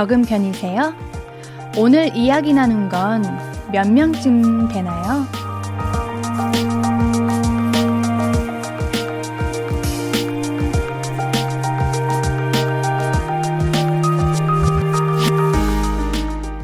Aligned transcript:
적은 0.00 0.22
편이세요? 0.22 0.94
오늘 1.76 2.16
이야기 2.16 2.54
나눈 2.54 2.88
건 2.88 3.22
몇 3.70 3.86
명쯤 3.86 4.68
되나요? 4.68 5.26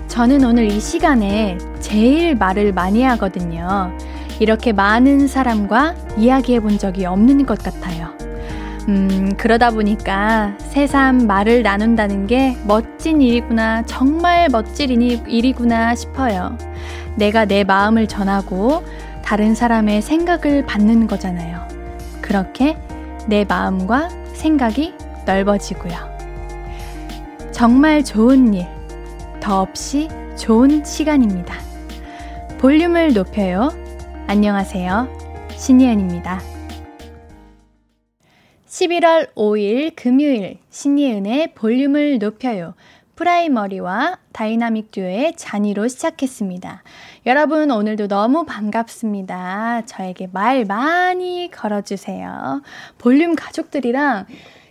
저는 0.09 0.42
오늘 0.42 0.64
이 0.73 0.80
시간에 0.80 1.59
제일 1.80 2.34
말을 2.37 2.73
많이 2.73 3.02
하거든요. 3.02 3.92
이렇게 4.40 4.73
많은 4.73 5.28
사람과 5.28 5.95
이야기해 6.16 6.60
본 6.60 6.78
적이 6.78 7.04
없는 7.04 7.45
것 7.45 7.59
같아요. 7.59 8.09
음, 8.88 9.26
그러다 9.47 9.71
보니까 9.71 10.57
새삼 10.59 11.29
말을 11.29 11.63
나눈다는 11.63 12.27
게 12.27 12.57
멋진 12.65 13.23
일이구나, 13.23 13.85
정말 13.85 14.49
멋진 14.49 15.01
일이구나 15.01 15.95
싶어요. 15.95 16.59
내가 17.15 17.45
내 17.45 17.63
마음을 17.63 18.09
전하고 18.09 18.83
다른 19.23 19.55
사람의 19.55 20.02
생각을 20.02 20.67
받는 20.67 21.07
거잖아요. 21.07 21.61
그렇게 22.21 22.77
내 23.29 23.45
마음과 23.45 24.09
생각이 24.33 24.95
넓어지고요. 25.27 25.95
정말 27.52 28.02
좋은 28.02 28.52
일, 28.52 28.67
더 29.39 29.61
없이 29.61 30.09
좋은 30.35 30.85
시간입니다. 30.85 31.55
볼륨을 32.59 33.13
높여요. 33.13 33.71
안녕하세요. 34.27 35.07
신예은입니다. 35.51 36.55
11월 38.77 39.32
5일 39.35 39.96
금요일 39.96 40.59
신예은의 40.69 41.55
볼륨을 41.55 42.19
높여요. 42.19 42.74
프라이머리와 43.15 44.18
다이나믹 44.33 44.91
듀오의 44.91 45.33
자니로 45.37 45.88
시작했습니다. 45.88 46.83
여러분 47.24 47.71
오늘도 47.71 48.09
너무 48.09 48.45
반갑습니다. 48.45 49.87
저에게 49.87 50.29
말 50.30 50.66
많이 50.66 51.51
걸어주세요. 51.51 52.60
볼륨 52.99 53.35
가족들이랑 53.35 54.27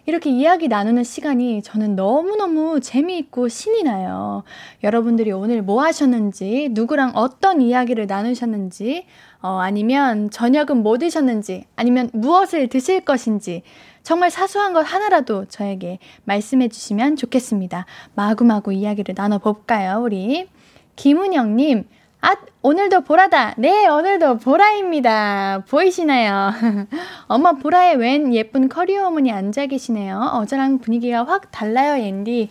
이렇게 0.08 0.30
이야기 0.30 0.68
나누는 0.68 1.04
시간이 1.04 1.64
저는 1.64 1.96
너무너무 1.96 2.80
재미있고 2.80 3.48
신이 3.48 3.84
나요. 3.84 4.44
여러분들이 4.84 5.32
오늘 5.32 5.64
뭐 5.64 5.84
하셨는지, 5.84 6.70
누구랑 6.72 7.14
어떤 7.16 7.60
이야기를 7.60 8.06
나누셨는지, 8.06 9.08
어, 9.42 9.58
아니면 9.60 10.30
저녁은 10.30 10.84
뭐 10.84 11.00
드셨는지, 11.00 11.66
아니면 11.76 12.12
무엇을 12.14 12.68
드실 12.68 13.02
것인지, 13.02 13.64
정말 14.04 14.30
사소한 14.30 14.74
것 14.74 14.82
하나라도 14.82 15.46
저에게 15.46 15.98
말씀해 16.26 16.68
주시면 16.68 17.16
좋겠습니다. 17.16 17.88
마구마구 18.14 18.74
이야기를 18.74 19.16
나눠볼까요, 19.18 20.04
우리? 20.04 20.48
김은영님, 20.96 21.86
아, 22.26 22.36
오늘도 22.64 23.02
보라다. 23.02 23.54
네, 23.56 23.86
오늘도 23.88 24.40
보라입니다. 24.40 25.64
보이시나요? 25.70 26.50
엄마 27.30 27.52
보라에 27.52 27.94
웬 27.94 28.34
예쁜 28.34 28.68
커리어 28.68 29.06
어머니 29.06 29.32
앉아 29.32 29.68
계시네요. 29.68 30.32
어제랑 30.34 30.80
분위기가 30.80 31.24
확 31.24 31.52
달라요, 31.52 32.04
앤디. 32.04 32.50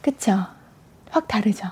그쵸? 0.00 0.44
확 1.10 1.26
다르죠? 1.26 1.66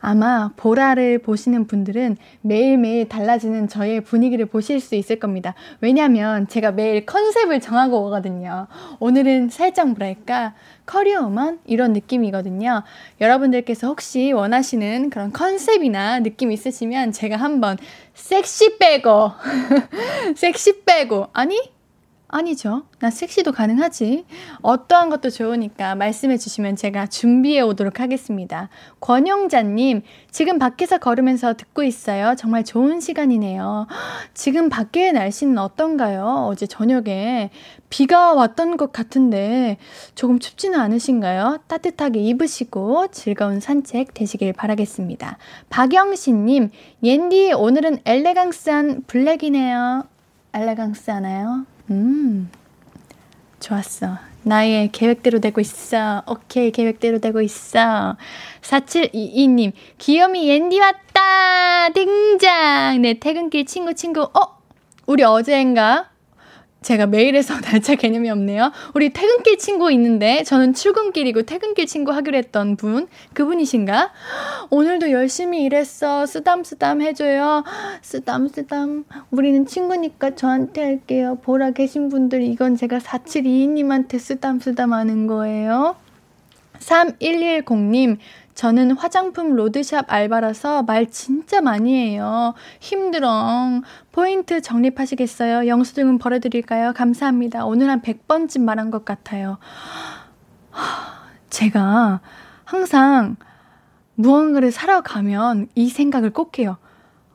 아마 0.00 0.50
보라를 0.56 1.18
보시는 1.18 1.66
분들은 1.66 2.16
매일매일 2.42 3.08
달라지는 3.08 3.68
저의 3.68 4.00
분위기를 4.00 4.46
보실 4.46 4.80
수 4.80 4.94
있을 4.94 5.18
겁니다. 5.18 5.54
왜냐면 5.80 6.46
제가 6.48 6.72
매일 6.72 7.04
컨셉을 7.06 7.60
정하고 7.60 8.06
오거든요. 8.06 8.66
오늘은 9.00 9.50
살짝 9.50 9.88
뭐랄까, 9.88 10.54
커리어만 10.86 11.60
이런 11.66 11.92
느낌이거든요. 11.92 12.82
여러분들께서 13.20 13.88
혹시 13.88 14.32
원하시는 14.32 15.10
그런 15.10 15.32
컨셉이나 15.32 16.20
느낌 16.20 16.50
있으시면 16.50 17.12
제가 17.12 17.36
한번 17.36 17.76
섹시 18.14 18.78
빼고, 18.78 19.32
섹시 20.34 20.84
빼고, 20.84 21.28
아니, 21.32 21.60
아니죠. 22.30 22.82
나 22.98 23.08
섹시도 23.10 23.52
가능하지. 23.52 24.26
어떠한 24.60 25.08
것도 25.08 25.30
좋으니까 25.30 25.94
말씀해 25.94 26.36
주시면 26.36 26.76
제가 26.76 27.06
준비해 27.06 27.62
오도록 27.62 28.00
하겠습니다. 28.00 28.68
권영자님, 29.00 30.02
지금 30.30 30.58
밖에서 30.58 30.98
걸으면서 30.98 31.54
듣고 31.54 31.82
있어요. 31.82 32.34
정말 32.36 32.64
좋은 32.64 33.00
시간이네요. 33.00 33.86
지금 34.34 34.68
밖의 34.68 35.12
날씨는 35.14 35.56
어떤가요? 35.56 36.46
어제 36.50 36.66
저녁에 36.66 37.48
비가 37.88 38.34
왔던 38.34 38.76
것 38.76 38.92
같은데 38.92 39.78
조금 40.14 40.38
춥지는 40.38 40.78
않으신가요? 40.78 41.60
따뜻하게 41.66 42.20
입으시고 42.20 43.06
즐거운 43.10 43.58
산책 43.58 44.12
되시길 44.12 44.52
바라겠습니다. 44.52 45.38
박영신님, 45.70 46.72
옌디 47.02 47.54
오늘은 47.54 48.00
엘레강스한 48.04 49.04
블랙이네요. 49.06 50.04
엘레강스 50.52 51.10
하나요? 51.10 51.64
음, 51.90 52.50
좋았어. 53.60 54.18
나의 54.42 54.90
계획대로 54.92 55.40
되고 55.40 55.60
있어. 55.60 56.22
오케이, 56.26 56.70
계획대로 56.70 57.18
되고 57.18 57.40
있어. 57.40 58.16
4722님, 58.62 59.72
귀요미 59.98 60.48
옌디 60.48 60.80
왔다! 60.80 61.88
등장! 61.90 63.02
내 63.02 63.18
퇴근길 63.18 63.66
친구, 63.66 63.94
친구, 63.94 64.22
어? 64.22 64.58
우리 65.06 65.22
어제인가? 65.22 66.10
제가 66.88 67.04
메일에서 67.04 67.52
날짜 67.60 67.96
개념이 67.96 68.30
없네요. 68.30 68.72
우리 68.94 69.10
퇴근길 69.10 69.58
친구 69.58 69.92
있는데 69.92 70.42
저는 70.42 70.72
출근길이고 70.72 71.42
퇴근길 71.42 71.84
친구 71.84 72.12
하기로 72.12 72.38
했던 72.38 72.76
분 72.76 73.08
그분이신가? 73.34 74.10
오늘도 74.70 75.10
열심히 75.10 75.64
일했어. 75.64 76.24
쓰담쓰담 76.24 77.02
해줘요. 77.02 77.62
쓰담 78.00 78.48
쓰담. 78.48 79.04
우리는 79.30 79.66
친구니까 79.66 80.34
저한테 80.34 80.82
할게요. 80.82 81.36
보라 81.42 81.72
계신 81.72 82.08
분들 82.08 82.40
이건 82.40 82.74
제가 82.74 83.00
4722님한테 83.00 84.18
쓰담쓰담 84.18 84.94
하는 84.94 85.26
거예요. 85.26 85.94
3110님, 86.78 88.18
저는 88.58 88.96
화장품 88.96 89.54
로드샵 89.54 90.12
알바라서 90.12 90.82
말 90.82 91.06
진짜 91.06 91.60
많이 91.60 91.94
해요. 91.94 92.54
힘들어. 92.80 93.82
포인트 94.10 94.60
정립하시겠어요? 94.60 95.68
영수증은 95.68 96.18
벌어드릴까요? 96.18 96.92
감사합니다. 96.92 97.64
오늘 97.64 97.88
한 97.88 98.02
100번쯤 98.02 98.62
말한 98.62 98.90
것 98.90 99.04
같아요. 99.04 99.58
제가 101.50 102.20
항상 102.64 103.36
무언가를 104.16 104.72
사러 104.72 105.02
가면 105.02 105.68
이 105.76 105.88
생각을 105.88 106.30
꼭 106.30 106.58
해요. 106.58 106.78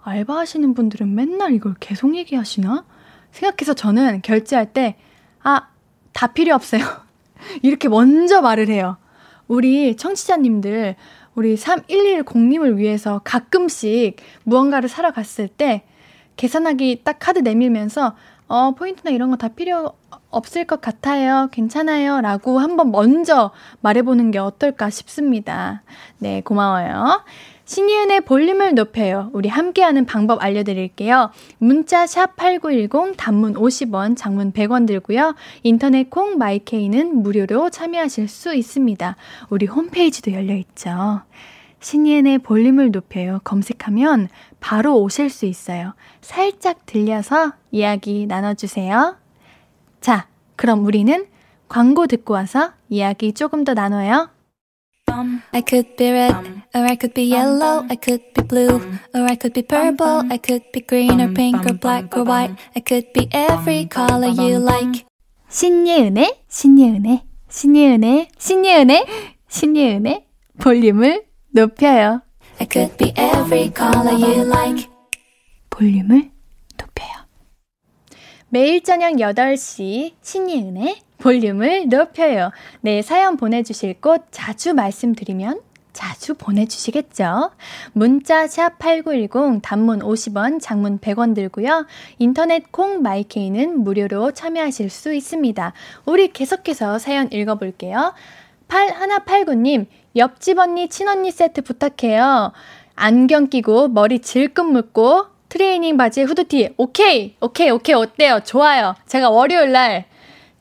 알바하시는 0.02 0.74
분들은 0.74 1.16
맨날 1.16 1.54
이걸 1.54 1.76
계속 1.80 2.18
얘기하시나? 2.18 2.84
생각해서 3.32 3.74
저는 3.74 4.24
결제할 4.24 4.74
때, 4.74 4.98
아, 5.42 5.70
다 6.12 6.34
필요 6.34 6.54
없어요. 6.54 6.84
이렇게 7.64 7.88
먼저 7.88 8.42
말을 8.42 8.68
해요. 8.68 8.98
우리 9.48 9.96
청취자님들, 9.96 10.96
우리 11.36 11.56
3110님을 11.56 12.78
위해서 12.78 13.22
가끔씩 13.24 14.18
무언가를 14.44 14.90
사러 14.90 15.12
갔을 15.12 15.48
때 15.48 15.84
계산하기 16.36 17.02
딱 17.04 17.18
카드 17.20 17.40
내밀면서 17.40 18.16
어, 18.48 18.72
포인트나 18.72 19.12
이런 19.12 19.30
거 19.32 19.38
다 19.38 19.48
필요 19.48 19.94
없을 20.30 20.66
것 20.66 20.82
같아요. 20.82 21.48
괜찮아요. 21.52 22.20
라고 22.22 22.60
한번 22.60 22.92
먼저 22.92 23.52
말해보는 23.82 24.32
게 24.32 24.40
어떨까 24.40 24.90
싶습니다. 24.90 25.84
네, 26.18 26.42
고마워요. 26.42 27.24
신이은의 27.66 28.22
볼륨을 28.22 28.76
높여요. 28.76 29.30
우리 29.34 29.48
함께하는 29.48 30.06
방법 30.06 30.44
알려드릴게요. 30.44 31.32
문자 31.60 32.06
샵 32.06 32.36
8910 32.36 33.16
단문 33.16 33.54
50원, 33.54 34.18
장문 34.18 34.52
100원 34.52 34.86
들고요. 34.86 35.36
인터넷 35.64 36.10
콩 36.10 36.38
마이케이는 36.38 37.24
무료로 37.24 37.70
참여하실 37.70 38.28
수 38.28 38.54
있습니다. 38.54 39.16
우리 39.50 39.66
홈페이지도 39.66 40.34
열려있죠. 40.34 41.22
신이은의 41.80 42.40
볼륨을 42.40 42.92
높여요. 42.92 43.40
검색하면 43.44 44.30
바로 44.60 45.00
오실 45.02 45.30
수 45.30 45.46
있어요. 45.46 45.94
살짝 46.22 46.86
들려서 46.86 47.54
이야기 47.72 48.26
나눠주세요. 48.26 49.18
자, 50.00 50.28
그럼 50.56 50.86
우리는 50.86 51.28
광고 51.70 52.08
듣고 52.08 52.34
와서 52.34 52.72
이야기 52.90 53.34
조금 53.34 53.64
더 53.64 53.74
나눠요. 53.74 54.33
I 55.08 55.62
could 55.62 55.96
be 55.96 56.12
red, 56.12 56.64
or 56.74 56.86
I 56.86 56.96
could 56.96 57.14
be 57.14 57.24
yellow, 57.24 57.86
I 57.90 57.96
could 57.96 58.22
be 58.34 58.42
blue, 58.42 58.82
or 59.14 59.22
I 59.22 59.36
could 59.36 59.54
be 59.54 59.62
purple, 59.62 60.24
I 60.32 60.38
could 60.38 60.64
be 60.72 60.82
green 60.82 61.22
or 61.22 61.32
pink 61.34 61.66
or 61.66 61.74
black 61.74 62.16
or 62.18 62.24
white, 62.24 62.56
I 62.76 62.80
could 62.80 63.14
be 63.14 63.30
every 63.32 63.86
color 63.86 64.30
you 64.30 64.58
like. 64.58 65.06
신예은의, 65.50 66.46
신예은의, 66.50 67.22
신예은의, 67.48 68.28
신예은의, 68.40 69.06
신예은의 69.48 70.26
볼륨을 70.60 71.26
높여요. 71.52 72.22
I 72.60 72.68
could 72.72 72.98
be 72.98 73.14
every 73.16 73.72
color 73.76 74.16
you 74.16 74.46
like. 74.48 74.90
볼륨을 75.70 76.32
높여요. 76.78 77.12
매일 78.50 78.82
저녁 78.82 79.14
8시 79.14 80.14
신이은의 80.22 81.03
볼륨을 81.24 81.88
높여요. 81.88 82.52
네, 82.82 83.02
사연 83.02 83.38
보내주실 83.38 84.02
곳 84.02 84.26
자주 84.32 84.74
말씀드리면 84.74 85.62
자주 85.94 86.34
보내주시겠죠? 86.34 87.52
문자 87.94 88.46
샵 88.46 88.78
8910 88.78 89.62
단문 89.62 90.00
50원, 90.00 90.60
장문 90.62 91.00
100원 91.00 91.34
들고요. 91.34 91.86
인터넷 92.20 92.70
콩 92.74 93.02
마이케이는 93.02 93.86
무료로 93.86 94.34
참여하실 94.34 94.90
수 94.90 95.14
있습니다. 95.14 95.72
우리 96.06 96.28
계속해서 96.34 97.00
사연 97.00 97.32
읽어볼게요. 97.32 98.14
8189님, 98.68 99.86
옆집 100.18 100.60
언니, 100.60 100.90
친언니 100.90 101.32
세트 101.32 101.62
부탁해요. 101.62 102.52
안경 102.96 103.48
끼고 103.48 103.88
머리 103.88 104.20
질끈 104.20 104.66
묶고 104.74 105.28
트레이닝 105.48 105.96
바지에 105.96 106.24
후드티. 106.24 106.74
오케이! 106.76 107.36
오케이, 107.40 107.70
오케이, 107.70 107.96
어때요? 107.96 108.42
좋아요. 108.44 108.96
제가 109.08 109.30
월요일 109.30 109.72
날 109.72 110.06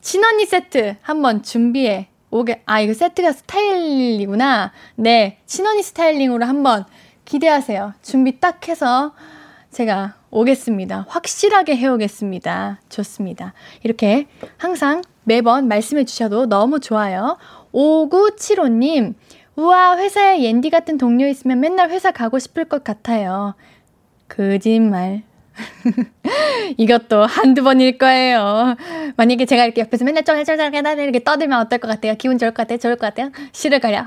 친언니 0.03 0.45
세트 0.45 0.97
한번 1.01 1.43
준비해 1.43 2.09
오게, 2.29 2.61
아, 2.65 2.81
이거 2.81 2.93
세트가 2.93 3.31
스타일이구나. 3.31 4.73
네, 4.95 5.39
신혼이 5.45 5.81
스타일링으로 5.81 6.45
한번 6.45 6.83
기대하세요. 7.25 7.93
준비 8.01 8.39
딱 8.39 8.67
해서 8.67 9.13
제가 9.71 10.15
오겠습니다. 10.29 11.05
확실하게 11.07 11.77
해오겠습니다. 11.77 12.81
좋습니다. 12.89 13.53
이렇게 13.83 14.27
항상 14.57 15.03
매번 15.23 15.67
말씀해 15.69 16.03
주셔도 16.03 16.47
너무 16.47 16.79
좋아요. 16.81 17.37
5975님, 17.71 19.13
우와, 19.55 19.97
회사에 19.97 20.41
옌디 20.41 20.69
같은 20.69 20.97
동료 20.97 21.27
있으면 21.27 21.61
맨날 21.61 21.91
회사 21.91 22.11
가고 22.11 22.39
싶을 22.39 22.65
것 22.65 22.83
같아요. 22.83 23.55
거짓말. 24.27 25.23
이것도 26.77 27.25
한두 27.25 27.63
번일 27.63 27.97
거예요. 27.97 28.75
만약에 29.17 29.45
제가 29.45 29.65
이렇게 29.65 29.81
옆에서 29.81 30.05
맨날 30.05 30.23
쩔쩔쩔 30.23 30.57
이렇게 30.57 31.23
떠들면 31.23 31.59
어떨 31.59 31.79
것 31.79 31.87
같아요? 31.87 32.15
기분 32.15 32.37
좋을 32.37 32.51
것 32.51 32.63
같아요? 32.63 32.77
좋을 32.77 32.95
것 32.95 33.07
같아요? 33.07 33.31
싫을까요? 33.51 34.05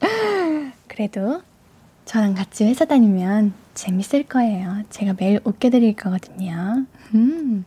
그래도 0.88 1.42
저랑 2.04 2.34
같이 2.34 2.64
회사 2.64 2.84
다니면 2.84 3.52
재밌을 3.74 4.24
거예요. 4.24 4.82
제가 4.90 5.14
매일 5.18 5.40
웃겨드릴 5.44 5.94
거거든요. 5.96 6.86
음. 7.14 7.64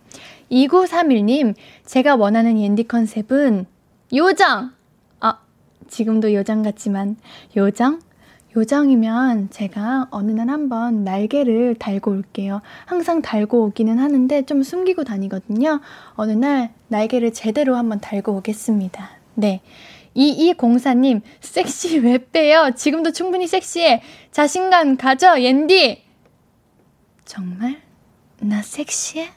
2931님, 0.52 1.56
제가 1.86 2.16
원하는 2.16 2.60
옌디 2.60 2.88
컨셉은 2.88 3.66
요정! 4.14 4.72
아, 5.20 5.40
지금도 5.88 6.34
요정 6.34 6.62
같지만, 6.62 7.18
요정? 7.56 8.00
요정이면 8.56 9.50
제가 9.50 10.08
어느 10.12 10.32
날 10.32 10.50
한번 10.50 11.04
날개를 11.04 11.76
달고 11.76 12.12
올게요. 12.12 12.62
항상 12.86 13.22
달고 13.22 13.64
오기는 13.66 13.98
하는데 13.98 14.46
좀 14.46 14.64
숨기고 14.64 15.04
다니거든요. 15.04 15.82
어느 16.14 16.32
날 16.34 16.74
날개를 16.88 17.34
제대로 17.34 17.76
한번 17.76 18.00
달고 18.00 18.34
오겠습니다. 18.34 19.10
네. 19.36 19.62
2204님, 20.16 21.22
섹시 21.42 21.98
왜 21.98 22.20
빼요? 22.32 22.72
지금도 22.76 23.12
충분히 23.12 23.48
섹시해. 23.48 24.04
자신감 24.32 24.98
가져, 24.98 25.42
옌디! 25.42 26.04
정말? 27.26 27.82
나 28.40 28.62
섹시해? 28.62 29.30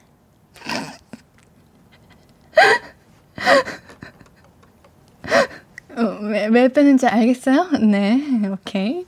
어, 5.96 6.18
왜, 6.22 6.46
왜 6.46 6.68
빼는지 6.68 7.06
알겠어요? 7.06 7.70
네, 7.80 8.20
오케이. 8.52 9.06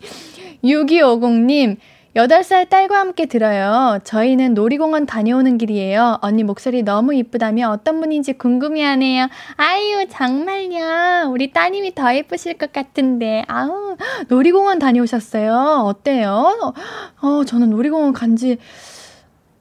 6250님, 0.65 1.77
8살 2.17 2.69
딸과 2.69 2.99
함께 2.99 3.27
들어요. 3.27 4.01
저희는 4.03 4.55
놀이공원 4.55 5.07
다녀오는 5.07 5.59
길이에요. 5.59 6.19
언니 6.23 6.43
목소리 6.43 6.83
너무 6.83 7.15
이쁘다며 7.15 7.71
어떤 7.71 8.01
분인지 8.01 8.33
궁금해 8.33 8.83
하네요. 8.83 9.29
아유, 9.57 10.07
정말요. 10.11 11.31
우리 11.31 11.53
따님이 11.53 11.95
더 11.95 12.15
예쁘실 12.17 12.55
것 12.55 12.73
같은데. 12.73 13.45
아우, 13.47 13.97
놀이공원 14.29 14.79
다녀오셨어요. 14.79 15.85
어때요? 15.85 16.75
어, 17.21 17.45
저는 17.45 17.71
놀이공원 17.71 18.15
간지 18.15 18.57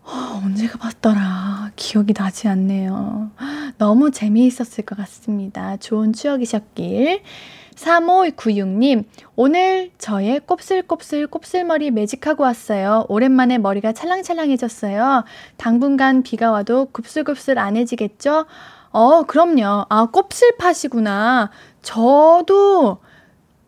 어, 0.08 0.42
언제 0.42 0.68
가봤더라. 0.68 1.72
기억이 1.76 2.14
나지 2.14 2.48
않네요. 2.48 3.30
너무 3.78 4.10
재미있었을 4.10 4.86
것 4.86 4.98
같습니다. 4.98 5.76
좋은 5.78 6.14
추억이셨길. 6.14 7.22
3596님, 7.76 9.04
오늘 9.36 9.92
저의 9.98 10.40
곱슬곱슬 10.40 11.28
곱슬머리 11.28 11.92
매직하고 11.92 12.44
왔어요. 12.44 13.06
오랜만에 13.10 13.58
머리가 13.58 13.92
찰랑찰랑해졌어요. 13.92 15.26
당분간 15.58 16.24
비가 16.24 16.52
와도 16.52 16.86
굽슬굽슬 16.86 17.60
안 17.60 17.76
해지겠죠? 17.76 18.46
어, 18.92 19.24
그럼요. 19.24 19.86
아, 19.90 20.06
곱슬파시구나. 20.06 21.52
저도 21.82 23.00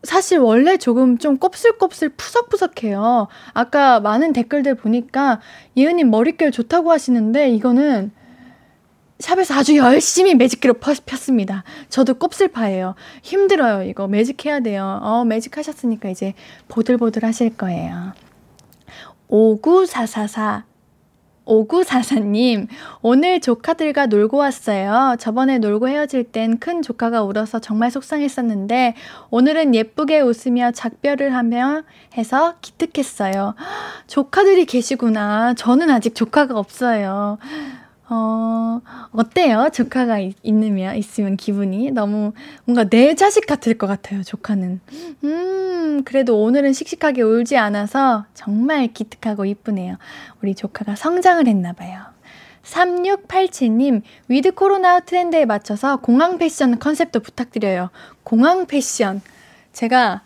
사실 0.03 0.39
원래 0.39 0.77
조금 0.77 1.17
좀 1.17 1.37
곱슬곱슬 1.37 2.09
푸석푸석해요. 2.09 3.27
아까 3.53 3.99
많은 3.99 4.33
댓글들 4.33 4.75
보니까 4.75 5.41
예은님 5.75 6.09
머릿결 6.09 6.51
좋다고 6.51 6.91
하시는데 6.91 7.49
이거는 7.49 8.11
샵에서 9.19 9.53
아주 9.55 9.75
열심히 9.75 10.33
매직기로 10.35 10.75
폈습니다. 11.05 11.63
저도 11.89 12.13
곱슬파예요. 12.13 12.95
힘들어요. 13.21 13.83
이거 13.83 14.07
매직해야 14.07 14.61
돼요. 14.61 14.99
어, 15.03 15.25
매직하셨으니까 15.25 16.09
이제 16.09 16.33
보들보들 16.69 17.25
하실 17.25 17.55
거예요. 17.57 18.13
59444 19.27 20.68
5944님, 21.49 22.67
오늘 23.01 23.41
조카들과 23.41 24.05
놀고 24.05 24.37
왔어요. 24.37 25.15
저번에 25.19 25.57
놀고 25.57 25.89
헤어질 25.89 26.25
땐 26.25 26.59
큰 26.59 26.81
조카가 26.81 27.23
울어서 27.23 27.59
정말 27.59 27.89
속상했었는데, 27.89 28.93
오늘은 29.31 29.73
예쁘게 29.73 30.21
웃으며 30.21 30.71
작별을 30.71 31.33
하며 31.33 31.81
해서 32.17 32.55
기특했어요. 32.61 33.55
조카들이 34.07 34.65
계시구나. 34.65 35.53
저는 35.55 35.89
아직 35.89 36.13
조카가 36.15 36.57
없어요. 36.57 37.39
어, 38.11 38.81
어때요? 39.11 39.69
조카가 39.71 40.19
있, 40.19 40.35
있으면, 40.41 40.95
있으면 40.95 41.37
기분이? 41.37 41.91
너무 41.91 42.33
뭔가 42.65 42.83
내 42.85 43.13
자식 43.13 43.45
같을 43.45 43.77
것 43.77 43.85
같아요, 43.85 44.23
조카는. 44.23 44.81
음, 45.23 46.03
그래도 46.03 46.41
오늘은 46.41 46.73
씩씩하게 46.73 47.21
울지 47.21 47.57
않아서 47.57 48.25
정말 48.33 48.87
기특하고 48.87 49.45
이쁘네요. 49.45 49.97
우리 50.41 50.55
조카가 50.55 50.95
성장을 50.95 51.45
했나봐요. 51.47 52.01
3687님, 52.63 54.01
위드 54.27 54.51
코로나 54.51 54.99
트렌드에 54.99 55.45
맞춰서 55.45 55.97
공항 55.97 56.37
패션 56.39 56.79
컨셉도 56.79 57.19
부탁드려요. 57.19 57.89
공항 58.23 58.65
패션. 58.65 59.21
제가 59.71 60.21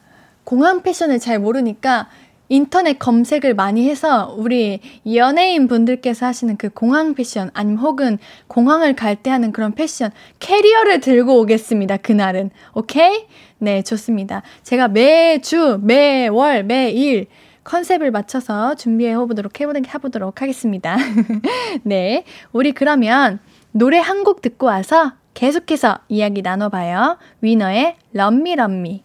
공항 0.46 0.84
패션을 0.84 1.20
잘 1.20 1.40
모르니까 1.40 2.10
인터넷 2.53 3.00
검색을 3.00 3.55
많이 3.55 3.89
해서 3.89 4.31
우리 4.38 4.79
연예인 5.12 5.67
분들께서 5.67 6.27
하시는 6.27 6.55
그 6.55 6.69
공항 6.69 7.15
패션 7.15 7.50
아니면 7.55 7.79
혹은 7.79 8.19
공항을 8.48 8.95
갈 8.95 9.15
때 9.15 9.31
하는 9.31 9.51
그런 9.51 9.72
패션 9.74 10.12
캐리어를 10.38 11.00
들고 11.00 11.39
오겠습니다. 11.41 11.98
그날은. 11.98 12.51
오케이? 12.75 13.25
네, 13.57 13.81
좋습니다. 13.81 14.43
제가 14.62 14.88
매주, 14.88 15.79
매월, 15.81 16.63
매일 16.63 17.25
컨셉을 17.63 18.12
맞춰서 18.12 18.75
준비해 18.75 19.15
보도록 19.15 19.60
해보도록 19.60 20.41
하겠습니다. 20.43 20.95
네. 21.81 22.24
우리 22.51 22.72
그러면 22.74 23.39
노래 23.72 23.98
한 23.98 24.24
곡 24.24 24.43
듣고 24.43 24.67
와서 24.67 25.13
계속해서 25.33 25.98
이야기 26.07 26.43
나눠봐요. 26.43 27.17
위너의 27.41 27.95
럼미 28.12 28.55
럼미. 28.57 29.01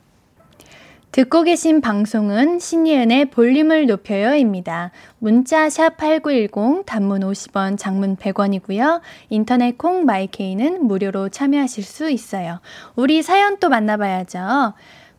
듣고 1.18 1.42
계신 1.42 1.80
방송은 1.80 2.60
신예은의 2.60 3.30
볼륨을 3.30 3.87
높여요입니다. 3.87 4.92
문자 5.18 5.68
샵 5.68 5.96
8910 5.96 6.87
단문 6.87 7.22
50원, 7.22 7.76
장문 7.76 8.14
100원이고요. 8.14 9.00
인터넷 9.28 9.76
콩 9.76 10.04
마이케이는 10.04 10.87
무료로 10.87 11.30
참여하실 11.30 11.82
수 11.82 12.08
있어요. 12.08 12.60
우리 12.94 13.22
사연 13.22 13.58
또 13.58 13.68
만나봐야죠. 13.68 14.75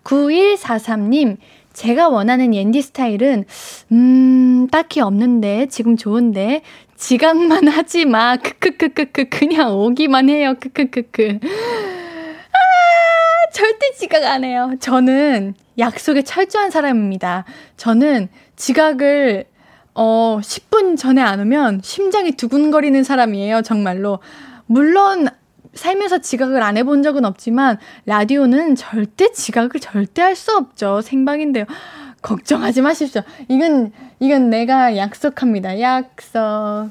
9143님, 0.06 1.36
제가 1.74 2.08
원하는 2.08 2.56
옌디 2.56 2.82
스타일은 2.82 3.44
음, 3.92 4.70
딱히 4.72 5.02
없는데 5.02 5.66
지금 5.66 5.98
좋은데 5.98 6.62
지각만 6.96 7.68
하지 7.68 8.06
마. 8.06 8.38
크크크크크 8.38 9.26
그냥 9.28 9.76
오기만 9.78 10.30
해요. 10.30 10.54
크크크크. 10.62 11.40
절대 13.54 13.92
지각 13.98 14.24
안 14.24 14.44
해요. 14.44 14.74
저는 14.80 15.56
약속에 15.78 16.22
철저한 16.24 16.72
사람입니다. 16.72 17.46
저는 17.78 18.30
지각을 18.56 19.46
어 19.96 20.40
10분 20.42 20.98
전에 20.98 21.22
안 21.22 21.40
오면 21.40 21.82
심장이 21.84 22.32
두근거리는 22.32 23.04
사람이에요. 23.04 23.62
정말로. 23.64 24.20
물론 24.66 25.28
살면서 25.74 26.20
지각을 26.20 26.62
안 26.64 26.78
해본 26.78 27.04
적은 27.04 27.26
없지만 27.26 27.78
라디오는 28.06 28.76
절대 28.76 29.32
지각을 29.32 29.80
절대 29.80 30.22
할 30.22 30.36
수 30.36 30.56
없죠. 30.56 31.02
생방인데요. 31.02 31.66
걱정하지 32.22 32.82
마십시오. 32.82 33.22
이건 33.48 33.92
이건 34.20 34.50
내가 34.50 34.96
약속합니다. 34.98 35.80
약속. 35.80 36.90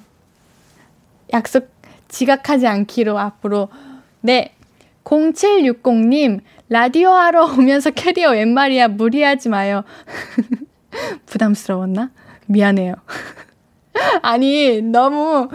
약속 1.33 1.69
지각하지 2.09 2.67
않기로 2.67 3.19
앞으로. 3.19 3.69
네. 4.21 4.55
0760님, 5.09 6.41
라디오 6.69 7.13
하러 7.13 7.47
오면서 7.47 7.91
캐리어 7.91 8.33
웬 8.33 8.53
말이야. 8.53 8.89
무리하지 8.89 9.49
마요. 9.49 9.85
부담스러웠나? 11.27 12.11
미안해요. 12.47 12.95
아니, 14.23 14.83
너무 14.83 15.49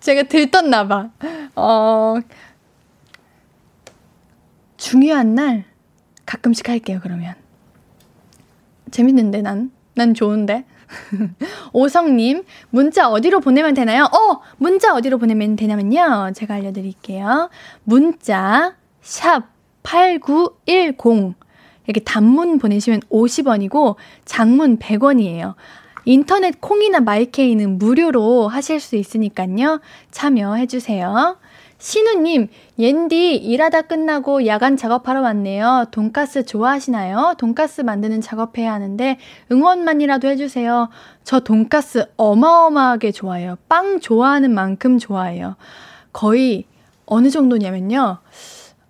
제가 0.00 0.22
들떴나봐. 0.24 1.10
어, 1.56 2.14
중요한 4.78 5.34
날 5.34 5.64
가끔씩 6.24 6.68
할게요, 6.68 7.00
그러면. 7.02 7.34
재밌는데, 8.90 9.42
난. 9.42 9.70
난 9.94 10.14
좋은데. 10.14 10.64
오성님, 11.72 12.44
문자 12.70 13.08
어디로 13.08 13.40
보내면 13.40 13.74
되나요? 13.74 14.04
어! 14.04 14.40
문자 14.56 14.94
어디로 14.94 15.18
보내면 15.18 15.56
되냐면요. 15.56 16.32
제가 16.34 16.54
알려드릴게요. 16.54 17.50
문자, 17.84 18.74
샵, 19.02 19.48
8910. 19.82 21.34
이렇게 21.86 22.00
단문 22.04 22.58
보내시면 22.58 23.00
50원이고, 23.10 23.96
장문 24.24 24.78
100원이에요. 24.78 25.54
인터넷 26.04 26.60
콩이나 26.60 27.00
마이케이는 27.00 27.78
무료로 27.78 28.48
하실 28.48 28.80
수 28.80 28.96
있으니까요. 28.96 29.80
참여해주세요. 30.10 31.38
신우님, 31.78 32.48
옌디 32.80 33.36
일하다 33.36 33.82
끝나고 33.82 34.46
야간 34.46 34.76
작업하러 34.76 35.22
왔네요. 35.22 35.86
돈가스 35.92 36.44
좋아하시나요? 36.44 37.34
돈가스 37.38 37.82
만드는 37.82 38.20
작업해야 38.20 38.72
하는데 38.72 39.16
응원만이라도 39.52 40.26
해주세요. 40.26 40.88
저 41.22 41.40
돈가스 41.40 42.06
어마어마하게 42.16 43.12
좋아해요. 43.12 43.56
빵 43.68 44.00
좋아하는 44.00 44.52
만큼 44.52 44.98
좋아해요. 44.98 45.54
거의 46.12 46.64
어느 47.06 47.30
정도냐면요. 47.30 48.18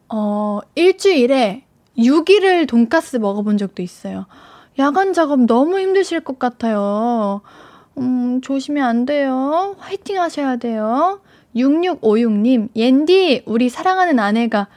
어, 0.09 0.61
일주일에 0.75 1.65
6일을 1.99 2.67
돈가스 2.67 3.17
먹어본 3.17 3.59
적도 3.59 3.83
있어요. 3.83 4.25
야간 4.79 5.13
작업 5.13 5.41
너무 5.41 5.79
힘드실 5.79 6.21
것 6.21 6.39
같아요. 6.39 7.43
음, 7.99 8.41
조심히 8.41 8.81
안 8.81 9.05
돼요. 9.05 9.77
화이팅 9.79 10.19
하셔야 10.21 10.57
돼요. 10.57 11.21
6656님, 11.59 12.69
옌디, 12.75 13.43
우리 13.47 13.69
사랑하는 13.69 14.19
아내가, 14.19 14.69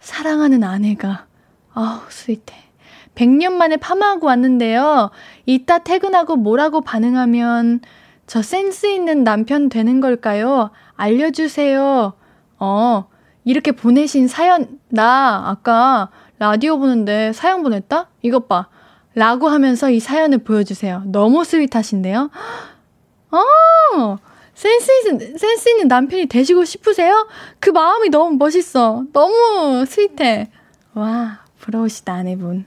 사랑하는 0.00 0.62
아내가, 0.62 1.26
아우, 1.72 2.00
스윗해. 2.08 2.66
100년 3.14 3.52
만에 3.52 3.76
파마하고 3.78 4.26
왔는데요. 4.26 5.10
이따 5.46 5.78
퇴근하고 5.78 6.36
뭐라고 6.36 6.82
반응하면 6.82 7.80
저 8.26 8.42
센스 8.42 8.86
있는 8.86 9.24
남편 9.24 9.68
되는 9.68 10.00
걸까요? 10.00 10.70
알려주세요. 10.96 12.12
어, 12.58 13.08
이렇게 13.44 13.72
보내신 13.72 14.28
사연, 14.28 14.78
나 14.88 15.44
아까 15.46 16.10
라디오 16.38 16.78
보는데 16.78 17.32
사연 17.32 17.62
보냈다? 17.62 18.08
이것 18.22 18.48
봐. 18.48 18.68
라고 19.14 19.48
하면서 19.48 19.88
이 19.90 19.98
사연을 19.98 20.38
보여주세요. 20.38 21.02
너무 21.06 21.42
sweet하신데요? 21.42 22.30
어! 23.30 24.18
센스 24.56 24.90
있는, 24.90 25.36
센스 25.36 25.68
있는 25.68 25.86
남편이 25.86 26.26
되시고 26.26 26.64
싶으세요? 26.64 27.28
그 27.60 27.68
마음이 27.68 28.08
너무 28.08 28.36
멋있어. 28.36 29.04
너무 29.12 29.84
스윗해. 29.84 30.50
와, 30.94 31.40
부러우시다, 31.58 32.14
아내분. 32.14 32.64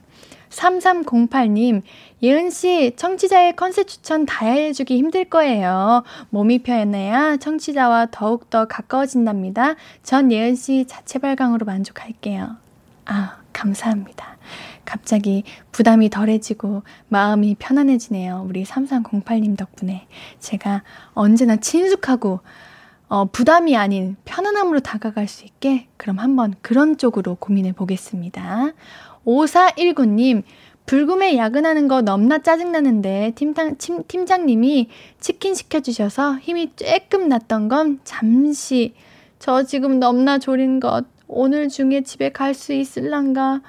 3308님, 0.50 1.82
예은씨, 2.22 2.92
청취자의 2.96 3.56
컨셉 3.56 3.88
추천 3.88 4.24
다 4.24 4.46
해주기 4.46 4.96
힘들 4.96 5.24
거예요. 5.24 6.04
몸이 6.30 6.62
편해야 6.62 7.36
청취자와 7.36 8.08
더욱더 8.12 8.66
가까워진답니다. 8.66 9.74
전 10.04 10.30
예은씨 10.30 10.86
자체 10.86 11.18
발광으로 11.18 11.66
만족할게요. 11.66 12.56
아, 13.06 13.38
감사합니다. 13.52 14.29
갑자기 14.90 15.44
부담이 15.70 16.10
덜해지고 16.10 16.82
마음이 17.06 17.54
편안해지네요. 17.60 18.44
우리 18.48 18.64
3308님 18.64 19.56
덕분에 19.56 20.08
제가 20.40 20.82
언제나 21.14 21.54
친숙하고 21.54 22.40
어, 23.08 23.26
부담이 23.26 23.76
아닌 23.76 24.16
편안함으로 24.24 24.80
다가갈 24.80 25.28
수 25.28 25.44
있게 25.44 25.86
그럼 25.96 26.18
한번 26.18 26.54
그런 26.60 26.96
쪽으로 26.98 27.36
고민해 27.36 27.72
보겠습니다. 27.72 28.72
5419님, 29.24 30.42
불금에 30.86 31.36
야근하는 31.36 31.86
거 31.86 32.02
넘나 32.02 32.38
짜증나는데 32.38 33.34
팀장, 33.36 33.76
팀, 33.78 34.02
팀장님이 34.08 34.88
치킨 35.20 35.54
시켜주셔서 35.54 36.38
힘이 36.38 36.72
쬐끔 36.74 37.28
났던 37.28 37.68
건 37.68 38.00
잠시 38.02 38.94
저 39.38 39.62
지금 39.62 40.00
넘나 40.00 40.38
졸인 40.38 40.80
것 40.80 41.04
오늘 41.28 41.68
중에 41.68 42.02
집에 42.02 42.32
갈 42.32 42.54
수 42.54 42.72
있을란가 42.72 43.60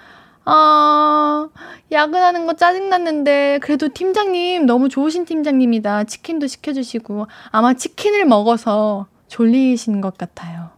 아, 0.44 1.50
야근하는 1.92 2.46
거 2.48 2.54
짜증났는데, 2.54 3.60
그래도 3.62 3.90
팀장님, 3.90 4.66
너무 4.66 4.90
좋으신 4.90 5.26
팀장님이다. 5.26 6.06
치킨도 6.06 6.48
시켜주시고, 6.48 7.28
아마 7.52 7.74
치킨을 7.74 8.26
먹어서 8.26 9.08
졸리신 9.28 10.02
것 10.02 10.18
같아요. 10.18 10.70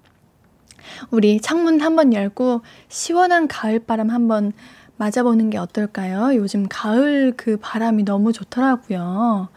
우리 1.11 1.39
창문 1.39 1.79
한번 1.81 2.13
열고, 2.13 2.61
시원한 2.89 3.47
가을바람 3.47 4.09
한번 4.09 4.51
맞아보는 4.97 5.49
게 5.49 5.57
어떨까요? 5.57 6.35
요즘 6.35 6.67
가을 6.69 7.33
그 7.35 7.57
바람이 7.59 8.03
너무 8.03 8.33
좋더라고요. 8.33 9.47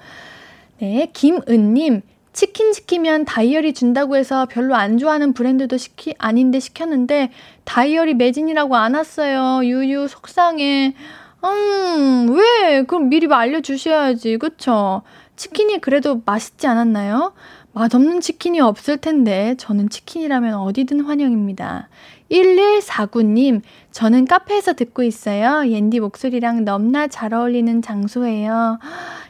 네, 0.78 1.10
김은님, 1.12 2.02
치킨 2.36 2.74
시키면 2.74 3.24
다이어리 3.24 3.72
준다고 3.72 4.14
해서 4.14 4.44
별로 4.44 4.74
안 4.74 4.98
좋아하는 4.98 5.32
브랜드도 5.32 5.78
시키, 5.78 6.14
아닌데 6.18 6.60
시켰는데 6.60 7.30
다이어리 7.64 8.12
매진이라고 8.12 8.76
안 8.76 8.94
왔어요. 8.94 9.64
유유, 9.64 10.06
속상해. 10.06 10.94
음, 11.42 12.28
왜? 12.28 12.82
그럼 12.82 13.08
미리 13.08 13.26
알려 13.32 13.62
주셔야지. 13.62 14.36
그쵸? 14.36 15.00
치킨이 15.36 15.80
그래도 15.80 16.20
맛있지 16.26 16.66
않았나요? 16.66 17.32
맛없는 17.72 18.20
치킨이 18.20 18.60
없을 18.60 18.98
텐데, 18.98 19.54
저는 19.56 19.88
치킨이라면 19.88 20.56
어디든 20.56 21.00
환영입니다. 21.06 21.88
1149님, 22.30 23.62
저는 23.92 24.26
카페에서 24.26 24.74
듣고 24.74 25.02
있어요. 25.04 25.70
옌디 25.70 26.00
목소리랑 26.00 26.66
넘나 26.66 27.08
잘 27.08 27.32
어울리는 27.32 27.80
장소예요. 27.80 28.78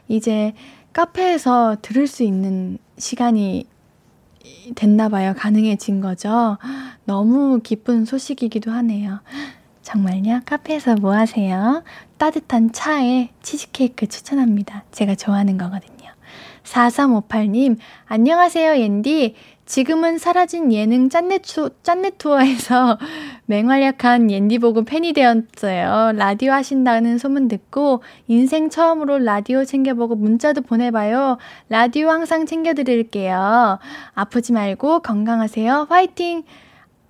이제 0.08 0.54
카페에서 0.96 1.76
들을 1.82 2.06
수 2.06 2.22
있는 2.22 2.78
시간이 2.96 3.66
됐나 4.74 5.10
봐요. 5.10 5.34
가능해진 5.36 6.00
거죠. 6.00 6.56
너무 7.04 7.60
기쁜 7.62 8.06
소식이기도 8.06 8.70
하네요. 8.70 9.20
정말요? 9.82 10.40
카페에서 10.46 10.94
뭐 10.94 11.12
하세요? 11.12 11.84
따뜻한 12.16 12.72
차에 12.72 13.28
치즈케이크 13.42 14.06
추천합니다. 14.06 14.84
제가 14.90 15.16
좋아하는 15.16 15.58
거거든요. 15.58 16.10
4358님, 16.64 17.76
안녕하세요, 18.06 18.78
옌디. 18.78 19.34
지금은 19.66 20.16
사라진 20.16 20.72
예능 20.72 21.10
짠내, 21.10 21.38
투, 21.38 21.70
짠내 21.82 22.12
투어에서 22.16 22.98
맹활약한 23.46 24.30
옌디 24.30 24.58
보고 24.58 24.84
팬이 24.84 25.12
되었어요. 25.12 26.12
라디오 26.16 26.52
하신다는 26.52 27.18
소문 27.18 27.48
듣고 27.48 28.02
인생 28.26 28.68
처음으로 28.70 29.18
라디오 29.18 29.64
챙겨보고 29.64 30.16
문자도 30.16 30.62
보내봐요. 30.62 31.38
라디오 31.68 32.08
항상 32.08 32.46
챙겨드릴게요. 32.46 33.78
아프지 34.14 34.52
말고 34.52 35.00
건강하세요. 35.00 35.86
화이팅! 35.88 36.42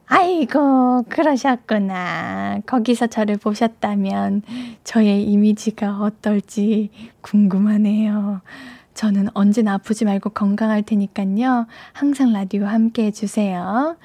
아이고, 0.09 1.03
그러셨구나. 1.09 2.61
거기서 2.65 3.09
저를 3.09 3.39
보셨다면 3.39 4.43
저의 4.85 5.25
이미지가 5.25 5.99
어떨지 6.01 6.91
궁금하네요. 7.23 8.41
저는 8.95 9.29
언제나 9.35 9.75
아프지 9.75 10.05
말고 10.05 10.31
건강할 10.31 10.83
테니까요. 10.83 11.67
항상 11.93 12.33
라디오 12.33 12.67
함께 12.67 13.07
해주세요. 13.07 13.97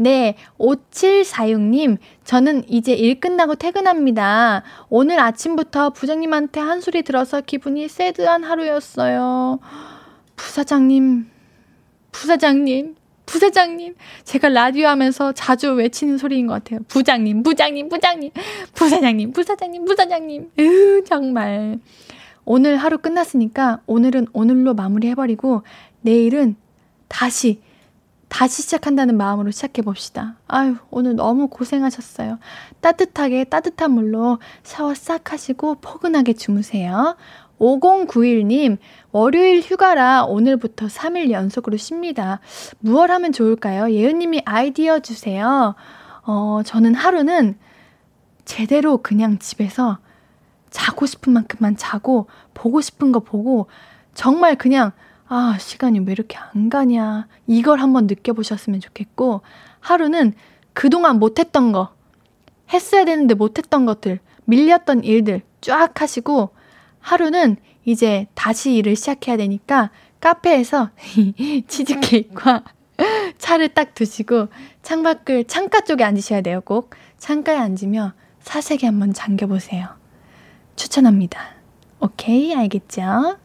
네, 0.00 0.36
5746님, 0.58 1.98
저는 2.24 2.68
이제 2.68 2.92
일 2.92 3.18
끝나고 3.18 3.56
퇴근합니다. 3.56 4.62
오늘 4.88 5.18
아침부터 5.18 5.90
부장님한테 5.90 6.60
한 6.60 6.80
소리 6.80 7.02
들어서 7.02 7.40
기분이 7.40 7.88
새드한 7.88 8.44
하루였어요. 8.44 9.58
부사장님, 10.36 11.28
부사장님, 12.12 12.94
부사장님. 13.26 13.96
제가 14.22 14.50
라디오 14.50 14.86
하면서 14.86 15.32
자주 15.32 15.72
외치는 15.72 16.16
소리인 16.16 16.46
것 16.46 16.54
같아요. 16.54 16.78
부장님, 16.86 17.42
부장님, 17.42 17.88
부장님, 17.88 18.30
부사장님, 18.74 19.32
부사장님, 19.32 19.84
부사장님. 19.84 20.50
으, 20.60 21.02
정말. 21.04 21.80
오늘 22.44 22.76
하루 22.76 22.98
끝났으니까 22.98 23.80
오늘은 23.86 24.28
오늘로 24.32 24.74
마무리해버리고 24.74 25.64
내일은 26.02 26.54
다시 27.08 27.60
다시 28.28 28.62
시작한다는 28.62 29.16
마음으로 29.16 29.50
시작해 29.50 29.82
봅시다. 29.82 30.36
아유, 30.46 30.76
오늘 30.90 31.16
너무 31.16 31.48
고생하셨어요. 31.48 32.38
따뜻하게 32.80 33.44
따뜻한 33.44 33.90
물로 33.90 34.38
샤워 34.62 34.94
싹 34.94 35.32
하시고 35.32 35.76
포근하게 35.76 36.34
주무세요. 36.34 37.16
5091님, 37.58 38.78
월요일 39.10 39.60
휴가라 39.60 40.24
오늘부터 40.24 40.86
3일 40.86 41.30
연속으로 41.30 41.76
쉽니다. 41.76 42.40
무얼 42.78 43.10
하면 43.10 43.32
좋을까요? 43.32 43.90
예은님이 43.90 44.42
아이디어 44.44 45.00
주세요. 45.00 45.74
어, 46.24 46.60
저는 46.64 46.94
하루는 46.94 47.58
제대로 48.44 48.98
그냥 48.98 49.38
집에서 49.38 49.98
자고 50.70 51.06
싶은 51.06 51.32
만큼만 51.32 51.76
자고, 51.76 52.28
보고 52.54 52.80
싶은 52.80 53.12
거 53.12 53.20
보고, 53.20 53.66
정말 54.14 54.56
그냥, 54.56 54.92
아, 55.28 55.56
시간이 55.60 56.00
왜 56.00 56.12
이렇게 56.12 56.38
안 56.38 56.70
가냐. 56.70 57.28
이걸 57.46 57.80
한번 57.80 58.06
느껴보셨으면 58.06 58.80
좋겠고, 58.80 59.42
하루는 59.80 60.32
그동안 60.72 61.18
못했던 61.18 61.72
거, 61.72 61.92
했어야 62.72 63.04
되는데 63.04 63.34
못했던 63.34 63.84
것들, 63.84 64.20
밀렸던 64.46 65.04
일들 65.04 65.42
쫙 65.60 66.00
하시고, 66.00 66.50
하루는 67.00 67.56
이제 67.84 68.26
다시 68.34 68.74
일을 68.74 68.96
시작해야 68.96 69.36
되니까 69.36 69.90
카페에서 70.20 70.90
치즈케이크와 71.68 72.64
차를 73.38 73.68
딱 73.68 73.94
드시고 73.94 74.48
창밖을 74.82 75.44
창가 75.44 75.80
쪽에 75.82 76.04
앉으셔야 76.04 76.40
돼요. 76.42 76.60
꼭 76.60 76.90
창가에 77.18 77.56
앉으며 77.56 78.12
사색에 78.40 78.80
한번 78.84 79.12
잠겨보세요. 79.14 79.88
추천합니다. 80.76 81.57
오케이, 82.00 82.54
알겠죠? 82.54 83.36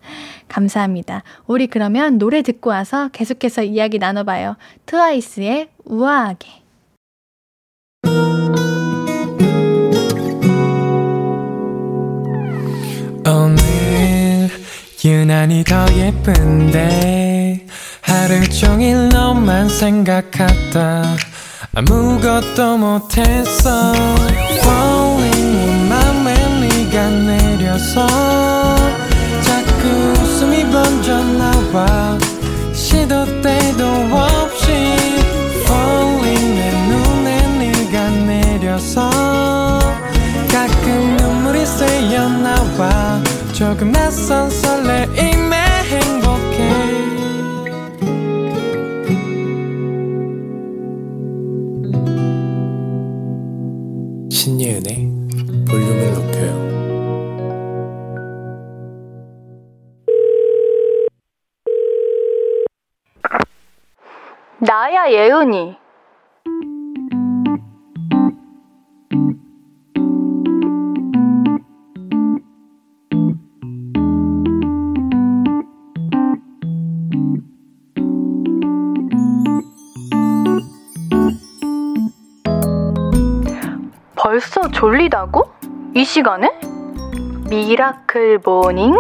감사합니다. 0.48 1.24
우리 1.48 1.68
그러면 1.68 2.18
노래 2.18 2.42
듣고 2.42 2.70
와서 2.70 3.10
계속해서 3.12 3.64
이야기 3.64 3.98
나눠봐요. 3.98 4.58
트와이스의 4.86 5.70
우아하게. 5.86 6.64
오늘 13.26 14.50
유난히 15.04 15.64
더 15.64 15.86
예쁜데 15.96 17.66
하루 18.02 18.48
종일 18.50 19.10
너만 19.10 19.70
생각하다 19.70 21.04
아무것도 21.76 22.78
못했어 22.78 23.94
Falling 24.62 25.58
내 25.58 25.90
맘에 25.90 26.34
네가 26.60 27.10
내려서 27.10 28.33
내려서 38.94 39.10
가끔 40.52 41.18
눈물이 41.18 41.66
새어 41.66 42.30
나와 42.30 43.22
조금 43.52 43.92
낯선 43.92 44.50
설레임에 44.50 45.56
행복해 45.90 46.94
신예은의 54.30 55.08
볼륨을 55.67 56.13
높여요 56.13 56.63
나야 64.60 65.12
예은이. 65.12 65.83
벌써 84.15 84.67
졸리다고? 84.71 85.43
이 85.93 86.04
시간에? 86.04 86.52
미라클 87.49 88.39
모닝? 88.43 88.95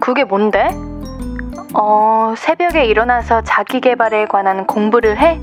그게 0.00 0.24
뭔데? 0.24 0.70
어, 1.74 2.32
새벽에 2.36 2.86
일어나서 2.86 3.42
자기 3.42 3.80
개발에 3.80 4.24
관한 4.26 4.66
공부를 4.66 5.18
해? 5.18 5.40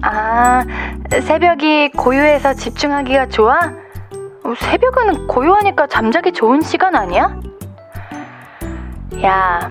아, 0.00 0.64
새벽이 1.20 1.90
고요해서 1.90 2.54
집중하기가 2.54 3.28
좋아? 3.28 3.58
어, 4.44 4.54
새벽은 4.56 5.26
고요하니까 5.26 5.86
잠자기 5.86 6.32
좋은 6.32 6.62
시간 6.62 6.96
아니야? 6.96 7.38
야, 9.22 9.70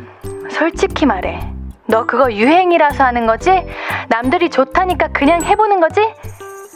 솔직히 0.50 1.06
말해. 1.06 1.40
너 1.88 2.06
그거 2.06 2.32
유행이라서 2.32 3.04
하는 3.04 3.26
거지? 3.26 3.50
남들이 4.08 4.50
좋다니까 4.50 5.10
그냥 5.10 5.42
해보는 5.44 5.82
거지? 5.82 6.02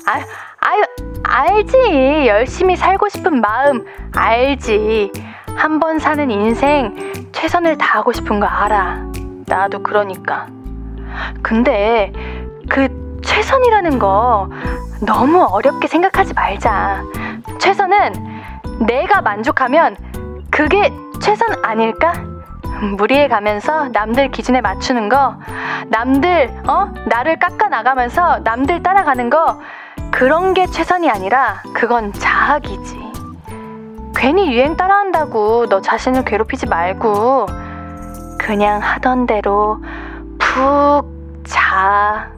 아, 0.08 0.20
아유, 0.60 0.84
알지. 1.24 2.26
열심히 2.28 2.76
살고 2.76 3.10
싶은 3.10 3.40
마음, 3.42 3.86
알지. 4.14 5.12
한 5.56 5.80
번 5.80 6.00
사는 6.00 6.30
인생, 6.30 7.30
최선을 7.32 7.78
다하고 7.78 8.12
싶은 8.12 8.40
거 8.42 8.46
알아. 8.46 9.06
나도 9.48 9.84
그러니까. 9.84 10.48
근데, 11.42 12.12
그 12.68 13.05
최선이라는 13.26 14.00
거 14.00 14.50
너무 15.02 15.44
어렵게 15.44 15.88
생각하지 15.88 16.34
말자. 16.34 17.04
최선은 17.60 18.14
내가 18.80 19.22
만족하면 19.22 19.96
그게 20.50 20.92
최선 21.20 21.50
아닐까? 21.64 22.14
무리해 22.98 23.28
가면서 23.28 23.90
남들 23.90 24.32
기준에 24.32 24.62
맞추는 24.62 25.10
거, 25.10 25.36
남들, 25.88 26.54
어? 26.68 26.92
나를 27.06 27.40
깎아 27.40 27.70
나가면서 27.70 28.40
남들 28.44 28.84
따라가는 28.84 29.30
거, 29.30 29.60
그런 30.12 30.54
게 30.54 30.66
최선이 30.66 31.10
아니라 31.10 31.62
그건 31.74 32.12
자학이지. 32.14 33.06
괜히 34.16 34.54
유행 34.54 34.76
따라한다고 34.78 35.68
너 35.68 35.82
자신을 35.82 36.24
괴롭히지 36.26 36.68
말고 36.68 37.48
그냥 38.40 38.82
하던 38.82 39.26
대로 39.26 39.80
푹 40.40 41.06
자. 41.46 42.35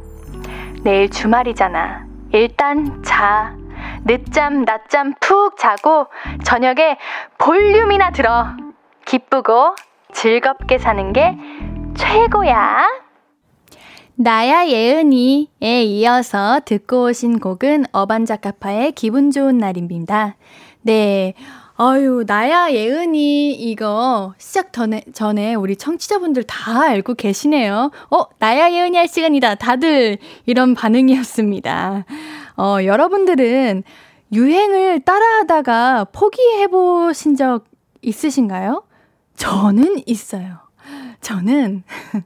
내일 0.83 1.09
주말이잖아. 1.09 2.05
일단 2.33 3.03
자. 3.03 3.55
늦잠, 4.05 4.63
낮잠 4.63 5.13
푹 5.19 5.57
자고 5.57 6.07
저녁에 6.43 6.97
볼륨이나 7.37 8.11
들어. 8.11 8.47
기쁘고 9.05 9.75
즐겁게 10.13 10.77
사는 10.77 11.13
게 11.13 11.37
최고야. 11.95 12.87
나야 14.15 14.65
예은이에 14.67 15.83
이어서 15.83 16.59
듣고 16.65 17.05
오신 17.05 17.39
곡은 17.39 17.85
어반자카파의 17.91 18.93
기분 18.93 19.29
좋은 19.31 19.57
날입니다. 19.57 20.35
네. 20.81 21.33
아유, 21.79 22.23
나야 22.25 22.71
예은이 22.71 23.53
이거 23.53 24.33
시작 24.39 24.73
전에, 24.73 25.03
전에 25.13 25.53
우리 25.53 25.75
청취자분들 25.75 26.41
다 26.43 26.81
알고 26.81 27.13
계시네요. 27.13 27.91
어, 28.09 28.23
나야 28.39 28.71
예은이 28.71 28.97
할 28.97 29.07
시간이다. 29.07 29.55
다들 29.55 30.17
이런 30.47 30.73
반응이었습니다. 30.73 32.05
어, 32.57 32.77
여러분들은 32.83 33.83
유행을 34.33 35.01
따라하다가 35.01 36.05
포기해 36.05 36.65
보신 36.65 37.35
적 37.35 37.65
있으신가요? 38.01 38.83
저는 39.35 40.01
있어요. 40.07 40.57
저는 41.21 41.83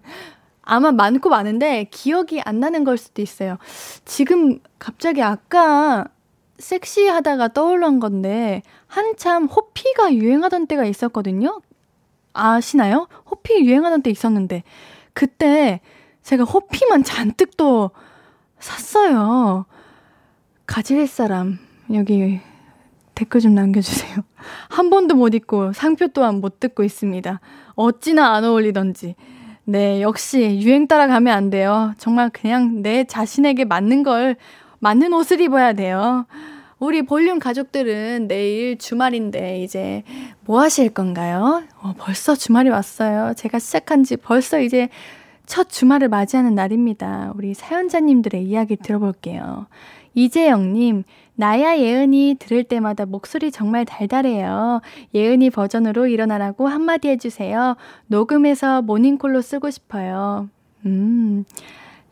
아마 0.63 0.93
많고 0.93 1.27
많은데 1.27 1.89
기억이 1.91 2.39
안 2.45 2.61
나는 2.61 2.85
걸 2.85 2.97
수도 2.97 3.21
있어요. 3.21 3.57
지금 4.05 4.59
갑자기 4.79 5.21
아까 5.21 6.05
섹시하다가 6.57 7.49
떠올른 7.49 7.99
건데 7.99 8.61
한참 8.91 9.45
호피가 9.45 10.15
유행하던 10.15 10.67
때가 10.67 10.83
있었거든요. 10.83 11.61
아시나요? 12.33 13.07
호피 13.29 13.61
유행하던 13.65 14.01
때 14.01 14.09
있었는데 14.09 14.63
그때 15.13 15.79
제가 16.23 16.43
호피만 16.43 17.05
잔뜩 17.05 17.55
또 17.55 17.91
샀어요. 18.59 19.65
가질 20.65 21.07
사람 21.07 21.57
여기 21.93 22.41
댓글 23.15 23.39
좀 23.39 23.55
남겨주세요. 23.55 24.17
한 24.67 24.89
번도 24.89 25.15
못 25.15 25.33
입고 25.35 25.71
상표 25.71 26.09
또한 26.09 26.41
못 26.41 26.59
듣고 26.59 26.83
있습니다. 26.83 27.39
어찌나 27.75 28.33
안 28.33 28.43
어울리던지. 28.43 29.15
네, 29.63 30.01
역시 30.01 30.59
유행 30.61 30.87
따라가면 30.87 31.33
안 31.33 31.49
돼요. 31.49 31.93
정말 31.97 32.29
그냥 32.29 32.81
내 32.81 33.05
자신에게 33.05 33.63
맞는 33.63 34.03
걸, 34.03 34.35
맞는 34.79 35.13
옷을 35.13 35.39
입어야 35.39 35.71
돼요. 35.71 36.25
우리 36.81 37.03
볼륨 37.03 37.37
가족들은 37.37 38.27
내일 38.27 38.75
주말인데 38.75 39.61
이제 39.61 40.01
뭐 40.45 40.61
하실 40.61 40.89
건가요? 40.89 41.61
어, 41.79 41.93
벌써 41.95 42.33
주말이 42.33 42.69
왔어요. 42.71 43.35
제가 43.35 43.59
시작한 43.59 44.03
지 44.03 44.17
벌써 44.17 44.59
이제 44.59 44.89
첫 45.45 45.69
주말을 45.69 46.09
맞이하는 46.09 46.55
날입니다. 46.55 47.33
우리 47.35 47.53
사연자님들의 47.53 48.43
이야기 48.43 48.77
들어볼게요. 48.77 49.67
이재영님, 50.15 51.03
나야 51.35 51.77
예은이 51.77 52.37
들을 52.39 52.63
때마다 52.63 53.05
목소리 53.05 53.51
정말 53.51 53.85
달달해요. 53.85 54.81
예은이 55.13 55.51
버전으로 55.51 56.07
일어나라고 56.07 56.67
한마디 56.67 57.09
해주세요. 57.09 57.75
녹음해서 58.07 58.81
모닝콜로 58.81 59.43
쓰고 59.43 59.69
싶어요. 59.69 60.49
음, 60.87 61.45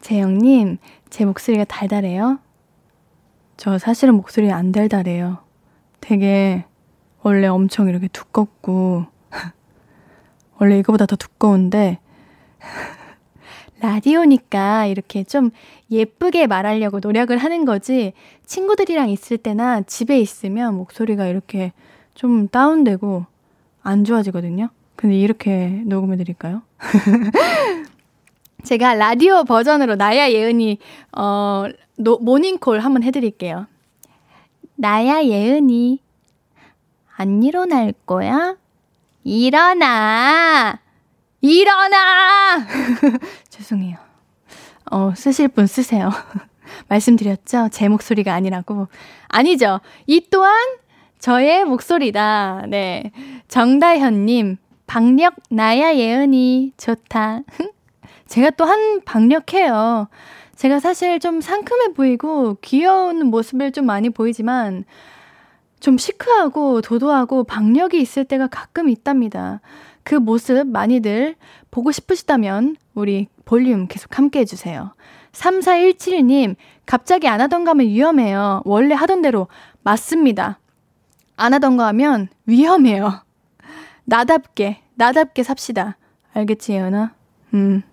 재영님, 0.02 0.78
제 1.10 1.26
목소리가 1.26 1.64
달달해요? 1.64 2.38
저 3.60 3.78
사실은 3.78 4.16
목소리 4.16 4.54
안 4.54 4.72
달달해요. 4.72 5.40
되게 6.00 6.64
원래 7.24 7.48
엄청 7.48 7.90
이렇게 7.90 8.08
두껍고 8.08 9.06
원래 10.58 10.80
이거보다 10.80 11.06
더 11.06 11.18
두꺼운데 11.18 12.00
라디오니까 13.82 14.86
이렇게 14.86 15.26
좀 15.26 15.52
예쁘게 15.92 16.48
말하려고 16.48 17.02
노력을 17.02 17.38
하는 17.38 17.66
거지 17.66 18.14
친구들이랑 18.46 19.10
있을 19.10 19.38
때나 19.38 19.82
집에 19.82 20.22
있으면 20.22 20.76
목소리가 20.76 21.28
이렇게 21.28 21.74
좀 22.16 22.48
다운되고 22.48 23.26
안 23.84 24.06
좋아지거든요. 24.06 24.70
근데 24.96 25.20
이렇게 25.20 25.84
녹음해 25.86 26.16
드릴까요? 26.16 26.62
제가 28.64 28.96
라디오 28.96 29.44
버전으로 29.44 29.96
나야 29.96 30.32
예은이 30.32 30.78
어 31.18 31.66
노, 31.98 32.18
모닝콜 32.18 32.80
한번 32.80 33.04
해 33.04 33.12
드릴게요. 33.12 33.68
나야 34.76 35.24
예은이 35.24 36.02
안 37.16 37.44
일어날 37.44 37.94
거야? 38.06 38.56
일어나! 39.26 40.80
일어나! 41.42 42.66
죄송해요. 43.50 43.98
어, 44.90 45.14
쓰실 45.16 45.50
분 45.50 45.68
쓰세요. 45.68 46.10
말씀드렸죠? 46.88 47.70
제 47.72 47.90
목소리가 47.90 48.34
아니라고. 48.34 48.88
아니죠. 49.28 49.82
이 50.08 50.28
또한 50.32 50.56
저의 51.20 51.66
목소리다. 51.66 52.64
네. 52.70 53.12
정다현님, 53.50 54.58
박력 54.88 55.36
나야 55.50 55.96
예은이 55.96 56.72
좋다. 56.78 57.42
제가 58.30 58.52
또 58.52 58.66
한 58.66 59.02
박력해요. 59.02 60.08
제가 60.56 60.80
사실 60.80 61.20
좀 61.20 61.42
상큼해 61.42 61.94
보이고 61.94 62.58
귀여운 62.62 63.26
모습을 63.28 63.72
좀 63.72 63.86
많이 63.86 64.10
보이지만 64.10 64.86
좀 65.80 65.98
시크하고 65.98 66.82
도도하고 66.82 67.46
박력이 67.46 68.00
있을 68.00 68.26
때가 68.26 68.48
가끔 68.48 68.90
있답니다. 68.90 69.62
그 70.04 70.16
모습 70.16 70.68
많이들 70.68 71.36
보고 71.72 71.92
싶으시다면 71.92 72.76
우리 72.94 73.28
볼륨 73.46 73.88
계속 73.88 74.18
함께 74.18 74.40
해주세요. 74.40 74.94
3417님, 75.32 76.56
갑자기 76.86 77.28
안 77.28 77.40
하던 77.42 77.64
거 77.64 77.72
하면 77.72 77.88
위험해요. 77.88 78.62
원래 78.66 78.96
하던 78.96 79.22
대로. 79.22 79.48
맞습니다. 79.84 80.60
안 81.38 81.54
하던 81.54 81.78
거 81.78 81.86
하면 81.86 82.28
위험해요. 82.46 83.24
나답게, 84.06 84.82
나답게 84.96 85.44
삽시다. 85.44 85.98
알겠지, 86.34 86.74
예은아? 86.74 87.14
음. 87.54 87.84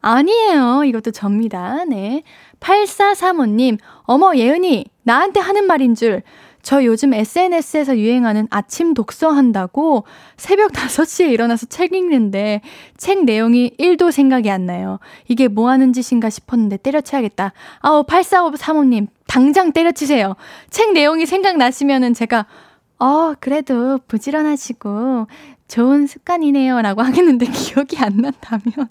아니에요. 0.00 0.84
이것도 0.84 1.10
접니다. 1.10 1.84
네. 1.84 2.22
8435님, 2.60 3.78
어머, 4.02 4.34
예은이, 4.34 4.86
나한테 5.02 5.40
하는 5.40 5.66
말인 5.66 5.94
줄. 5.94 6.22
저 6.62 6.84
요즘 6.84 7.14
SNS에서 7.14 7.96
유행하는 7.96 8.46
아침 8.50 8.92
독서한다고 8.92 10.04
새벽 10.36 10.72
5시에 10.72 11.30
일어나서 11.30 11.66
책 11.66 11.94
읽는데 11.94 12.60
책 12.96 13.24
내용이 13.24 13.70
1도 13.78 14.12
생각이 14.12 14.50
안 14.50 14.66
나요. 14.66 14.98
이게 15.28 15.48
뭐 15.48 15.70
하는 15.70 15.92
짓인가 15.92 16.28
싶었는데 16.28 16.78
때려쳐야겠다. 16.78 17.52
아우, 17.78 18.02
8435님, 18.02 19.06
당장 19.26 19.72
때려치세요. 19.72 20.34
책 20.68 20.92
내용이 20.92 21.26
생각나시면은 21.26 22.12
제가, 22.12 22.44
어, 22.98 23.34
그래도 23.40 23.98
부지런하시고 24.08 25.26
좋은 25.68 26.06
습관이네요. 26.06 26.80
라고 26.82 27.02
하겠는데 27.02 27.46
기억이 27.52 27.98
안 27.98 28.16
난다면. 28.16 28.88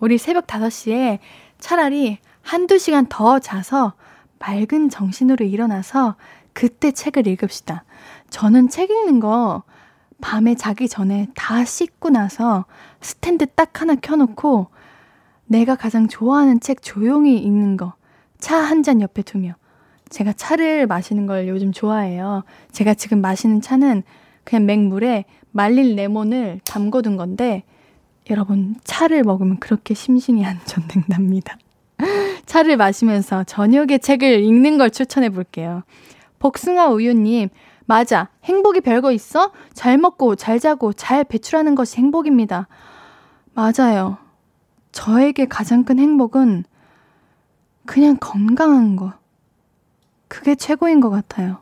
우리 0.00 0.18
새벽 0.18 0.46
5시에 0.46 1.18
차라리 1.58 2.18
한두 2.40 2.78
시간 2.78 3.06
더 3.06 3.38
자서 3.38 3.92
맑은 4.38 4.88
정신으로 4.88 5.44
일어나서 5.44 6.16
그때 6.54 6.90
책을 6.90 7.26
읽읍시다. 7.28 7.84
저는 8.30 8.68
책 8.68 8.90
읽는 8.90 9.20
거 9.20 9.62
밤에 10.20 10.54
자기 10.54 10.88
전에 10.88 11.28
다 11.34 11.64
씻고 11.64 12.10
나서 12.10 12.64
스탠드 13.00 13.46
딱 13.46 13.80
하나 13.80 13.94
켜놓고 13.94 14.68
내가 15.46 15.76
가장 15.76 16.08
좋아하는 16.08 16.60
책 16.60 16.82
조용히 16.82 17.38
읽는 17.38 17.76
거. 17.76 17.94
차 18.38 18.56
한 18.64 18.82
잔 18.82 19.00
옆에 19.00 19.22
두며. 19.22 19.54
제가 20.08 20.32
차를 20.32 20.86
마시는 20.86 21.26
걸 21.26 21.46
요즘 21.48 21.72
좋아해요. 21.72 22.42
제가 22.72 22.94
지금 22.94 23.20
마시는 23.20 23.60
차는 23.60 24.02
그냥 24.44 24.66
맹물에 24.66 25.24
말린 25.52 25.96
레몬을 25.96 26.60
담궈둔 26.64 27.16
건데 27.16 27.62
여러분 28.30 28.76
차를 28.84 29.22
먹으면 29.22 29.58
그렇게 29.58 29.94
심신이 29.94 30.44
안전된답니다. 30.44 31.56
차를 32.46 32.76
마시면서 32.76 33.44
저녁에 33.44 33.98
책을 33.98 34.42
읽는 34.42 34.78
걸 34.78 34.90
추천해 34.90 35.28
볼게요. 35.28 35.82
복숭아 36.38 36.88
우유님, 36.88 37.50
맞아. 37.86 38.28
행복이 38.44 38.80
별거 38.80 39.12
있어? 39.12 39.52
잘 39.74 39.98
먹고, 39.98 40.34
잘 40.34 40.58
자고, 40.58 40.92
잘 40.92 41.24
배출하는 41.24 41.74
것이 41.74 41.98
행복입니다. 41.98 42.68
맞아요. 43.54 44.18
저에게 44.92 45.46
가장 45.46 45.84
큰 45.84 45.98
행복은 45.98 46.64
그냥 47.86 48.16
건강한 48.20 48.96
거. 48.96 49.12
그게 50.28 50.54
최고인 50.54 51.00
것 51.00 51.10
같아요. 51.10 51.58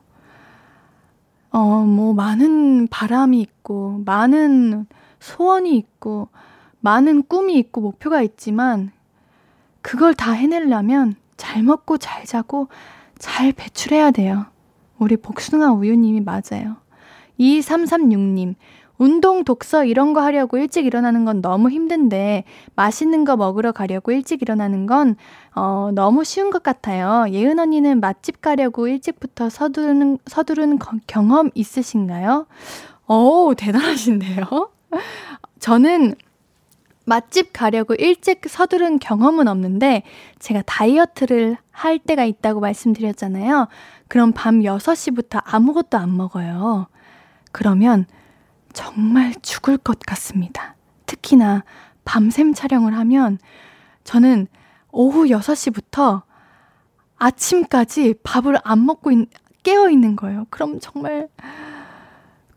어, 1.51 1.83
뭐, 1.85 2.13
많은 2.13 2.87
바람이 2.87 3.41
있고, 3.41 4.01
많은 4.05 4.85
소원이 5.19 5.75
있고, 5.77 6.29
많은 6.79 7.23
꿈이 7.23 7.57
있고, 7.59 7.81
목표가 7.81 8.21
있지만, 8.21 8.91
그걸 9.81 10.13
다 10.13 10.31
해내려면 10.31 11.15
잘 11.35 11.61
먹고, 11.61 11.97
잘 11.97 12.25
자고, 12.25 12.69
잘 13.19 13.51
배출해야 13.51 14.11
돼요. 14.11 14.45
우리 14.97 15.17
복숭아 15.17 15.73
우유님이 15.73 16.21
맞아요. 16.21 16.77
2336님, 17.39 18.55
운동, 19.01 19.43
독서 19.43 19.83
이런 19.83 20.13
거 20.13 20.21
하려고 20.21 20.59
일찍 20.59 20.85
일어나는 20.85 21.25
건 21.25 21.41
너무 21.41 21.71
힘든데 21.71 22.43
맛있는 22.75 23.25
거 23.25 23.35
먹으러 23.35 23.71
가려고 23.71 24.11
일찍 24.11 24.43
일어나는 24.43 24.85
건 24.85 25.15
어, 25.55 25.89
너무 25.91 26.23
쉬운 26.23 26.51
것 26.51 26.61
같아요. 26.61 27.25
예은 27.31 27.57
언니는 27.57 27.99
맛집 27.99 28.43
가려고 28.43 28.87
일찍부터 28.87 29.49
서두르는 29.49 30.19
서두르는 30.27 30.77
경험 31.07 31.49
있으신가요? 31.55 32.45
오, 33.07 33.55
대단하신데요. 33.57 34.69
저는 35.57 36.13
맛집 37.05 37.53
가려고 37.53 37.95
일찍 37.95 38.41
서두른 38.47 38.99
경험은 38.99 39.47
없는데 39.47 40.03
제가 40.37 40.61
다이어트를 40.67 41.57
할 41.71 41.97
때가 41.97 42.23
있다고 42.23 42.59
말씀드렸잖아요. 42.59 43.67
그럼 44.07 44.31
밤 44.31 44.59
6시부터 44.59 45.41
아무것도 45.43 45.97
안 45.97 46.15
먹어요. 46.15 46.85
그러면 47.51 48.05
정말 48.73 49.33
죽을 49.41 49.77
것 49.77 49.99
같습니다. 49.99 50.75
특히나 51.05 51.63
밤샘 52.05 52.53
촬영을 52.53 52.97
하면 52.97 53.37
저는 54.03 54.47
오후 54.91 55.25
6시부터 55.25 56.23
아침까지 57.17 58.15
밥을 58.23 58.57
안 58.63 58.85
먹고 58.85 59.11
있, 59.11 59.29
깨어 59.63 59.89
있는 59.89 60.15
거예요. 60.15 60.47
그럼 60.49 60.79
정말 60.79 61.27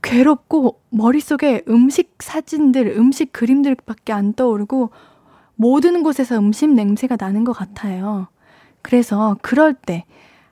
괴롭고 0.02 0.80
머릿속에 0.90 1.62
음식 1.68 2.16
사진들, 2.18 2.88
음식 2.96 3.32
그림들밖에 3.32 4.12
안 4.12 4.32
떠오르고 4.34 4.90
모든 5.56 6.02
곳에서 6.02 6.38
음식 6.38 6.70
냄새가 6.70 7.16
나는 7.18 7.44
것 7.44 7.52
같아요. 7.52 8.28
그래서 8.82 9.36
그럴 9.40 9.74
때 9.74 10.04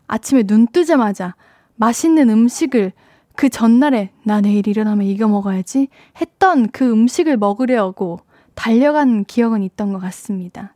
아침에 0.06 0.42
눈 0.44 0.66
뜨자마자 0.66 1.34
맛있는 1.76 2.30
음식을 2.30 2.92
그 3.34 3.48
전날에 3.48 4.10
나 4.24 4.40
내일 4.40 4.68
일어나면 4.68 5.06
이거 5.06 5.26
먹어야지 5.28 5.88
했던 6.20 6.68
그 6.70 6.90
음식을 6.90 7.36
먹으려고 7.36 8.20
달려간 8.54 9.24
기억은 9.24 9.62
있던 9.62 9.92
것 9.92 9.98
같습니다. 10.00 10.74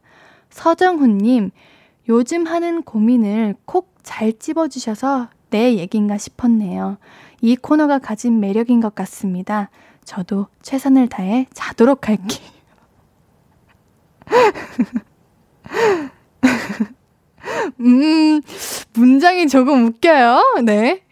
서정훈님, 0.51 1.51
요즘 2.09 2.47
하는 2.47 2.83
고민을 2.83 3.57
콕잘 3.67 4.39
찝어주셔서 4.39 5.29
내 5.51 5.77
얘긴가 5.77 6.19
싶었네요. 6.19 6.99
이 7.41 7.57
코너가 7.57 7.99
가진 7.99 8.41
매력인 8.41 8.81
것 8.81 8.95
같습니다. 8.95 9.71
저도 10.05 10.47
최선을 10.63 11.09
다해 11.09 11.47
자도록 11.53 12.09
할게요. 12.09 12.49
음, 17.81 18.41
문장이 18.95 19.49
조금 19.49 19.87
웃겨요. 19.87 20.63
네. 20.65 21.03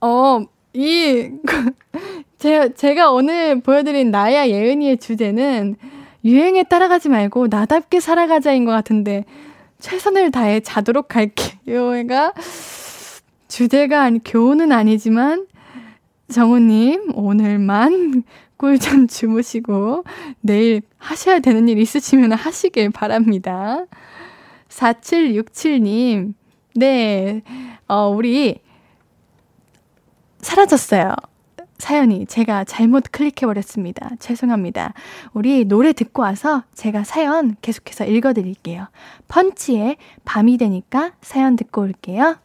어, 0.00 0.44
이, 0.76 1.30
제, 2.38 2.74
제가 2.74 3.10
오늘 3.10 3.60
보여드린 3.60 4.10
나야 4.10 4.46
예은이의 4.46 4.98
주제는 4.98 5.76
유행에 6.22 6.64
따라가지 6.64 7.08
말고 7.08 7.46
나답게 7.46 8.00
살아가자인 8.00 8.66
것 8.66 8.72
같은데, 8.72 9.24
최선을 9.78 10.30
다해 10.32 10.60
자도록 10.60 11.16
할게요.가 11.16 12.34
주제가 13.48 14.02
아니, 14.02 14.22
교훈은 14.22 14.70
아니지만, 14.70 15.46
정우님, 16.30 17.12
오늘만 17.14 18.22
꿀잠 18.58 19.08
주무시고, 19.08 20.04
내일 20.42 20.82
하셔야 20.98 21.38
되는 21.38 21.68
일 21.68 21.78
있으시면 21.78 22.32
하시길 22.32 22.90
바랍니다. 22.90 23.86
4767님, 24.68 26.34
네, 26.74 27.40
어, 27.88 28.10
우리, 28.10 28.65
사라졌어요. 30.56 31.14
사연이 31.76 32.24
제가 32.24 32.64
잘못 32.64 33.04
클릭해버렸습니다. 33.12 34.12
죄송합니다. 34.18 34.94
우리 35.34 35.66
노래 35.66 35.92
듣고 35.92 36.22
와서 36.22 36.62
제가 36.72 37.04
사연 37.04 37.56
계속해서 37.60 38.06
읽어드릴게요. 38.06 38.88
펀치의 39.28 39.98
밤이 40.24 40.56
되니까 40.56 41.12
사연 41.20 41.56
듣고 41.56 41.82
올게요. 41.82 42.36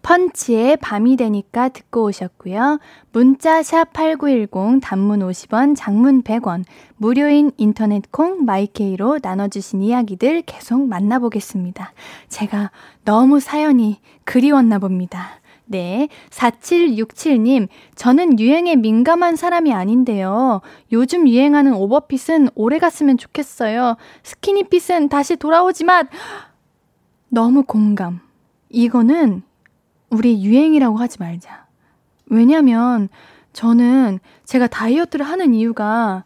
펀치의 0.00 0.78
밤이 0.78 1.16
되니까 1.16 1.68
듣고 1.68 2.04
오셨고요. 2.04 2.80
문자 3.12 3.62
샵 3.62 3.92
8910 3.92 4.80
단문 4.82 5.20
50원, 5.20 5.76
장문 5.76 6.22
100원, 6.22 6.64
무료인 6.96 7.52
인터넷 7.58 8.10
콩 8.10 8.46
마이케이로 8.46 9.18
나눠 9.18 9.48
주신 9.48 9.82
이야기들 9.82 10.42
계속 10.46 10.88
만나보겠습니다. 10.88 11.92
제가 12.30 12.70
너무 13.04 13.38
사연이 13.38 14.00
그리웠나 14.24 14.78
봅니다. 14.78 15.41
네. 15.72 16.08
4767님, 16.28 17.66
저는 17.94 18.38
유행에 18.38 18.76
민감한 18.76 19.36
사람이 19.36 19.72
아닌데요. 19.72 20.60
요즘 20.92 21.26
유행하는 21.26 21.72
오버핏은 21.72 22.50
오래 22.54 22.78
갔으면 22.78 23.16
좋겠어요. 23.16 23.96
스키니핏은 24.22 25.08
다시 25.08 25.36
돌아오지만, 25.36 26.08
너무 27.30 27.62
공감. 27.62 28.20
이거는 28.68 29.42
우리 30.10 30.44
유행이라고 30.44 30.98
하지 30.98 31.18
말자. 31.18 31.66
왜냐면, 32.26 33.08
저는 33.54 34.20
제가 34.44 34.66
다이어트를 34.66 35.26
하는 35.26 35.54
이유가, 35.54 36.24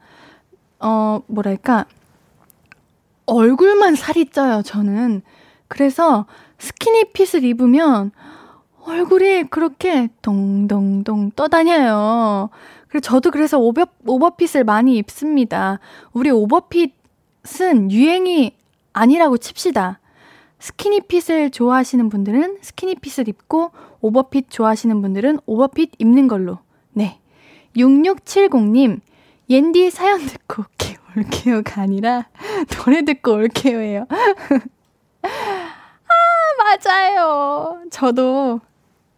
어, 0.80 1.20
뭐랄까, 1.28 1.86
얼굴만 3.26 3.94
살이 3.94 4.26
쪄요, 4.26 4.62
저는. 4.62 5.22
그래서 5.68 6.26
스키니핏을 6.58 7.44
입으면, 7.44 8.10
얼굴이 8.86 9.44
그렇게 9.44 10.08
동동동 10.22 11.32
떠다녀요. 11.32 12.50
그래서 12.88 13.02
저도 13.02 13.30
그래서 13.30 13.58
오버, 13.58 13.86
오버핏을 14.06 14.64
많이 14.64 14.96
입습니다. 14.96 15.80
우리 16.12 16.30
오버핏은 16.30 17.90
유행이 17.90 18.56
아니라고 18.92 19.38
칩시다. 19.38 19.98
스키니핏을 20.58 21.50
좋아하시는 21.50 22.08
분들은 22.08 22.58
스키니핏을 22.62 23.28
입고 23.28 23.72
오버핏 24.00 24.50
좋아하시는 24.50 25.02
분들은 25.02 25.40
오버핏 25.46 25.92
입는 25.98 26.28
걸로. 26.28 26.58
네. 26.92 27.18
6670님, 27.76 29.00
옌디 29.50 29.90
사연 29.90 30.24
듣고 30.24 30.62
올게요. 30.62 30.96
올게요가 31.16 31.82
아니라 31.82 32.26
노래 32.68 33.02
듣고 33.02 33.32
올게요예요. 33.32 34.06
아, 35.22 35.28
맞아요. 36.58 37.82
저도 37.90 38.60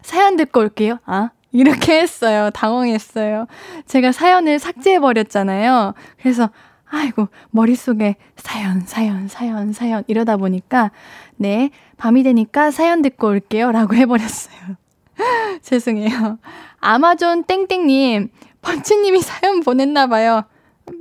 사연 0.03 0.37
듣고 0.37 0.61
올게요. 0.61 0.99
아, 1.05 1.31
이렇게 1.53 2.01
했어요. 2.01 2.51
당황했어요. 2.51 3.47
제가 3.87 4.13
사연을 4.13 4.59
삭제해버렸잖아요. 4.59 5.95
그래서, 6.21 6.51
아이고, 6.91 7.29
머릿속에 7.51 8.17
사연, 8.37 8.81
사연, 8.87 9.29
사연, 9.29 9.73
사연 9.73 10.05
이러다 10.07 10.37
보니까, 10.37 10.91
네, 11.37 11.71
밤이 11.97 12.23
되니까 12.23 12.71
사연 12.71 13.03
듣고 13.03 13.29
올게요. 13.29 13.73
라고 13.73 13.95
해버렸어요. 13.95 14.77
죄송해요. 15.63 16.39
아마존 16.81 17.45
땡땡님, 17.45 18.31
번치님이 18.63 19.21
사연 19.21 19.61
보냈나봐요. 19.61 20.45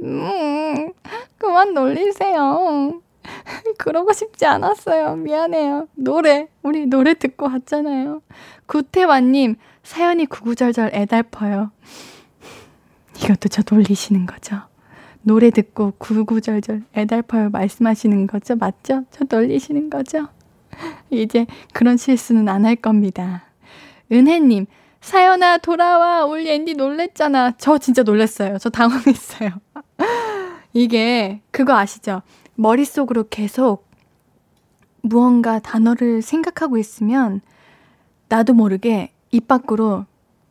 음, 0.03 0.91
그만 1.37 1.73
놀리세요. 1.73 3.01
그러고 3.77 4.13
싶지 4.13 4.45
않았어요. 4.45 5.15
미안해요. 5.15 5.87
노래, 5.95 6.47
우리 6.63 6.85
노래 6.85 7.13
듣고 7.13 7.47
왔잖아요. 7.47 8.21
구태환님, 8.65 9.55
사연이 9.83 10.25
구구절절 10.25 10.91
애달퍼요. 10.93 11.71
이것도 13.23 13.49
저 13.49 13.63
놀리시는 13.69 14.25
거죠? 14.25 14.61
노래 15.21 15.49
듣고 15.49 15.93
구구절절 15.97 16.83
애달퍼요 16.95 17.49
말씀하시는 17.49 18.27
거죠? 18.27 18.55
맞죠? 18.55 19.03
저 19.11 19.25
놀리시는 19.29 19.89
거죠? 19.89 20.27
이제 21.09 21.45
그런 21.73 21.97
실수는 21.97 22.47
안 22.47 22.65
할 22.65 22.75
겁니다. 22.75 23.43
은혜님, 24.11 24.67
사연아, 25.01 25.57
돌아와. 25.57 26.25
우리 26.25 26.49
앤디 26.49 26.75
놀랬잖아. 26.75 27.53
저 27.57 27.77
진짜 27.77 28.03
놀랐어요. 28.03 28.57
저 28.57 28.69
당황했어요. 28.69 29.49
이게, 30.73 31.41
그거 31.51 31.75
아시죠? 31.77 32.21
머릿속으로 32.57 33.25
계속 33.29 33.87
무언가 35.01 35.59
단어를 35.59 36.21
생각하고 36.21 36.77
있으면 36.77 37.41
나도 38.29 38.53
모르게 38.53 39.13
입 39.31 39.47
밖으로 39.47 40.05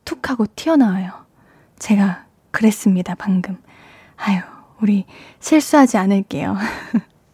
툭 0.04 0.30
하고 0.30 0.46
튀어나와요. 0.54 1.10
제가 1.78 2.24
그랬습니다, 2.52 3.14
방금. 3.16 3.58
아유, 4.16 4.40
우리 4.80 5.04
실수하지 5.40 5.98
않을게요. 5.98 6.56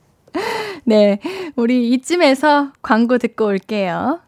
네, 0.85 1.21
우리 1.55 1.93
이쯤에서 1.93 2.73
광고 2.83 3.19
듣고 3.19 3.47
올게요. 3.47 4.21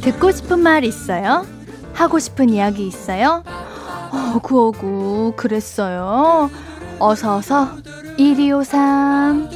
듣고 0.00 0.30
싶은 0.32 0.60
말 0.60 0.84
있어요? 0.84 1.57
하고 1.98 2.20
싶은 2.20 2.48
이야기 2.50 2.86
있어요? 2.86 3.42
어구어구 4.36 5.32
그랬어요. 5.36 6.48
어서어서 7.00 7.70
1253 8.16 9.50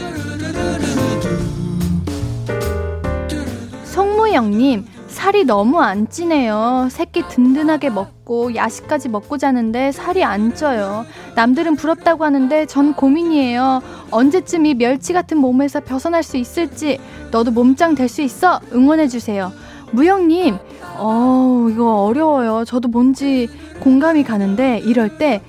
송무영님 3.84 4.86
살이 5.06 5.44
너무 5.44 5.80
안 5.80 6.08
찌네요. 6.08 6.88
새끼 6.90 7.22
든든하게 7.28 7.90
먹고 7.90 8.56
야식까지 8.56 9.08
먹고 9.10 9.38
자는데 9.38 9.92
살이 9.92 10.24
안 10.24 10.54
쪄요. 10.56 11.04
남들은 11.36 11.76
부럽다고 11.76 12.24
하는데 12.24 12.66
전 12.66 12.94
고민이에요. 12.94 13.82
언제쯤 14.10 14.66
이 14.66 14.74
멸치 14.74 15.12
같은 15.12 15.36
몸에서 15.38 15.78
벗어날 15.80 16.24
수 16.24 16.36
있을지 16.38 16.98
너도 17.30 17.52
몸짱 17.52 17.94
될 17.94 18.08
수 18.08 18.20
있어 18.22 18.58
응원해 18.72 19.06
주세요. 19.06 19.52
무영님 19.92 20.56
어, 20.96 21.66
이거 21.70 22.02
어려워요. 22.04 22.64
저도 22.64 22.88
뭔지 22.88 23.48
공감이 23.80 24.24
가는데 24.24 24.78
이럴 24.84 25.18
때 25.18 25.42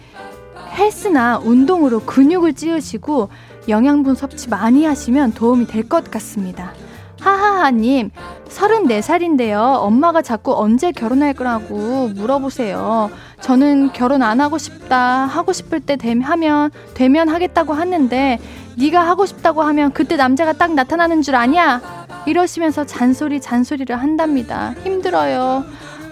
헬스나 0.75 1.39
운동으로 1.39 1.99
근육을 2.01 2.53
찌우시고 2.53 3.29
영양분 3.69 4.15
섭취 4.15 4.49
많이 4.49 4.85
하시면 4.85 5.33
도움이 5.33 5.67
될 5.67 5.87
것 5.87 6.09
같습니다. 6.11 6.73
하하하님, 7.21 8.09
34살인데요. 8.49 9.77
엄마가 9.79 10.21
자꾸 10.21 10.57
언제 10.59 10.91
결혼할 10.91 11.33
거라고 11.33 12.09
물어보세요. 12.09 13.09
저는 13.39 13.93
결혼 13.93 14.21
안 14.23 14.41
하고 14.41 14.57
싶다. 14.57 15.25
하고 15.25 15.53
싶을 15.53 15.79
때 15.79 15.95
되면, 15.95 16.69
되면 16.95 17.29
하겠다고 17.29 17.73
하는데, 17.73 18.39
네가 18.77 19.07
하고 19.07 19.25
싶다고 19.25 19.61
하면 19.61 19.91
그때 19.93 20.17
남자가 20.17 20.51
딱 20.53 20.73
나타나는 20.73 21.21
줄 21.21 21.35
아냐? 21.35 22.02
이러시면서 22.25 22.85
잔소리 22.85 23.39
잔소리를 23.41 23.95
한답니다. 23.95 24.73
힘들어요. 24.83 25.65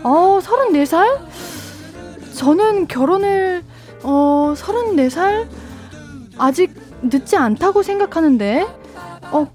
어, 0.04 0.39
34살? 0.41 1.19
저는 2.36 2.88
결혼을 2.88 3.63
어, 4.04 4.54
34살? 4.56 5.47
아직 6.38 6.74
늦지 7.04 7.36
않다고 7.38 7.84
생각하는데 7.84 8.65
어, 9.32 9.47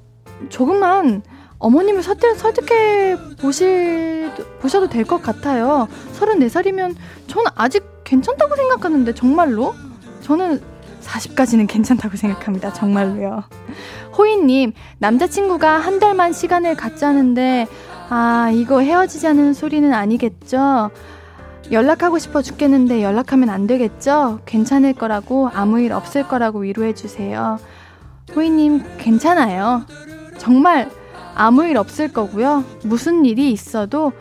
조금만 0.48 1.22
어머님을 1.58 2.02
설득, 2.02 2.36
설득해 2.36 3.16
보실, 3.40 4.30
보셔도 4.60 4.88
될 4.88 5.04
것 5.04 5.22
같아요. 5.22 5.88
34살이면 6.18 6.94
저는 7.28 7.50
아직 7.54 7.82
괜찮다고 8.04 8.54
생각하는데, 8.56 9.14
정말로? 9.14 9.74
저는 10.22 10.60
40까지는 11.06 11.66
괜찮다고 11.68 12.16
생각합니다. 12.16 12.72
정말로요. 12.72 13.44
호이님, 14.16 14.72
남자친구가 14.98 15.78
한 15.78 15.98
달만 15.98 16.32
시간을 16.32 16.74
갖자는데, 16.76 17.66
아, 18.08 18.50
이거 18.52 18.80
헤어지자는 18.80 19.54
소리는 19.54 19.92
아니겠죠? 19.92 20.90
연락하고 21.72 22.18
싶어 22.18 22.42
죽겠는데 22.42 23.02
연락하면 23.02 23.50
안 23.50 23.66
되겠죠? 23.66 24.40
괜찮을 24.46 24.92
거라고, 24.94 25.50
아무 25.52 25.80
일 25.80 25.92
없을 25.92 26.26
거라고 26.28 26.60
위로해주세요. 26.60 27.58
호이님, 28.34 28.84
괜찮아요. 28.98 29.82
정말 30.38 30.90
아무 31.34 31.64
일 31.64 31.76
없을 31.76 32.12
거고요. 32.12 32.64
무슨 32.84 33.24
일이 33.24 33.50
있어도 33.50 34.12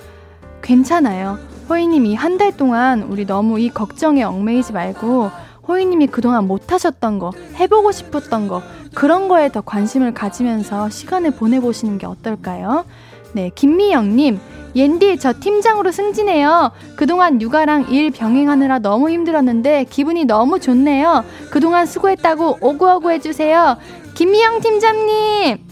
괜찮아요. 0.62 1.38
호이님 1.69 2.06
이 2.06 2.15
한 2.15 2.38
달 2.38 2.56
동안 2.56 3.04
우리 3.04 3.26
너무 3.26 3.60
이 3.60 3.69
걱정에 3.69 4.21
얽매이지 4.24 4.74
말고 4.74 5.32
호이님이 5.67 6.08
그동안 6.08 6.47
못하셨던 6.47 7.19
거, 7.19 7.32
해보고 7.60 7.91
싶었던 7.91 8.47
거, 8.47 8.62
그런 8.93 9.28
거에 9.28 9.51
더 9.51 9.62
관심을 9.62 10.13
가지면서 10.13 10.89
시간을 10.89 11.32
보내보시는 11.32 11.97
게 11.97 12.06
어떨까요? 12.06 12.86
네, 13.34 13.51
김미영님, 13.54 14.39
옌디, 14.75 15.19
저 15.19 15.34
팀장으로 15.39 15.91
승진해요. 15.91 16.71
그동안 16.97 17.41
육아랑 17.41 17.89
일 17.89 18.12
병행하느라 18.12 18.80
너무 18.80 19.10
힘들었는데 19.10 19.86
기분이 19.89 20.25
너무 20.25 20.60
좋네요. 20.60 21.23
그동안 21.49 21.86
수고했다고 21.86 22.58
오구오구 22.60 23.12
해주세요. 23.12 23.78
김미영 24.15 24.62
팀장님! 24.62 25.67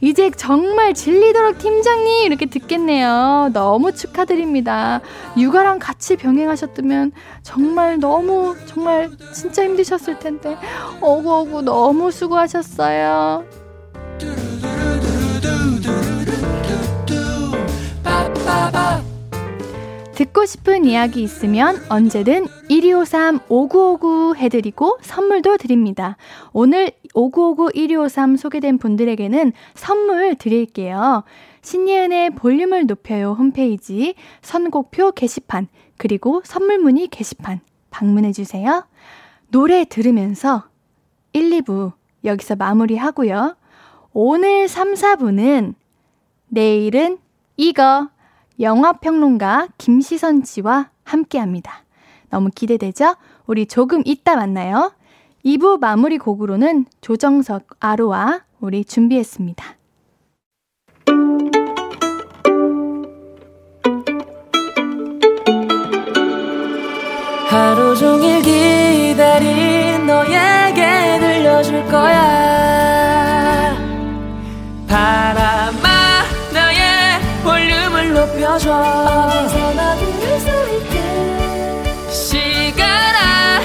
이제 0.00 0.30
정말 0.30 0.94
질리도록 0.94 1.58
팀장님! 1.58 2.24
이렇게 2.24 2.46
듣겠네요. 2.46 3.50
너무 3.52 3.92
축하드립니다. 3.92 5.02
육아랑 5.36 5.78
같이 5.78 6.16
병행하셨다면 6.16 7.12
정말 7.42 7.98
너무, 8.00 8.56
정말 8.64 9.10
진짜 9.34 9.62
힘드셨을 9.64 10.18
텐데. 10.18 10.56
오구오구 11.02 11.62
너무 11.62 12.10
수고하셨어요. 12.10 13.44
듣고 20.14 20.44
싶은 20.44 20.84
이야기 20.84 21.22
있으면 21.22 21.82
언제든 21.88 22.46
1253-5959 22.68 24.36
해드리고 24.36 24.98
선물도 25.00 25.56
드립니다. 25.56 26.16
오늘 26.52 26.92
5959-1253 27.14 28.36
소개된 28.36 28.78
분들에게는 28.78 29.52
선물 29.74 30.34
드릴게요. 30.34 31.24
신예은의 31.62 32.30
볼륨을 32.30 32.86
높여요 32.86 33.32
홈페이지 33.32 34.14
선곡표 34.42 35.12
게시판 35.12 35.68
그리고 35.96 36.42
선물 36.44 36.78
문의 36.78 37.08
게시판 37.08 37.60
방문해주세요. 37.90 38.86
노래 39.48 39.84
들으면서 39.84 40.64
1, 41.32 41.50
2부 41.62 41.92
여기서 42.24 42.56
마무리하고요. 42.56 43.56
오늘 44.12 44.68
3, 44.68 44.94
4부는 44.94 45.74
내일은 46.48 47.18
이거 47.56 48.08
영화평론가 48.62 49.68
김시선 49.76 50.44
씨와 50.44 50.90
함께 51.04 51.38
합니다. 51.38 51.84
너무 52.30 52.48
기대되죠? 52.54 53.16
우리 53.46 53.66
조금 53.66 54.02
이따 54.04 54.36
만나요. 54.36 54.92
2부 55.44 55.80
마무리 55.80 56.16
곡으로는 56.16 56.86
조정석, 57.00 57.66
아로와 57.80 58.42
우리 58.60 58.84
준비했습니다. 58.84 59.64
하루 67.48 67.96
종일 67.96 68.40
기 68.42 68.61
높여줘 78.52 78.70
어디서나 78.70 79.94
들을 79.96 80.40
수 80.40 80.48
있게 80.76 82.10
시간아 82.10 83.60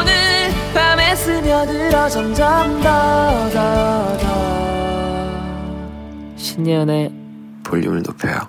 오늘 0.00 0.50
밤에 0.74 1.14
스며들어 1.14 2.08
점점 2.08 2.80
더 2.82 2.88
더 3.52 4.18
더 4.18 4.26
신예은의 6.36 7.12
볼륨을 7.64 8.02
높여요 8.02 8.40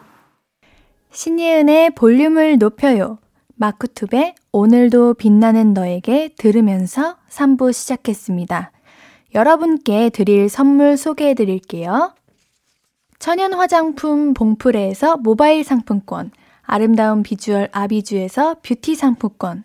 신예은의 1.11 1.91
볼륨을 1.91 2.57
높여요. 2.57 3.19
마쿠투의 3.55 4.33
오늘도 4.51 5.13
빛나는 5.13 5.73
너에게 5.75 6.29
들으면서 6.39 7.17
3부 7.29 7.71
시작했습니다. 7.71 8.71
여러분께 9.35 10.09
드릴 10.09 10.49
선물 10.49 10.97
소개해 10.97 11.35
드릴게요. 11.35 12.15
천연 13.23 13.53
화장품 13.53 14.33
봉프레에서 14.33 15.15
모바일 15.15 15.63
상품권, 15.63 16.31
아름다운 16.61 17.23
비주얼 17.23 17.69
아비주에서 17.71 18.57
뷰티 18.61 18.95
상품권, 18.95 19.63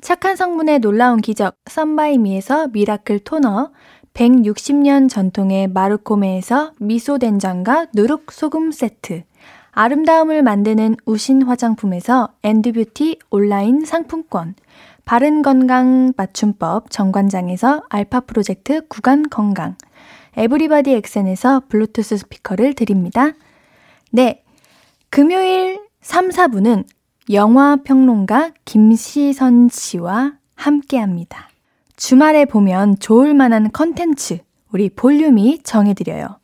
착한 0.00 0.36
성분의 0.36 0.78
놀라운 0.78 1.20
기적 1.20 1.56
썬바이미에서 1.68 2.68
미라클 2.68 3.18
토너, 3.18 3.72
160년 4.14 5.08
전통의 5.08 5.66
마르코메에서 5.66 6.74
미소 6.78 7.18
된장과 7.18 7.88
누룩 7.94 8.30
소금 8.30 8.70
세트, 8.70 9.24
아름다움을 9.72 10.44
만드는 10.44 10.94
우신 11.04 11.42
화장품에서 11.42 12.28
엔드뷰티 12.44 13.18
온라인 13.30 13.84
상품권, 13.84 14.54
바른 15.04 15.42
건강 15.42 16.12
맞춤법 16.16 16.92
정관장에서 16.92 17.82
알파 17.88 18.20
프로젝트 18.20 18.86
구강 18.86 19.28
건강, 19.28 19.74
에브리바디 20.36 20.92
엑센에서 20.94 21.62
블루투스 21.68 22.16
스피커를 22.18 22.74
드립니다. 22.74 23.32
네. 24.10 24.44
금요일 25.08 25.80
3, 26.00 26.28
4부는 26.30 26.84
영화 27.32 27.76
평론가 27.76 28.52
김시선 28.64 29.68
씨와 29.68 30.34
함께 30.54 30.98
합니다. 30.98 31.48
주말에 31.96 32.44
보면 32.44 32.98
좋을 32.98 33.34
만한 33.34 33.70
컨텐츠 33.72 34.38
우리 34.72 34.88
볼륨이 34.88 35.60
정해드려요. 35.62 36.38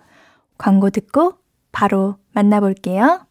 광고 0.58 0.90
듣고 0.90 1.34
바로 1.72 2.16
만나볼게요. 2.32 3.25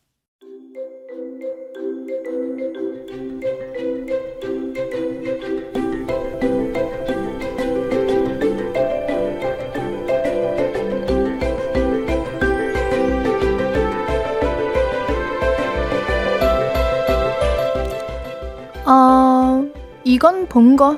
어, 18.85 19.63
이건 20.03 20.47
본 20.47 20.75
거. 20.75 20.97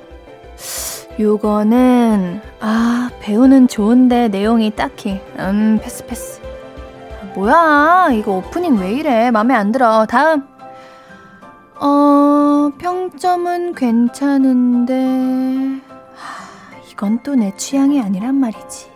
요거는, 1.20 2.42
아, 2.60 3.10
배우는 3.22 3.68
좋은데 3.68 4.28
내용이 4.28 4.76
딱히, 4.76 5.20
음, 5.40 5.80
패스, 5.82 6.06
패스. 6.06 6.42
뭐야, 7.34 8.10
이거 8.14 8.34
오프닝 8.34 8.78
왜 8.80 8.94
이래? 8.94 9.32
맘에 9.32 9.54
안 9.56 9.72
들어. 9.72 10.06
다음. 10.06 10.44
어, 11.80 12.72
평점은 12.78 13.74
괜찮은데, 13.74 14.94
하, 16.16 16.80
이건 16.92 17.22
또 17.24 17.36
내 17.36 17.56
취향이 17.56 18.02
아니란 18.02 18.36
말이지. 18.36 18.92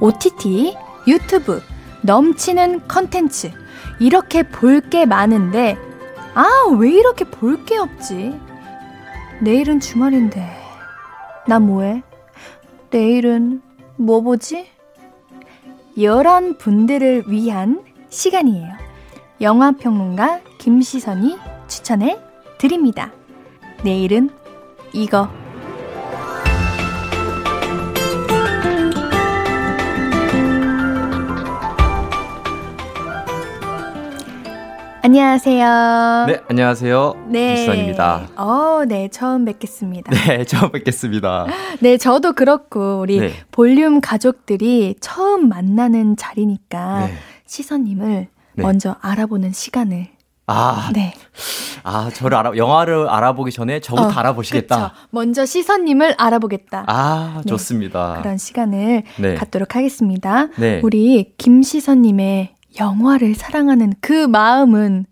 OTT, 0.00 0.76
유튜브, 1.06 1.62
넘치는 2.02 2.88
컨텐츠. 2.88 3.52
이렇게 4.00 4.42
볼 4.42 4.80
게 4.90 5.06
많은데, 5.06 5.78
아, 6.36 6.46
왜 6.78 6.90
이렇게 6.90 7.24
볼 7.24 7.64
게 7.64 7.76
없지? 7.78 8.38
내일은 9.40 9.80
주말인데. 9.80 10.46
나 11.46 11.58
뭐해? 11.58 12.02
내일은 12.90 13.62
뭐 13.96 14.20
보지? 14.20 14.68
이런 15.94 16.58
분들을 16.58 17.24
위한 17.28 17.82
시간이에요. 18.10 18.68
영화평론가 19.40 20.40
김시선이 20.58 21.38
추천해 21.68 22.18
드립니다. 22.58 23.12
내일은 23.82 24.30
이거. 24.92 25.28
안녕하세요. 35.06 36.24
네, 36.26 36.40
안녕하세요. 36.48 37.26
네. 37.28 37.54
김수환입니다. 37.54 38.28
어, 38.34 38.84
네, 38.88 39.06
처음 39.06 39.44
뵙겠습니다. 39.44 40.10
네, 40.10 40.42
처음 40.50 40.72
뵙겠습니다. 40.72 41.46
네, 41.78 41.96
저도 41.96 42.32
그렇고 42.32 42.98
우리 43.02 43.20
네. 43.20 43.32
볼륨 43.52 44.00
가족들이 44.00 44.96
처음 45.00 45.48
만나는 45.48 46.16
자리니까 46.16 47.06
네. 47.06 47.14
시선님을 47.46 48.26
네. 48.54 48.62
먼저 48.62 48.96
알아보는 49.00 49.52
시간을. 49.52 50.08
아, 50.48 50.90
네. 50.92 51.14
아, 51.84 52.10
저를 52.12 52.36
알아, 52.36 52.56
영화를 52.56 53.08
알아보기 53.08 53.52
전에 53.52 53.78
저부터 53.78 54.08
어, 54.08 54.10
알아보시겠다. 54.10 54.88
그쵸. 54.88 55.06
먼저 55.10 55.46
시선님을 55.46 56.16
알아보겠다. 56.18 56.82
아, 56.88 57.42
네. 57.44 57.48
좋습니다. 57.48 58.16
그런 58.22 58.38
시간을 58.38 59.04
네. 59.20 59.34
갖도록 59.36 59.76
하겠습니다. 59.76 60.48
네. 60.56 60.80
우리 60.82 61.32
김시선님의 61.38 62.55
영화를 62.78 63.34
사랑하는 63.34 63.92
그 64.00 64.26
마음은 64.26 65.06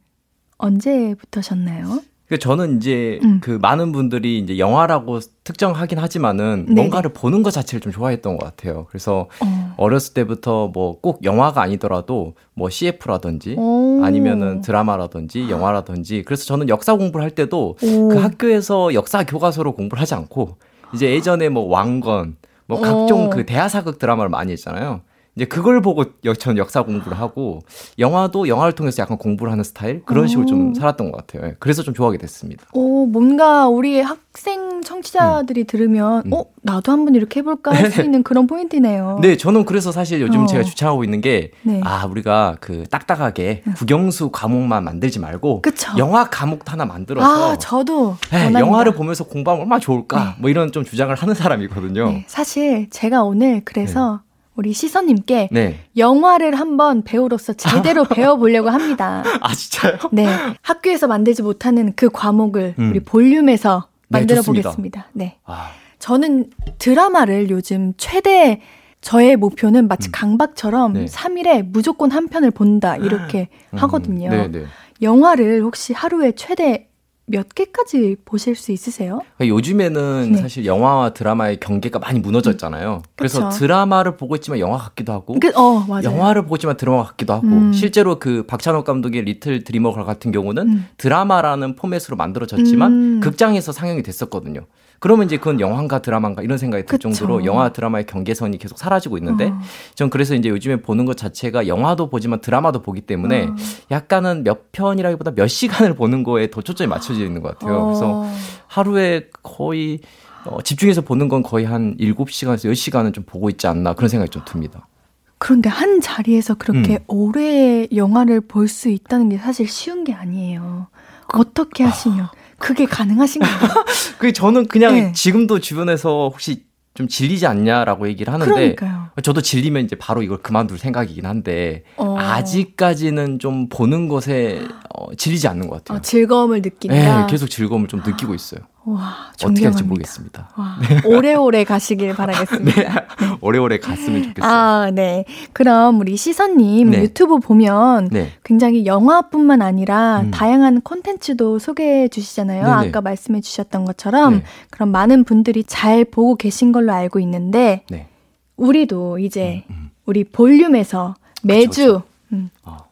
언제부터셨나요? 0.59 2.01
그 2.27 2.39
저는 2.39 2.79
이제 2.79 3.21
음. 3.23 3.39
그 3.43 3.59
많은 3.61 3.93
분들이 3.93 4.39
이제 4.39 4.59
영화라고 4.59 5.21
특정하긴 5.45 5.99
하지만은 5.99 6.65
네네. 6.67 6.75
뭔가를 6.81 7.13
보는 7.13 7.43
것 7.43 7.51
자체를 7.51 7.83
좀 7.83 7.93
좋아했던 7.93 8.39
것 8.39 8.45
같아요. 8.45 8.87
그래서 8.89 9.29
어, 9.43 9.75
어렸을 9.77 10.15
때부터 10.15 10.69
뭐 10.69 10.99
꼭 11.03 11.23
영화가 11.23 11.61
아니더라도 11.61 12.35
뭐 12.55 12.71
CF라든지 12.71 13.57
오. 13.59 14.03
아니면은 14.03 14.63
드라마라든지 14.63 15.51
영화라든지 15.51 16.23
그래서 16.25 16.45
저는 16.47 16.71
역사 16.71 16.97
공부를 16.97 17.23
할 17.23 17.31
때도 17.31 17.77
오. 17.83 18.09
그 18.09 18.17
학교에서 18.17 18.95
역사 18.95 19.23
교과서로 19.25 19.73
공부를 19.75 20.01
하지 20.01 20.15
않고 20.15 20.57
이제 20.95 21.11
예전에 21.11 21.51
뭐 21.51 21.65
왕건 21.69 22.37
뭐 22.67 22.81
각종 22.81 23.27
오. 23.27 23.31
그 23.31 23.45
대하사극 23.45 23.99
드라마를 23.99 24.31
많이 24.31 24.53
했잖아요. 24.53 25.03
이제 25.37 25.45
그걸 25.47 25.81
보고 25.83 26.05
저는 26.39 26.59
역사 26.59 26.83
공부를 26.83 27.19
하고 27.19 27.61
영화도 27.99 28.47
영화를 28.47 28.73
통해서 28.73 29.03
약간 29.03 29.19
공부를 29.19 29.51
하는 29.51 29.65
스타일 29.65 30.03
그런 30.05 30.29
식으로 30.29 30.47
좀 30.47 30.75
살았던 30.75 31.11
것 31.11 31.27
같아요. 31.27 31.49
예, 31.51 31.57
그래서 31.59 31.83
좀 31.83 31.93
좋아하게 31.93 32.19
됐습니다. 32.19 32.65
오 32.73 33.07
뭔가 33.07 33.69
우리 33.69 34.01
학생 34.01 34.81
청취자들이 34.83 35.63
음. 35.63 35.67
들으면 35.67 36.23
음. 36.27 36.33
어 36.33 36.45
나도 36.63 36.93
한번 36.93 37.15
이렇게 37.17 37.41
해볼까 37.41 37.73
할 37.75 37.91
수 37.91 38.03
있는 38.03 38.23
그런 38.23 38.47
포인트네요. 38.47 39.19
네, 39.23 39.37
저는 39.37 39.65
그래서 39.65 39.93
사실 39.93 40.21
요즘 40.21 40.43
어. 40.45 40.47
제가 40.47 40.63
주창하고 40.65 41.05
있는 41.05 41.21
게아 41.21 41.49
네. 41.63 41.81
우리가 42.09 42.57
그 42.61 42.85
딱딱하게 42.91 43.63
국영수 43.77 44.31
과목만 44.31 44.83
만들지 44.85 45.19
말고 45.21 45.63
그쵸. 45.63 45.93
영화 45.99 46.29
과목 46.31 46.73
하나 46.73 46.85
만들어서 46.85 47.53
아 47.53 47.59
저도 47.59 48.17
네, 48.31 48.53
영화를 48.53 48.95
보면서 48.95 49.25
공부하면 49.25 49.63
얼마나 49.63 49.81
좋을까 49.81 50.25
네. 50.25 50.31
뭐 50.39 50.51
이런 50.51 50.73
좀 50.73 50.85
주장을 50.85 51.15
하는 51.15 51.35
사람이거든요. 51.35 52.09
네, 52.09 52.25
사실 52.29 52.89
제가 52.91 53.23
오늘 53.23 53.63
그래서 53.65 54.21
네. 54.24 54.24
우리 54.57 54.73
시선님께 54.73 55.49
네. 55.51 55.81
영화를 55.97 56.55
한번 56.55 57.03
배우로서 57.03 57.53
제대로 57.55 58.05
배워보려고 58.09 58.71
합니다. 58.71 59.25
아 59.41 59.55
진짜요? 59.55 59.99
네, 60.13 60.27
학교에서 60.63 61.07
만들지 61.07 61.43
못하는 61.43 61.93
그 61.97 62.09
과목을 62.09 62.75
음. 62.79 62.91
우리 62.91 63.01
볼륨에서 63.01 63.89
네, 64.09 64.21
만들어 64.21 64.43
네, 64.43 64.47
보겠습니다. 64.47 65.09
네, 65.13 65.39
아. 65.45 65.71
저는 65.99 66.51
드라마를 66.79 67.51
요즘 67.51 67.95
최대 67.97 68.61
저의 69.01 69.37
목표는 69.37 69.89
마치 69.89 70.09
음. 70.09 70.13
강박처럼 70.13 70.93
네. 70.95 71.05
3일에 71.07 71.67
무조건 71.67 72.11
한 72.11 72.29
편을 72.29 72.51
본다 72.51 72.97
이렇게 72.97 73.49
음. 73.73 73.79
하거든요. 73.79 74.31
네, 74.31 74.49
네. 74.49 74.65
영화를 75.03 75.63
혹시 75.63 75.93
하루에 75.93 76.33
최대 76.33 76.89
몇 77.27 77.55
개까지 77.55 78.17
보실 78.25 78.55
수 78.55 78.71
있으세요? 78.71 79.21
그러니까 79.37 79.57
요즘에는 79.57 80.33
네. 80.33 80.39
사실 80.39 80.67
영화와 80.67 81.15
드라마의 81.15 81.59
경계가 81.59 81.99
많이 81.99 82.21
무너졌잖아요. 82.21 82.97
음, 82.97 83.11
그래서 83.17 83.49
드라마를 83.49 84.17
보고 84.17 84.35
있지만 84.37 84.59
영화 84.59 84.77
같기도 84.77 85.13
하고, 85.13 85.39
그, 85.41 85.49
어, 85.57 85.87
영화를 86.03 86.43
보고 86.43 86.57
있지만 86.57 86.77
드라마 86.77 87.05
같기도 87.05 87.33
하고, 87.33 87.47
음. 87.47 87.73
실제로 87.73 88.19
그 88.19 88.45
박찬욱 88.47 88.85
감독의 88.85 89.23
리틀 89.23 89.65
드리머 89.65 89.93
같은 89.93 90.33
경우는 90.33 90.69
음. 90.69 90.87
드라마라는 90.99 91.77
포맷으로 91.77 92.17
만들어졌지만 92.17 92.93
음. 92.93 93.21
극장에서 93.21 93.73
상영이 93.73 94.03
됐었거든요. 94.03 94.67
그러면 95.05 95.27
이제 95.27 95.37
그건 95.37 95.61
영화인가 95.61 95.99
드라마인가 95.99 96.41
이런 96.41 96.57
생각이 96.57 96.87
들 96.87 96.97
그쵸. 96.97 97.11
정도로 97.11 97.45
영화 97.45 97.69
드라마의 97.69 98.07
경계선이 98.07 98.57
계속 98.57 98.79
사라지고 98.79 99.19
있는데 99.19 99.49
어. 99.49 99.61
전 99.95 100.09
그래서 100.09 100.35
이제 100.35 100.49
요즘에 100.49 100.77
보는 100.77 101.05
것 101.05 101.15
자체가 101.19 101.67
영화도 101.69 102.09
보지만 102.09 102.41
드라마도 102.41 102.81
보기 102.81 103.03
때문에 103.03 103.49
어. 103.49 103.55
약간은 103.91 104.45
몇 104.45 104.73
편이라기보다 104.73 105.33
몇 105.33 105.47
시간을 105.47 105.93
보는 105.95 106.23
거에 106.23 106.49
더 106.51 106.63
초점이 106.63 106.89
맞춰져 106.89 107.23
있는 107.23 107.43
것 107.43 107.59
같아요. 107.59 107.81
어. 107.81 107.85
그래서 107.85 108.25
하루에 108.67 109.29
거의 109.43 110.01
어, 110.47 110.63
집중해서 110.63 111.03
보는 111.03 111.29
건 111.29 111.43
거의 111.43 111.67
한 111.67 111.95
7시간에서 111.99 112.71
10시간은 112.73 113.13
좀 113.13 113.25
보고 113.27 113.51
있지 113.51 113.67
않나 113.67 113.93
그런 113.93 114.09
생각이 114.09 114.31
좀 114.31 114.41
듭니다. 114.47 114.89
그런데 115.37 115.69
한 115.69 116.01
자리에서 116.01 116.55
그렇게 116.55 116.95
음. 116.95 117.05
오래 117.09 117.87
영화를 117.95 118.41
볼 118.41 118.69
수 118.69 118.89
있다는 118.89 119.29
게 119.29 119.37
사실 119.37 119.69
쉬운 119.69 120.05
게 120.05 120.15
아니에요. 120.15 120.87
그, 121.29 121.41
어떻게 121.41 121.85
하시면. 121.85 122.21
아. 122.21 122.44
그게 122.59 122.87
가능하신가요? 122.87 123.59
그 124.19 124.33
저는 124.33 124.67
그냥 124.67 124.95
네. 124.95 125.13
지금도 125.13 125.61
주변에서 125.61 126.31
혹시 126.33 126.65
좀 126.95 127.09
질리지 127.09 127.47
않냐라고 127.47 128.09
얘기를 128.09 128.33
하는데 128.33 128.53
그러니까요. 128.53 129.11
저도 129.23 129.41
질리면 129.43 129.85
이제 129.85 129.97
바로 129.97 130.23
이걸 130.23 130.39
그만둘 130.39 130.79
생각이긴 130.79 131.27
한데 131.27 131.83
어. 131.97 132.17
아직까지는 132.17 133.41
좀 133.41 133.69
보는 133.69 134.09
것에 134.09 134.65
어, 134.95 135.13
질리지 135.15 135.49
않는 135.49 135.69
것 135.69 135.79
같아요. 135.79 135.99
어, 135.99 136.01
즐거움을 136.01 136.63
느낀다. 136.63 136.95
네, 136.95 137.27
계속 137.29 137.49
즐거움을 137.49 137.89
좀 137.89 138.01
느끼고 138.05 138.35
있어요. 138.35 138.61
와, 138.87 139.33
어떻게 139.43 139.65
할지 139.65 139.83
모르겠습니다. 139.83 140.51
와, 140.57 140.77
네. 140.89 141.01
오래오래 141.07 141.65
가시길 141.65 142.13
바라겠습니다. 142.17 142.83
네. 142.83 142.89
네. 142.89 143.37
오래오래 143.41 143.79
갔으면 143.79 144.23
좋겠어요. 144.25 144.51
아, 144.51 144.91
네. 144.93 145.25
그럼 145.53 146.01
우리 146.01 146.17
시선님 146.17 146.91
네. 146.91 147.03
유튜브 147.03 147.39
보면 147.39 148.11
네. 148.13 148.33
굉장히 148.45 148.85
영화뿐만 148.85 149.63
아니라 149.63 150.21
음. 150.21 150.31
다양한 150.31 150.83
콘텐츠도 150.83 151.59
소개해 151.59 152.09
주시잖아요. 152.09 152.63
네네. 152.63 152.89
아까 152.89 153.01
말씀해 153.01 153.41
주셨던 153.41 153.87
것처럼 153.87 154.39
네. 154.39 154.45
그럼 154.71 154.91
많은 154.91 155.25
분들이 155.25 155.65
잘 155.65 156.05
보고 156.05 156.37
계신 156.37 156.71
걸로 156.71 156.93
알고 156.93 157.21
있는데 157.21 157.85
네. 157.89 158.09
우리도 158.57 159.19
이제 159.19 159.65
음, 159.71 159.75
음. 159.75 159.91
우리 160.05 160.25
볼륨에서 160.25 161.15
매주 161.43 161.69
그쵸, 161.69 161.83
그쵸. 161.83 162.03
음. 162.33 162.51
어. 162.65 162.84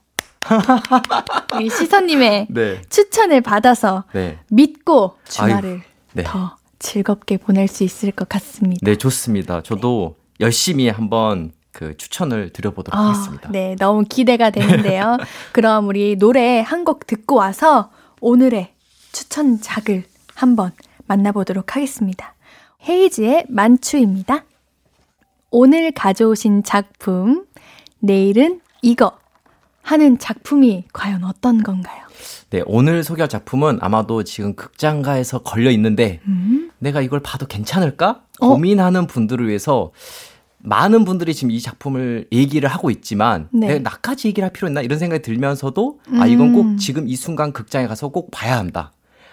우리 1.56 1.70
시선님의 1.70 2.46
네. 2.50 2.82
추천을 2.88 3.40
받아서 3.40 4.04
네. 4.12 4.38
믿고 4.50 5.16
주말을 5.28 5.82
네. 6.12 6.22
더 6.24 6.56
즐겁게 6.78 7.36
보낼 7.36 7.68
수 7.68 7.84
있을 7.84 8.10
것 8.12 8.28
같습니다. 8.28 8.80
네, 8.84 8.96
좋습니다. 8.96 9.62
저도 9.62 10.16
열심히 10.40 10.88
한번 10.88 11.52
그 11.70 11.96
추천을 11.96 12.50
드려보도록 12.52 12.98
어, 12.98 13.04
하겠습니다. 13.04 13.48
네, 13.50 13.76
너무 13.78 14.04
기대가 14.08 14.50
되는데요. 14.50 15.16
그럼 15.52 15.88
우리 15.88 16.16
노래 16.16 16.60
한 16.60 16.84
곡 16.84 17.06
듣고 17.06 17.36
와서 17.36 17.90
오늘의 18.20 18.72
추천작을 19.12 20.04
한번 20.34 20.72
만나보도록 21.06 21.76
하겠습니다. 21.76 22.34
헤이즈의 22.88 23.46
만추입니다. 23.48 24.44
오늘 25.50 25.92
가져오신 25.92 26.64
작품, 26.64 27.44
내일은 28.00 28.60
이거 28.80 29.16
하는 29.82 30.18
작품이 30.18 30.84
과연 30.92 31.24
어떤 31.24 31.62
건가요? 31.62 32.02
네, 32.50 32.62
오늘 32.66 33.02
소개할 33.02 33.28
작품은 33.28 33.78
아마도 33.80 34.24
지금 34.24 34.54
극장가에서 34.54 35.42
걸려 35.42 35.70
있는데 35.70 36.20
음? 36.26 36.70
내가 36.78 37.00
이걸 37.00 37.20
봐도 37.20 37.46
괜찮을까? 37.46 38.22
어? 38.40 38.48
고민하는 38.48 39.06
분들을 39.06 39.46
위해서 39.48 39.92
많은 40.58 41.04
분들이 41.04 41.34
지금 41.34 41.50
이 41.50 41.60
작품을 41.60 42.28
얘기를 42.32 42.68
하고 42.68 42.90
있지만 42.90 43.48
네. 43.52 43.66
내가 43.66 43.90
나까지 43.90 44.28
얘기를 44.28 44.44
할 44.44 44.52
필요 44.52 44.68
있나 44.68 44.80
이런 44.80 44.98
생각이 44.98 45.22
들면서도 45.22 46.00
음. 46.08 46.22
아 46.22 46.26
이건 46.26 46.52
꼭 46.52 46.60
음. 46.62 46.76
지금 46.76 47.08
이 47.08 47.16
순간 47.16 47.52
극장에 47.52 47.86
가서 47.88 48.08
꼭 48.08 48.30
봐야 48.30 48.58
한다. 48.58 48.92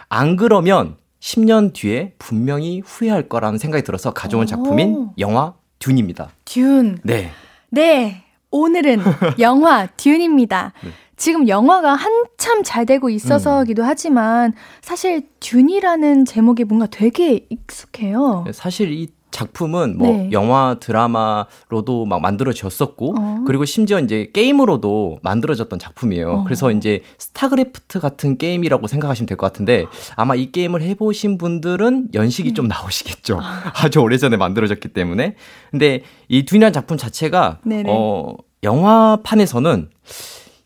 안 0.09 0.35
그러면 0.35 0.95
10년 1.19 1.73
뒤에 1.73 2.13
분명히 2.17 2.81
후회할 2.83 3.29
거라는 3.29 3.59
생각이 3.59 3.83
들어서 3.83 4.11
가져온 4.11 4.47
작품인 4.47 4.89
오. 4.95 5.13
영화 5.19 5.53
듄입니다. 5.77 6.29
듄. 6.45 6.97
네. 7.03 7.29
네. 7.69 8.23
오늘은 8.51 8.99
영화 9.39 9.87
듄입니다. 9.87 10.73
네. 10.83 10.91
지금 11.15 11.47
영화가 11.49 11.93
한참 11.93 12.63
잘 12.63 12.85
되고 12.85 13.09
있어서기도 13.09 13.83
음. 13.83 13.87
하지만 13.87 14.53
사실 14.81 15.27
듄이라는 15.41 16.25
제목이 16.25 16.63
뭔가 16.63 16.87
되게 16.87 17.45
익숙해요. 17.49 18.43
네, 18.45 18.53
사실 18.53 18.91
이 18.93 19.09
작품은 19.31 19.97
뭐 19.97 20.07
네. 20.07 20.29
영화 20.31 20.75
드라마로도 20.79 22.05
막 22.05 22.21
만들어졌었고 22.21 23.15
어. 23.17 23.43
그리고 23.45 23.65
심지어 23.65 23.99
이제 23.99 24.29
게임으로도 24.33 25.19
만들어졌던 25.23 25.79
작품이에요. 25.79 26.31
어. 26.31 26.43
그래서 26.43 26.71
이제 26.71 27.01
스타크래프트 27.17 27.99
같은 27.99 28.37
게임이라고 28.37 28.87
생각하시면 28.87 29.27
될 29.27 29.37
것 29.37 29.45
같은데 29.47 29.85
아마 30.15 30.35
이 30.35 30.51
게임을 30.51 30.81
해보신 30.81 31.37
분들은 31.37 32.09
연식이 32.13 32.49
음. 32.49 32.53
좀 32.55 32.67
나오시겠죠. 32.67 33.39
아. 33.41 33.71
아주 33.85 33.99
오래전에 33.99 34.37
만들어졌기 34.37 34.89
때문에. 34.89 35.35
근데 35.71 36.01
이 36.27 36.43
둔이라는 36.45 36.73
작품 36.73 36.97
자체가 36.97 37.59
네네. 37.63 37.89
어 37.89 38.35
영화판에서는 38.63 39.89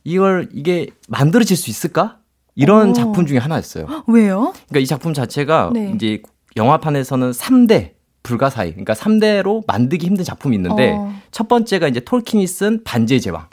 이걸 0.04 0.50
이게 0.54 0.88
만들어질 1.08 1.56
수 1.56 1.70
있을까? 1.70 2.18
이런 2.56 2.90
오. 2.90 2.94
작품 2.94 3.26
중에 3.26 3.38
하나였어요. 3.38 3.88
왜요? 4.08 4.54
그러니까 4.70 4.80
이 4.80 4.86
작품 4.86 5.14
자체가 5.14 5.72
네. 5.74 5.92
이제 5.96 6.22
영화판에서는 6.56 7.32
3대 7.32 7.93
불가사의, 8.24 8.72
그러니까 8.72 8.94
3대로 8.94 9.64
만들기 9.68 10.08
힘든 10.08 10.24
작품이 10.24 10.56
있는데 10.56 10.94
어. 10.98 11.14
첫 11.32 11.48
번째가 11.48 11.88
이제 11.88 12.00
톨킨이 12.00 12.48
쓴 12.48 12.84
반지의 12.84 13.22
제왕. 13.22 13.48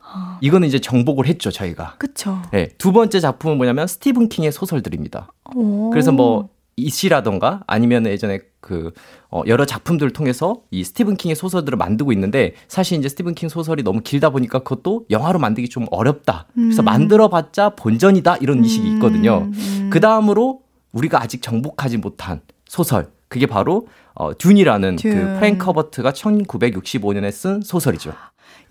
어. 0.00 0.38
이거는 0.40 0.68
이제 0.68 0.78
정복을 0.78 1.26
했죠, 1.26 1.50
저희가. 1.50 1.96
그쵸. 1.98 2.40
네. 2.52 2.68
두 2.78 2.92
번째 2.92 3.18
작품은 3.20 3.56
뭐냐면 3.56 3.86
스티븐 3.86 4.28
킹의 4.28 4.52
소설들입니다. 4.52 5.32
오. 5.54 5.90
그래서 5.90 6.12
뭐, 6.12 6.50
이시라던가 6.76 7.62
아니면 7.66 8.06
예전에 8.06 8.40
그, 8.60 8.92
어, 9.30 9.42
여러 9.46 9.64
작품들을 9.66 10.12
통해서 10.12 10.62
이 10.70 10.84
스티븐 10.84 11.16
킹의 11.16 11.36
소설들을 11.36 11.76
만들고 11.76 12.12
있는데 12.12 12.54
사실 12.68 12.98
이제 12.98 13.08
스티븐 13.08 13.34
킹 13.34 13.48
소설이 13.48 13.82
너무 13.82 14.00
길다 14.00 14.30
보니까 14.30 14.60
그것도 14.60 15.06
영화로 15.10 15.38
만들기 15.38 15.68
좀 15.68 15.86
어렵다. 15.90 16.46
그래서 16.54 16.82
음. 16.82 16.84
만들어봤자 16.84 17.70
본전이다. 17.70 18.38
이런 18.38 18.58
인식이 18.58 18.88
있거든요. 18.94 19.48
음. 19.48 19.52
음. 19.54 19.90
그 19.90 20.00
다음으로 20.00 20.62
우리가 20.92 21.22
아직 21.22 21.42
정복하지 21.42 21.98
못한 21.98 22.40
소설. 22.66 23.08
그게 23.30 23.46
바로 23.46 23.86
어, 24.12 24.36
듄이라는 24.36 24.96
그 24.96 25.08
프랭크 25.38 25.64
허버트가 25.64 26.12
1965년에 26.12 27.30
쓴 27.32 27.62
소설이죠. 27.62 28.12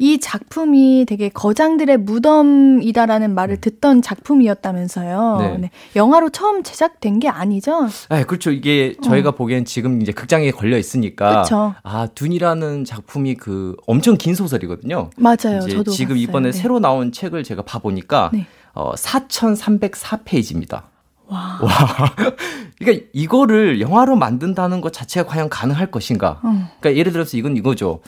이 0.02 0.20
작품이 0.20 1.06
되게 1.08 1.30
거장들의 1.30 1.98
무덤이다라는 1.98 3.34
말을 3.36 3.56
음. 3.56 3.62
듣던 3.62 4.02
작품이었다면서요. 4.02 5.38
네. 5.40 5.58
네. 5.58 5.70
영화로 5.96 6.30
처음 6.30 6.64
제작된 6.64 7.20
게 7.20 7.28
아니죠? 7.30 7.88
네, 8.10 8.24
그렇죠. 8.24 8.52
이게 8.52 8.96
저희가 9.02 9.30
어. 9.30 9.32
보기엔 9.36 9.66
지금 9.66 10.02
이제 10.02 10.12
극장에 10.12 10.52
걸려 10.52 10.78
있으니까 10.78 11.42
그쵸. 11.44 11.74
아 11.84 12.08
둔이라는 12.08 12.86
작품이 12.86 13.36
그 13.36 13.76
엄청 13.88 14.18
긴 14.18 14.36
소설이거든요. 14.36 15.10
맞아요. 15.18 15.62
저도 15.62 15.92
지금 15.92 16.16
봤어요. 16.16 16.24
이번에 16.24 16.52
네. 16.52 16.58
새로 16.58 16.80
나온 16.80 17.12
책을 17.12 17.44
제가 17.44 17.64
봐 17.64 17.80
보니까 17.80 18.30
네. 18.34 18.46
어 18.74 18.94
4,304페이지입니다. 18.94 20.84
와. 21.30 21.60
와. 21.62 21.70
그러니까 22.80 23.06
이거를 23.14 23.82
영화로 23.82 24.16
만든다는 24.16 24.82
것 24.82 24.92
자체가 24.94 25.28
과연 25.30 25.50
가능할 25.50 25.92
것인가? 25.92 26.40
어. 26.44 26.70
그러니까 26.80 26.96
예를 26.96 27.12
들어서 27.12 27.38
이건 27.38 27.56
이거죠. 27.58 28.02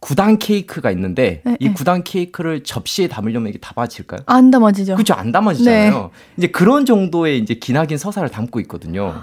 구단 0.00 0.38
케이크가 0.38 0.90
있는데 0.92 1.42
네, 1.44 1.56
이 1.58 1.68
네. 1.68 1.74
구단 1.74 2.04
케이크를 2.04 2.62
접시에 2.62 3.08
담으려면 3.08 3.48
이게 3.48 3.58
담아질까요? 3.58 4.20
안 4.26 4.50
담아지죠. 4.50 4.94
그렇죠. 4.94 5.14
안 5.14 5.32
담아지잖아요. 5.32 5.92
네. 5.92 6.08
이제 6.36 6.46
그런 6.48 6.86
정도의 6.86 7.38
이제 7.40 7.54
기나긴 7.54 7.98
서사를 7.98 8.28
담고 8.28 8.60
있거든요. 8.60 9.20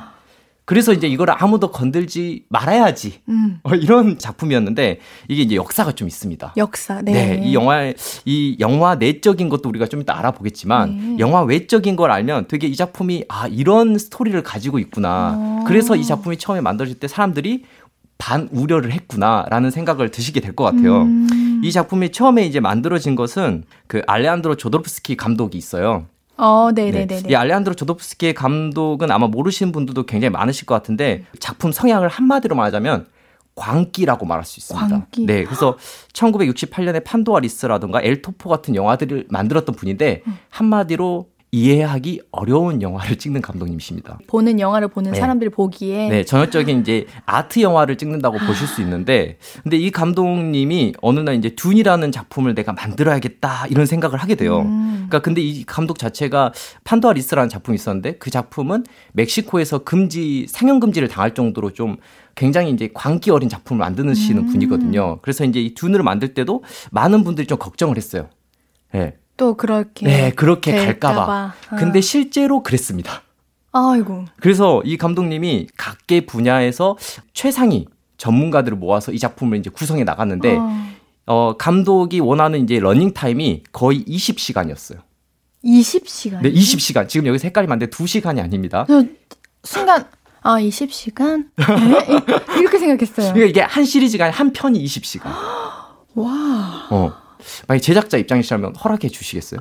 그래서 0.65 0.93
이제 0.93 1.07
이걸 1.07 1.29
아무도 1.29 1.71
건들지 1.71 2.45
말아야지. 2.49 3.21
음. 3.29 3.59
어, 3.63 3.75
이런 3.75 4.17
작품이었는데 4.17 4.99
이게 5.27 5.43
이제 5.43 5.55
역사가 5.55 5.91
좀 5.91 6.07
있습니다. 6.07 6.53
역사. 6.57 7.01
네. 7.01 7.11
네. 7.13 7.41
이 7.45 7.53
영화 7.53 7.93
이 8.25 8.57
영화 8.59 8.95
내적인 8.95 9.49
것도 9.49 9.69
우리가 9.69 9.85
좀 9.85 10.01
이따 10.01 10.17
알아보겠지만 10.17 10.97
네. 10.97 11.19
영화 11.19 11.43
외적인 11.43 11.95
걸 11.95 12.09
알면 12.11 12.47
되게 12.47 12.65
이 12.67 12.75
작품이 12.75 13.25
아 13.29 13.47
이런 13.47 13.97
스토리를 13.97 14.41
가지고 14.41 14.79
있구나. 14.79 15.35
오. 15.37 15.61
어. 15.61 15.63
그래서 15.67 15.95
이 15.95 16.03
작품이 16.03 16.37
처음에 16.37 16.61
만들어질 16.61 16.99
때 16.99 17.07
사람들이 17.07 17.63
반 18.17 18.47
우려를 18.51 18.91
했구나라는 18.91 19.71
생각을 19.71 20.09
드시게 20.09 20.39
될 20.39 20.55
것 20.55 20.63
같아요. 20.63 21.01
음. 21.03 21.61
이 21.63 21.71
작품이 21.71 22.11
처음에 22.11 22.45
이제 22.45 22.59
만들어진 22.59 23.15
것은 23.15 23.65
그 23.87 24.01
알레안드로 24.07 24.55
조도프스키 24.55 25.15
감독이 25.17 25.57
있어요. 25.57 26.05
어, 26.37 26.71
네네네. 26.73 27.05
네. 27.05 27.23
이 27.29 27.35
알레안드로 27.35 27.75
조도프스키의 27.75 28.33
감독은 28.33 29.11
아마 29.11 29.27
모르시는 29.27 29.71
분들도 29.71 30.05
굉장히 30.05 30.31
많으실 30.31 30.65
것 30.65 30.75
같은데 30.75 31.25
작품 31.39 31.71
성향을 31.71 32.09
한마디로 32.09 32.55
말하자면 32.55 33.07
광기라고 33.55 34.25
말할 34.25 34.43
수 34.43 34.59
있습니다. 34.59 34.87
광기. 34.87 35.25
네, 35.25 35.43
그래서 35.45 35.77
1968년에 36.13 37.03
판도아 37.03 37.39
리스라든가 37.39 38.01
엘토포 38.01 38.49
같은 38.49 38.75
영화들을 38.75 39.27
만들었던 39.29 39.75
분인데 39.75 40.23
음. 40.27 40.37
한마디로 40.49 41.27
이해하기 41.55 42.21
어려운 42.31 42.81
영화를 42.81 43.15
찍는 43.15 43.41
감독님이십니다. 43.41 44.19
보는 44.27 44.59
영화를 44.59 44.89
보는 44.89 45.13
네. 45.13 45.19
사람들 45.19 45.51
보기에 45.51 46.09
네, 46.09 46.25
전형적인 46.25 46.81
이제 46.81 47.05
아트 47.25 47.61
영화를 47.61 47.97
찍는다고 47.97 48.37
보실 48.39 48.67
수 48.67 48.81
있는데 48.81 49.37
근데 49.63 49.77
이 49.77 49.89
감독님이 49.89 50.95
어느 51.01 51.21
날 51.21 51.35
이제 51.35 51.55
둔이라는 51.55 52.11
작품을 52.11 52.55
내가 52.55 52.73
만들어야겠다 52.73 53.67
이런 53.67 53.85
생각을 53.85 54.21
하게 54.21 54.35
돼요. 54.35 54.63
음. 54.63 55.05
그러니까 55.07 55.19
근데 55.19 55.41
이 55.41 55.63
감독 55.63 55.97
자체가 55.97 56.51
판도와 56.83 57.13
리스라는 57.13 57.47
작품이 57.47 57.75
있었는데 57.75 58.17
그 58.17 58.29
작품은 58.29 58.83
멕시코에서 59.13 59.79
금지 59.79 60.47
상영 60.49 60.81
금지를 60.81 61.07
당할 61.07 61.33
정도로 61.33 61.71
좀 61.71 61.95
굉장히 62.35 62.71
이제 62.71 62.89
광기 62.93 63.31
어린 63.31 63.47
작품을 63.47 63.79
만드시는 63.79 64.43
음. 64.43 64.47
분이거든요. 64.51 65.19
그래서 65.21 65.45
이제 65.45 65.61
이 65.61 65.73
듄을 65.73 66.03
만들 66.03 66.33
때도 66.33 66.65
많은 66.91 67.23
분들이 67.23 67.47
좀 67.47 67.57
걱정을 67.57 67.95
했어요. 67.95 68.27
예. 68.93 68.99
네. 68.99 69.13
또 69.37 69.55
그렇게 69.55 70.05
네 70.05 70.31
그렇게 70.31 70.71
갈까봐. 70.71 71.53
어. 71.71 71.75
근데 71.75 72.01
실제로 72.01 72.63
그랬습니다. 72.63 73.21
아이고. 73.71 74.25
그래서 74.39 74.81
이 74.85 74.97
감독님이 74.97 75.67
각계 75.75 76.25
분야에서 76.25 76.97
최상위 77.33 77.87
전문가들을 78.17 78.77
모아서 78.77 79.11
이 79.11 79.19
작품을 79.19 79.57
이제 79.57 79.69
구성해 79.69 80.05
나갔는데 80.05 80.55
어, 80.55 80.87
어 81.25 81.57
감독이 81.57 82.21
원하는 82.21 82.63
이제 82.63 82.79
러닝 82.79 83.13
타임이 83.13 83.63
거의 83.71 84.03
20시간이었어요. 84.05 84.99
20시간? 85.65 86.41
네, 86.41 86.51
20시간. 86.53 87.09
지금 87.09 87.27
여기 87.27 87.39
색깔이 87.39 87.67
많은데 87.67 87.87
2시간이 87.87 88.41
아닙니다. 88.41 88.85
순간 89.63 90.05
아, 90.41 90.59
20시간? 90.59 91.47
네? 91.57 92.59
이렇게 92.59 92.77
생각했어요. 92.77 93.33
그러니까 93.33 93.45
이게 93.45 93.61
한 93.61 93.83
시리즈가 93.83 94.29
한 94.29 94.53
편이 94.53 94.81
20시간. 94.85 95.25
와. 96.13 96.87
어. 96.91 97.24
만약 97.67 97.79
제작자 97.81 98.17
입장이시라면 98.17 98.75
허락해 98.75 99.09
주시겠어요? 99.09 99.59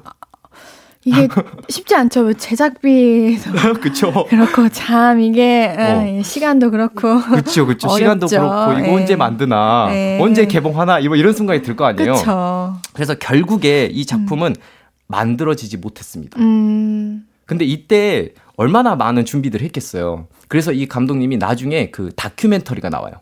이게 1.06 1.28
쉽지 1.68 1.94
않죠. 1.94 2.32
제작비도 2.32 3.74
그쵸. 3.80 4.24
그렇고 4.28 4.68
참 4.70 5.20
이게 5.20 5.74
어. 5.78 6.22
시간도 6.22 6.70
그렇고 6.70 7.20
그렇죠, 7.20 7.66
그렇죠. 7.66 7.88
시간도 7.96 8.26
그렇고 8.26 8.72
이거 8.72 8.86
에. 8.86 8.94
언제 8.94 9.12
예. 9.12 9.16
만드나, 9.16 9.88
에. 9.90 10.16
예. 10.16 10.22
언제 10.22 10.46
개봉하나 10.46 11.00
이런 11.00 11.34
순간이 11.34 11.60
들 11.62 11.76
거 11.76 11.84
아니에요. 11.84 12.14
그쵸. 12.14 12.76
그래서 12.94 13.14
결국에 13.14 13.86
이 13.92 14.06
작품은 14.06 14.52
음. 14.52 14.62
만들어지지 15.08 15.76
못했습니다. 15.76 16.40
음. 16.40 17.26
근데 17.44 17.66
이때 17.66 18.30
얼마나 18.56 18.96
많은 18.96 19.26
준비들을 19.26 19.62
했겠어요. 19.66 20.28
그래서 20.48 20.72
이 20.72 20.86
감독님이 20.86 21.36
나중에 21.36 21.90
그 21.90 22.10
다큐멘터리가 22.16 22.88
나와요. 22.88 23.14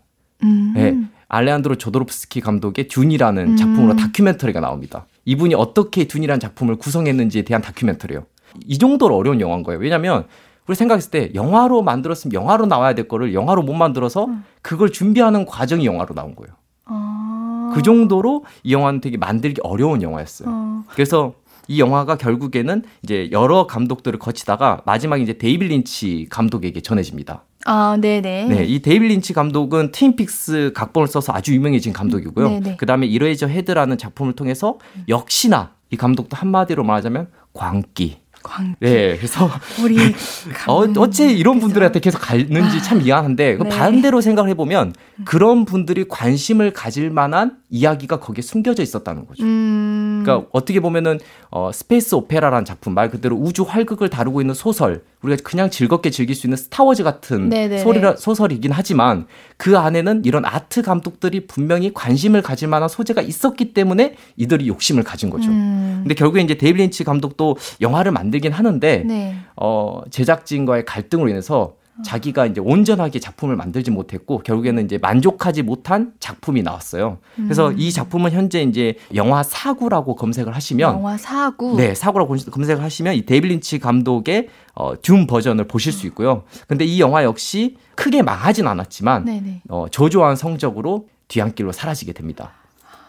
음. 0.45 0.73
네. 0.77 0.97
알레안드로 1.33 1.77
조도롭스키 1.77 2.41
감독의 2.41 2.89
듄이라는 2.89 3.43
음. 3.43 3.57
작품으로 3.57 3.97
다큐멘터리가 3.97 4.61
나옵니다. 4.61 5.07
이분이 5.25 5.55
어떻게 5.55 6.07
듄이라는 6.07 6.39
작품을 6.39 6.77
구성했는지에 6.77 7.43
대한 7.43 7.63
다큐멘터리요. 7.63 8.27
이 8.67 8.79
정도로 8.79 9.17
어려운 9.17 9.41
영화인 9.41 9.63
거예요. 9.63 9.81
왜냐하면 9.81 10.27
우리 10.67 10.77
생각했을 10.77 11.11
때 11.11 11.31
영화로 11.35 11.83
만들었으면 11.83 12.35
영화로 12.35 12.67
나와야 12.67 12.95
될 12.95 13.09
거를 13.09 13.33
영화로 13.33 13.63
못 13.63 13.73
만들어서 13.73 14.27
음. 14.27 14.45
그걸 14.61 14.93
준비하는 14.93 15.47
과정이 15.47 15.87
영화로 15.87 16.15
나온 16.15 16.37
거예요. 16.37 16.55
아. 16.85 17.73
그 17.75 17.81
정도로 17.81 18.45
이 18.63 18.75
영화는 18.75 19.01
되게 19.01 19.17
만들기 19.17 19.63
어려운 19.65 20.03
영화였어요. 20.03 20.49
어. 20.51 20.85
그래서 20.89 21.33
이 21.67 21.81
영화가 21.81 22.17
결국에는 22.17 22.83
이제 23.03 23.31
여러 23.33 23.67
감독들을 23.67 24.19
거치다가 24.19 24.83
마지막에 24.85 25.23
이제 25.23 25.39
데이빗 25.39 25.69
린치 25.69 26.27
감독에게 26.29 26.83
전해집니다. 26.83 27.45
아, 27.65 27.97
네네. 28.01 28.47
네, 28.47 28.65
이 28.65 28.81
데이빗 28.81 29.09
린치 29.09 29.33
감독은 29.33 29.93
트윈픽스 29.93 30.73
각본을 30.75 31.07
써서 31.09 31.33
아주 31.33 31.55
유명해진 31.55 31.93
감독이고요. 31.93 32.77
그 32.77 32.87
다음에 32.87 33.07
이레이저 33.07 33.47
헤드라는 33.47 33.99
작품을 33.99 34.35
통해서 34.35 34.79
역시나 35.09 35.73
이 35.91 35.97
감독도 35.97 36.37
한마디로 36.37 36.85
말하자면 36.85 37.29
광기, 37.53 38.19
광기. 38.43 38.77
네, 38.81 39.17
그래서 39.17 39.49
우리 39.83 39.97
어, 40.67 40.85
어째 40.97 41.31
이런 41.31 41.61
분들한테 41.61 42.01
계속 42.01 42.19
가는지 42.19 42.83
참 42.83 42.99
미안한데 42.99 43.59
네. 43.59 43.69
반대로 43.69 44.21
생각을 44.21 44.51
해보면 44.51 44.95
그런 45.25 45.65
분들이 45.65 46.07
관심을 46.09 46.73
가질 46.73 47.11
만한 47.11 47.59
이야기가 47.71 48.21
거기에 48.21 48.43
숨겨져 48.43 48.83
있었다는 48.83 49.27
거죠. 49.27 49.45
음. 49.45 50.12
그러니까 50.23 50.49
어떻게 50.53 50.81
보면은 50.81 51.19
어, 51.51 51.71
space 51.73 52.15
opera라는 52.15 52.65
작품 52.65 52.95
말 52.95 53.11
그대로 53.11 53.37
우주 53.37 53.63
활극을 53.63 54.09
다루고 54.09 54.41
있는 54.41 54.55
소설 54.55 55.03
우리가 55.23 55.43
그냥 55.45 55.71
즐겁게 55.71 56.11
즐길 56.11 56.35
수 56.35 56.47
있는 56.47 56.57
스타워즈 56.57 57.05
같은 57.05 57.49
소리라, 57.79 58.17
소설이긴 58.17 58.73
하지만 58.73 59.27
그 59.57 59.79
안에는 59.79 60.25
이런 60.25 60.45
아트 60.45 60.83
감독들이 60.83 61.47
분명히 61.47 61.93
관심을 61.95 62.43
가질 62.43 62.69
만한 62.69 62.89
소재가 62.89 63.23
있었기 63.23 63.73
때문에 63.73 64.17
이들이 64.37 64.69
욕심을 64.69 65.05
가진 65.05 65.31
거죠. 65.31 65.51
음. 65.51 66.01
근데 66.03 66.15
결국에 66.15 66.41
이제 66.41 66.57
데이비드 66.57 66.81
린치 66.81 67.05
감독도 67.05 67.57
영화를 67.81 68.13
만들긴 68.13 68.53
하는데 68.53 69.05
네. 69.07 69.37
어, 69.57 70.03
제작진과의 70.11 70.85
갈등으로 70.85 71.29
인해서 71.29 71.75
자기가 72.05 72.47
이제 72.47 72.61
온전하게 72.61 73.19
작품을 73.21 73.55
만들지 73.55 73.91
못했고 73.91 74.39
결국에는 74.39 74.85
이제 74.85 74.99
만족하지 74.99 75.63
못한 75.63 76.13
작품이 76.21 76.63
나왔어요. 76.63 77.19
그래서 77.37 77.69
음. 77.69 77.79
이 77.79 77.93
작품은 77.93 78.33
현재 78.33 78.63
이제 78.63 78.97
영화 79.15 79.43
사구라고 79.43 80.17
검색을 80.17 80.55
하시면 80.57 80.95
영화 80.95 81.19
사구 81.19 81.77
네 81.77 81.95
사구라고 81.95 82.35
검색을 82.51 82.83
하시면 82.83 83.15
이 83.15 83.27
데이빌 83.27 83.51
린치 83.51 83.79
감독의 83.79 84.49
어, 84.75 84.95
듄 85.03 85.27
버전을 85.27 85.69
보실 85.69 85.93
수 85.93 86.07
있고요. 86.07 86.45
근데 86.67 86.85
이 86.87 86.99
영화 87.01 87.25
역시 87.25 87.77
크게 87.95 88.23
망하진 88.23 88.67
않았지만 88.67 89.27
네네. 89.27 89.63
어, 89.69 89.87
저조한 89.91 90.37
성적으로 90.37 91.09
뒤안길로 91.29 91.73
사라지게 91.73 92.15
됩니다. 92.15 92.53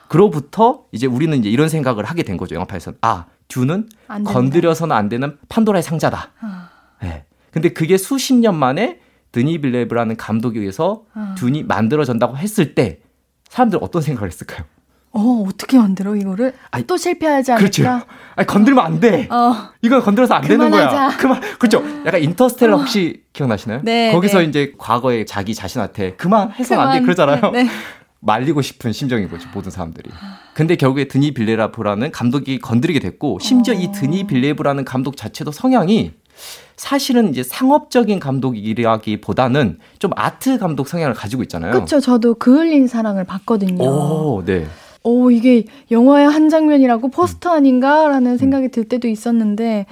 그로부터 0.09 0.84
이제 0.91 1.07
우리는 1.07 1.38
이제 1.39 1.49
이런 1.49 1.69
생각을 1.69 2.03
하게 2.03 2.23
된 2.23 2.38
거죠. 2.38 2.55
영화판에서는 2.55 2.97
아 3.01 3.25
듀는 3.47 3.89
건드려서는 4.25 4.95
안 4.95 5.09
되는 5.09 5.38
판도라의 5.49 5.84
상자다. 5.84 6.31
아. 6.41 6.69
네. 7.01 7.25
근데 7.54 7.70
그게 7.70 7.97
수십 7.97 8.34
년 8.34 8.56
만에 8.56 8.99
드니 9.32 9.60
빌레브라는 9.60 10.18
감독에 10.18 10.60
의해서 10.60 11.04
아. 11.14 11.36
둔이 11.38 11.64
만들어진다고 11.64 12.38
했을 12.38 12.76
때 12.76 12.99
사람들 13.49 13.80
어떤 13.82 14.01
생각을 14.01 14.30
했을까요? 14.30 14.66
어, 15.16 15.45
어떻게 15.47 15.78
만들어, 15.78 16.16
이거를? 16.16 16.54
아니, 16.72 16.88
또 16.88 16.97
실패하지 16.97 17.51
않을까? 17.51 17.60
그렇죠. 17.60 18.06
아니, 18.36 18.47
건들면 18.47 18.84
안 18.84 18.99
돼. 18.99 19.28
어. 19.30 19.70
이건 19.84 20.01
건드려서 20.01 20.34
안 20.34 20.41
그만하자. 20.41 20.76
되는 20.76 20.89
거야. 20.89 21.18
그만, 21.18 21.41
그렇죠. 21.60 21.84
약간 22.08 22.24
인터스텔라 22.24 22.74
어. 22.76 22.80
혹시 22.80 23.22
어. 23.24 23.30
기억나시나요? 23.32 23.82
네. 23.84 24.12
거기서 24.12 24.39
네. 24.39 24.45
이제 24.45 24.74
과거에 24.80 25.26
자기 25.26 25.54
자신한테 25.54 26.16
그만 26.16 26.51
해서는 26.51 26.84
안 26.84 26.97
돼. 26.97 27.01
그러잖아요. 27.04 27.51
네. 27.51 27.68
말리고 28.22 28.64
싶은 28.64 28.91
심정인 28.91 29.30
거죠, 29.30 29.47
모든 29.54 29.70
사람들이. 29.70 30.10
근데 30.56 30.78
결국에 30.78 31.08
드니 31.08 31.34
빌레라브라는 31.34 32.10
감독이 32.12 32.58
건드리게 32.58 32.99
됐고, 32.99 33.38
심지어 33.39 33.76
어. 33.76 33.78
이 33.78 33.91
드니 33.91 34.26
빌레브라는 34.26 34.84
감독 34.86 35.16
자체도 35.16 35.51
성향이 35.51 36.14
사실은 36.88 37.29
이제 37.29 37.43
상업적인 37.43 38.19
감독이라기보다는 38.19 39.79
좀 39.99 40.11
아트 40.17 40.57
감독 40.57 40.89
성향을 40.89 41.13
가지고 41.13 41.41
있잖아요. 41.43 41.71
그렇죠. 41.71 42.01
저도 42.01 42.34
그을린 42.34 42.88
사랑을 42.88 43.23
봤거든요. 43.23 43.81
오, 43.81 44.43
네. 44.45 44.67
오, 45.01 45.31
이게 45.31 45.63
영화의 45.91 46.27
한 46.27 46.49
장면이라고 46.49 47.07
포스터 47.09 47.51
아닌가라는 47.51 48.38
생각이 48.38 48.67
들 48.67 48.84
때도 48.84 49.07
있었는데, 49.07 49.86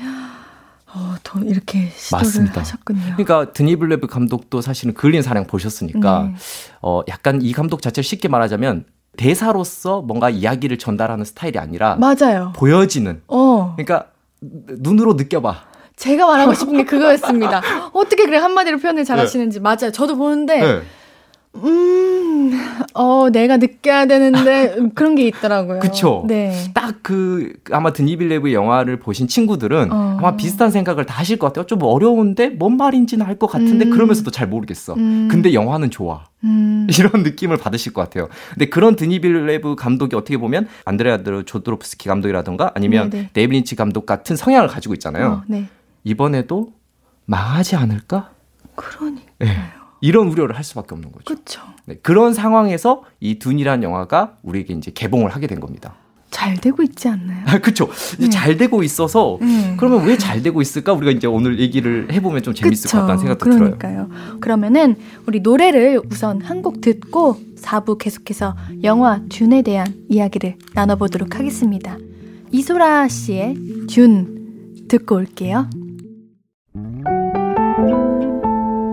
어, 0.93 1.15
더 1.23 1.39
이렇게 1.39 1.87
시도를 1.95 2.25
맞습니다. 2.25 2.59
하셨군요. 2.59 2.99
그러니까 3.15 3.53
드니블레브 3.53 4.07
감독도 4.07 4.59
사실은 4.59 4.93
그을린 4.93 5.21
사냥 5.21 5.47
보셨으니까, 5.47 6.23
네. 6.23 6.35
어, 6.81 7.03
약간 7.07 7.41
이 7.41 7.53
감독 7.53 7.81
자체를 7.81 8.03
쉽게 8.03 8.27
말하자면, 8.27 8.83
대사로서 9.15 10.01
뭔가 10.01 10.29
이야기를 10.29 10.77
전달하는 10.77 11.23
스타일이 11.23 11.57
아니라, 11.57 11.95
맞아요. 11.95 12.51
보여지는. 12.53 13.21
어. 13.29 13.75
그러니까, 13.77 14.07
눈으로 14.41 15.13
느껴봐. 15.13 15.70
제가 16.01 16.25
말하고 16.25 16.53
싶은 16.55 16.77
게 16.77 16.83
그거였습니다. 16.83 17.61
어떻게 17.93 18.25
그래 18.25 18.37
한마디로 18.37 18.79
표현을 18.79 19.05
잘 19.05 19.19
하시는지. 19.19 19.59
네. 19.59 19.63
맞아요. 19.63 19.91
저도 19.91 20.17
보는데, 20.17 20.59
네. 20.59 20.81
음, 21.53 22.57
어, 22.93 23.29
내가 23.29 23.57
느껴야 23.57 24.05
되는데 24.07 24.77
그런 24.95 25.15
게 25.15 25.27
있더라고요. 25.27 25.79
그쵸. 25.79 26.23
네. 26.25 26.55
딱 26.73 26.99
그, 27.03 27.53
아마 27.71 27.91
드니빌레브 27.93 28.53
영화를 28.53 28.97
보신 28.99 29.27
친구들은 29.27 29.91
어. 29.91 30.15
아마 30.17 30.37
비슷한 30.37 30.71
생각을 30.71 31.05
다 31.05 31.13
하실 31.19 31.37
것 31.37 31.47
같아요. 31.47 31.65
좀 31.65 31.83
어려운데 31.83 32.49
뭔 32.49 32.77
말인지는 32.77 33.25
알 33.25 33.37
것 33.37 33.47
같은데 33.47 33.85
음. 33.85 33.89
그러면서도 33.91 34.31
잘 34.31 34.47
모르겠어. 34.47 34.93
음. 34.93 35.27
근데 35.29 35.53
영화는 35.53 35.91
좋아. 35.91 36.23
음. 36.45 36.87
이런 36.97 37.21
느낌을 37.23 37.57
받으실 37.57 37.91
것 37.93 38.01
같아요. 38.01 38.29
근데 38.53 38.67
그런 38.69 38.95
드니빌레브 38.95 39.75
감독이 39.75 40.15
어떻게 40.15 40.37
보면 40.37 40.67
안드레아 40.85 41.19
조드로프스키 41.45 42.07
감독이라던가 42.07 42.71
아니면 42.75 43.09
네네. 43.09 43.29
데이비 43.33 43.55
린치 43.55 43.75
감독 43.75 44.05
같은 44.05 44.35
성향을 44.35 44.67
가지고 44.69 44.93
있잖아요. 44.93 45.27
어, 45.27 45.43
네. 45.47 45.67
이번에도 46.03 46.73
망하지 47.25 47.75
않을까? 47.75 48.31
그러니까요. 48.75 49.25
네. 49.39 49.55
이런 50.01 50.27
우려를 50.29 50.55
할 50.57 50.63
수밖에 50.63 50.95
없는 50.95 51.11
거죠. 51.11 51.23
그렇죠. 51.25 51.61
네, 51.85 51.95
그런 52.01 52.33
상황에서 52.33 53.03
이 53.19 53.37
둔이라는 53.37 53.83
영화가 53.83 54.37
우리에게 54.41 54.73
이제 54.73 54.91
개봉을 54.91 55.29
하게 55.29 55.45
된 55.47 55.59
겁니다. 55.59 55.93
잘 56.31 56.55
되고 56.55 56.81
있지 56.81 57.07
않나요? 57.09 57.43
아, 57.45 57.59
그렇죠. 57.59 57.89
네. 58.17 58.29
잘 58.29 58.55
되고 58.57 58.81
있어서 58.83 59.37
음. 59.41 59.75
그러면 59.77 60.05
왜 60.05 60.17
잘 60.17 60.41
되고 60.41 60.61
있을까? 60.61 60.93
우리가 60.93 61.11
이제 61.11 61.27
오늘 61.27 61.59
얘기를 61.59 62.07
해보면 62.11 62.41
좀 62.41 62.53
재밌을 62.53 62.83
그쵸. 62.87 62.97
것 62.97 63.01
같다는 63.01 63.19
생각도 63.19 63.45
그러니까요. 63.49 64.07
들어요. 64.07 64.39
그러면은 64.39 64.95
우리 65.27 65.41
노래를 65.41 66.01
우선 66.09 66.41
한 66.41 66.61
곡 66.61 66.79
듣고 66.81 67.37
4부 67.57 67.97
계속해서 67.97 68.55
영화 68.83 69.21
듄에 69.29 69.61
대한 69.61 69.93
이야기를 70.09 70.55
나눠보도록 70.73 71.35
하겠습니다. 71.37 71.97
이소라 72.51 73.07
씨의 73.09 73.55
듄 73.87 74.25
듣고 74.87 75.15
올게요. 75.15 75.69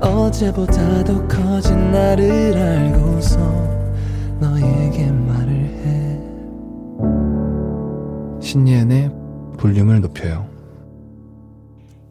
어제보다 0.00 1.04
더 1.04 1.26
커진 1.28 1.90
나를 1.90 2.56
알고서 2.56 3.38
너에게 4.40 5.10
말을 5.10 5.52
해 5.52 6.20
신예은의 8.40 9.10
볼륨을 9.58 10.00
높여요 10.00 10.48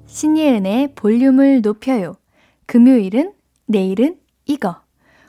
신예은의 0.06 0.96
볼륨을 0.96 1.62
높여요 1.62 2.16
금요일은 2.66 3.34
내일은 3.66 4.18
이거 4.46 4.84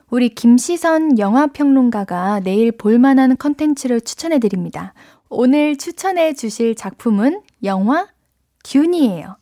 우리 0.09 0.29
김시선 0.29 1.17
영화평론가가 1.17 2.41
내일 2.41 2.71
볼만한 2.71 3.37
컨텐츠를 3.37 4.01
추천해드립니다. 4.01 4.93
오늘 5.29 5.77
추천해 5.77 6.33
주실 6.33 6.75
작품은 6.75 7.41
영화 7.63 8.07
듄이에요. 8.63 9.37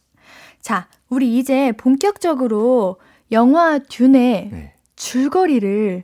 자, 0.64 0.88
우리 1.10 1.38
이제 1.38 1.74
본격적으로 1.74 2.98
영화 3.34 3.80
듄의 3.80 4.50
네. 4.50 4.74
줄거리를 4.96 6.04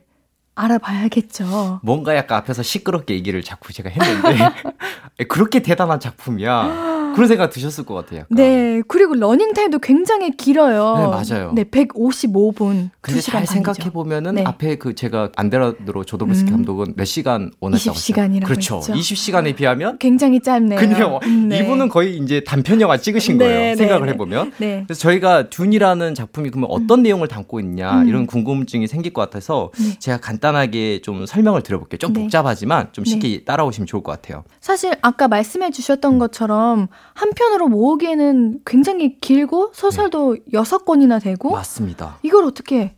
알아봐야겠죠. 0.54 1.80
뭔가 1.82 2.14
약간 2.14 2.36
앞에서 2.38 2.62
시끄럽게 2.62 3.14
얘기를 3.14 3.42
자꾸 3.42 3.72
제가 3.72 3.88
했는데 3.88 4.36
그렇게 5.28 5.60
대단한 5.60 5.98
작품이야. 5.98 6.99
그런 7.14 7.28
생각 7.28 7.50
드셨을 7.50 7.84
것 7.84 7.94
같아요. 7.94 8.20
약간. 8.20 8.36
네. 8.36 8.82
그리고 8.88 9.14
러닝 9.14 9.52
타임도 9.52 9.78
굉장히 9.80 10.30
길어요. 10.36 10.96
네, 10.96 11.06
맞아요. 11.06 11.52
네, 11.54 11.64
155분. 11.64 12.90
근데 13.00 13.20
잘 13.20 13.46
생각해 13.46 13.90
보면은 13.90 14.36
네. 14.36 14.44
앞에 14.44 14.76
그 14.76 14.94
제가 14.94 15.30
알레한드로 15.36 16.04
조도로프스키 16.04 16.50
음. 16.50 16.56
감독은 16.56 16.94
몇 16.96 17.04
시간 17.04 17.50
원했다고 17.60 17.96
20시간이라고 17.96 18.44
그렇죠. 18.44 18.76
했죠. 18.78 18.92
20시간에 18.92 19.54
비하면 19.54 19.98
굉장히 19.98 20.40
짧네요. 20.40 20.78
그냥 20.78 21.18
네. 21.48 21.58
이분은 21.58 21.88
거의 21.88 22.16
이제 22.18 22.42
단편 22.44 22.80
영화 22.80 22.96
찍으신 22.96 23.38
네, 23.38 23.44
거예요. 23.44 23.58
네, 23.60 23.76
생각을 23.76 24.08
해 24.08 24.16
보면. 24.16 24.52
네. 24.58 24.84
그래서 24.86 25.00
저희가 25.00 25.50
듄이라는 25.50 26.14
작품이 26.14 26.50
그러면 26.50 26.70
어떤 26.70 27.00
음. 27.00 27.02
내용을 27.02 27.28
담고 27.28 27.60
있냐 27.60 28.02
음. 28.02 28.08
이런 28.08 28.26
궁금증이 28.26 28.86
생길 28.86 29.12
것 29.12 29.20
같아서 29.22 29.70
제가 29.98 30.18
간단하게 30.18 31.00
좀 31.02 31.26
설명을 31.26 31.62
드려볼게요. 31.62 31.98
좀 31.98 32.12
복잡하지만 32.12 32.88
좀 32.92 33.04
쉽게 33.04 33.44
따라오시면 33.44 33.86
좋을 33.86 34.02
것 34.02 34.12
같아요. 34.12 34.44
사실 34.60 34.94
아까 35.02 35.28
말씀해 35.28 35.70
주셨던 35.70 36.18
것처럼 36.18 36.88
한편으로 37.14 37.68
모으기에는 37.68 38.60
굉장히 38.64 39.18
길고 39.20 39.70
소설도 39.74 40.38
여섯 40.52 40.78
네. 40.78 40.84
권이나 40.86 41.18
되고 41.18 41.50
맞습니다. 41.50 42.18
이걸 42.22 42.44
어떻게 42.44 42.94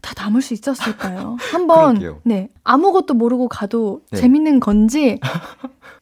다 0.00 0.14
담을 0.14 0.42
수 0.42 0.54
있었을까요? 0.54 1.36
한번 1.52 2.20
네 2.24 2.48
아무것도 2.64 3.14
모르고 3.14 3.48
가도 3.48 4.02
네. 4.10 4.20
재밌는 4.20 4.60
건지 4.60 5.18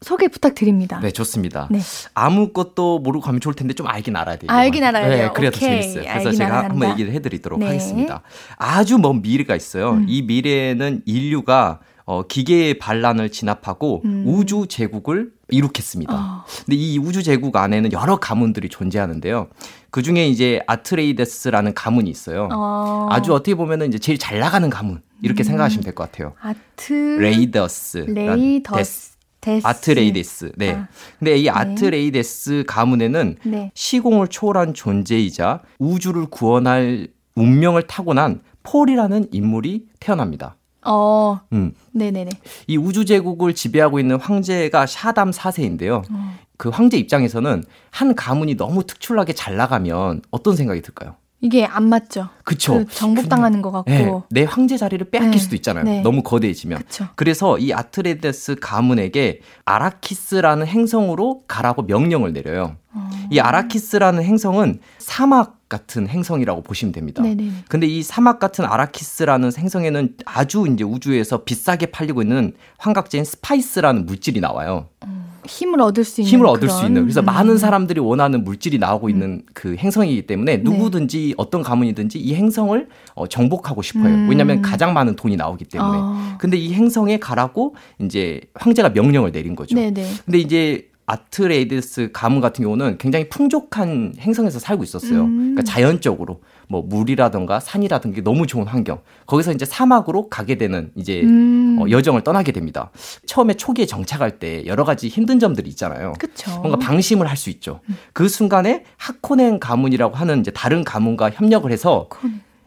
소개 0.03 0.29
부탁드립니다. 0.29 1.01
네, 1.01 1.11
좋습니다. 1.11 1.69
네. 1.71 1.81
아무것도 2.15 2.99
모르고 2.99 3.25
가면 3.25 3.41
좋을 3.41 3.55
텐데 3.55 3.73
좀 3.75 3.87
알긴 3.87 4.15
알아야 4.17 4.37
돼요. 4.37 4.51
알긴 4.51 4.85
알아야 4.85 5.09
돼요. 5.09 5.27
네, 5.29 5.33
그래야 5.33 5.51
더 5.51 5.59
재밌어요. 5.59 6.05
그래서 6.05 6.33
제가 6.33 6.65
한번 6.65 6.91
얘기를 6.91 7.13
해드리도록 7.13 7.59
네. 7.59 7.67
하겠습니다. 7.67 8.23
아주 8.57 8.99
먼 8.99 9.23
미래가 9.23 9.57
있어요. 9.57 9.93
음. 9.93 10.07
이 10.09 10.23
미래에는 10.23 11.03
인류가 11.07 11.81
어, 12.07 12.23
기계의 12.23 12.79
반란을 12.79 13.31
진압하고 13.31 14.03
음. 14.05 14.23
우주 14.27 14.67
제국을 14.69 15.33
이룩했습니다. 15.51 16.15
어. 16.15 16.45
근데 16.65 16.77
이 16.77 16.99
우주 16.99 17.23
제국 17.25 17.57
안에는 17.57 17.93
여러 17.93 18.17
가문들이 18.17 18.69
존재하는데요. 18.69 19.49
그 19.91 20.03
중에 20.03 20.29
이제 20.29 20.61
아트레이데스라는 20.69 21.75
가문이 21.75 22.09
있어요. 22.09 22.49
어. 22.53 23.09
아주 23.11 23.35
어떻게 23.35 23.57
보면은 23.57 23.89
이제 23.89 23.99
제일 23.99 24.19
잘 24.19 24.39
나가는 24.39 24.69
가문 24.71 25.03
이렇게 25.23 25.43
음. 25.43 25.45
생각하시면 25.45 25.83
될 25.85 25.95
것 25.95 26.11
같아요. 26.11 26.35
아트레이더스. 26.41 27.99
레이더스. 28.09 29.17
아트레이데스. 29.63 30.53
네. 30.57 30.75
아. 30.75 30.89
근데 31.19 31.37
이 31.39 31.45
네. 31.45 31.51
아트레이데스 31.51 32.65
가문에는 32.67 33.37
네. 33.45 33.71
시공을 33.75 34.29
초월한 34.29 34.75
존재이자 34.75 35.63
우주를 35.79 36.27
구원할 36.27 37.09
운명을 37.35 37.83
타고난 37.83 38.41
폴이라는 38.63 39.29
인물이 39.33 39.87
태어납니다. 40.01 40.57
어. 40.87 41.41
음. 41.53 41.73
네네네. 41.93 42.31
이 42.67 42.77
우주 42.77 43.05
제국을 43.05 43.55
지배하고 43.55 43.99
있는 43.99 44.17
황제가 44.17 44.87
샤담 44.87 45.31
4세인데요. 45.31 46.03
어. 46.11 46.35
그 46.57 46.69
황제 46.69 46.97
입장에서는 46.97 47.65
한 47.91 48.15
가문이 48.15 48.57
너무 48.57 48.85
특출나게 48.85 49.33
잘 49.35 49.57
나가면 49.57 50.23
어떤 50.31 50.57
생각이 50.57 50.81
들까요? 50.83 51.17
이게 51.43 51.67
안 51.67 51.89
맞죠. 51.89 52.29
그쵸. 52.45 52.79
그 52.79 52.87
정복당하는 52.87 53.61
것 53.61 53.71
같고. 53.71 53.91
네, 53.91 54.13
내 54.31 54.45
황제 54.45 54.77
자리를 54.79 55.11
빼앗길 55.11 55.33
네. 55.33 55.39
수도 55.39 55.55
있잖아요. 55.57 55.85
네. 55.85 56.01
너무 56.01 56.23
거대해지면. 56.23 56.79
그쵸. 56.79 57.09
그래서 57.15 57.59
이 57.59 57.73
아트레데스 57.73 58.57
가문에게 58.61 59.41
아라키스라는 59.67 60.67
행성으로 60.67 61.43
가라고 61.47 61.83
명령을 61.83 62.33
내려요. 62.33 62.77
어. 62.95 63.11
이 63.31 63.39
아라키스라는 63.39 64.23
행성은 64.25 64.81
사막 64.99 65.56
같은 65.69 66.07
행성이라고 66.07 66.63
보시면 66.63 66.93
됩니다. 66.93 67.23
네네. 67.23 67.51
근데 67.69 67.87
이 67.87 68.03
사막 68.03 68.39
같은 68.39 68.65
아라키스라는 68.65 69.51
행성에는 69.57 70.15
아주 70.25 70.67
이제 70.73 70.85
우주에서 70.85 71.45
비싸게 71.45 71.87
팔리고 71.87 72.23
있는 72.23 72.53
환각제인 72.79 73.25
스파이스라는 73.25 74.07
물질이 74.07 74.41
나와요. 74.41 74.89
음, 75.05 75.25
힘을 75.45 75.81
얻을 75.81 76.05
수 76.05 76.21
있는 76.21 76.31
힘을 76.31 76.47
얻을 76.47 76.69
수 76.71 76.87
있는 76.87 77.03
그래서 77.03 77.21
음. 77.21 77.25
많은 77.25 77.59
사람들이 77.59 77.99
원하는 77.99 78.45
물질이 78.45 78.79
나오고 78.79 79.09
음. 79.09 79.11
있는 79.11 79.43
그 79.55 79.75
행성이기 79.77 80.27
때문에 80.29 80.59
네. 80.59 80.63
누구든지 80.63 81.29
네. 81.29 81.35
어떤 81.37 81.63
가문이든지 81.63 82.21
이 82.21 82.35
행성을 82.35 82.89
어, 83.15 83.27
정복하고 83.27 83.83
싶어요. 83.83 84.07
음. 84.15 84.29
왜냐하면 84.29 84.63
가장 84.63 84.95
많은 84.95 85.17
돈이 85.17 85.37
나오기 85.37 85.65
때문에. 85.65 85.99
아. 86.01 86.37
근데 86.39 86.57
이 86.57 86.75
행성에 86.75 87.19
가라고 87.19 87.75
이제 88.01 88.41
황제가 88.55 88.91
명령을 88.91 89.33
내린 89.33 89.57
거죠. 89.57 89.75
네네. 89.75 90.09
근데 90.25 90.39
이제 90.39 90.89
아트레이데스 91.07 92.11
가문 92.13 92.41
같은 92.41 92.65
경우는 92.65 92.99
굉장히 92.99 93.29
풍족한 93.29 94.15
행성에서 94.19 94.59
살고 94.59 94.83
있었어요. 94.83 95.23
음. 95.23 95.37
그러니까 95.39 95.63
자연적으로 95.63 96.41
뭐 96.69 96.83
물이라든가 96.83 97.61
산이라든가 97.61 98.23
너무 98.23 98.47
좋은 98.47 98.67
환경. 98.67 98.99
거기서 99.27 99.53
이제 99.53 99.65
사막으로 99.65 100.29
가게 100.29 100.57
되는 100.59 100.91
이제 100.97 101.23
음. 101.23 101.79
어, 101.81 101.89
여정을 101.89 102.23
떠나게 102.23 102.51
됩니다. 102.51 102.91
처음에 103.27 103.55
초기에 103.55 103.87
정착할 103.87 104.39
때 104.41 104.67
여러 104.67 104.85
가지 104.85 105.09
힘든 105.09 105.39
점들이 105.39 105.71
있잖아요. 105.71 106.15
그쵸. 106.19 106.51
뭔가 106.61 106.77
방심을 106.79 107.29
할 107.29 107.37
수 107.37 107.51
있죠. 107.51 107.81
음. 107.91 107.97
그 108.15 108.29
순간에 108.29 108.85
하코넨 108.97 109.61
가문이라고 109.61 110.17
하는 110.17 110.41
이제 110.41 110.51
다른 110.51 110.85
가문과 110.85 111.31
협력을 111.31 111.71
해서 111.71 112.09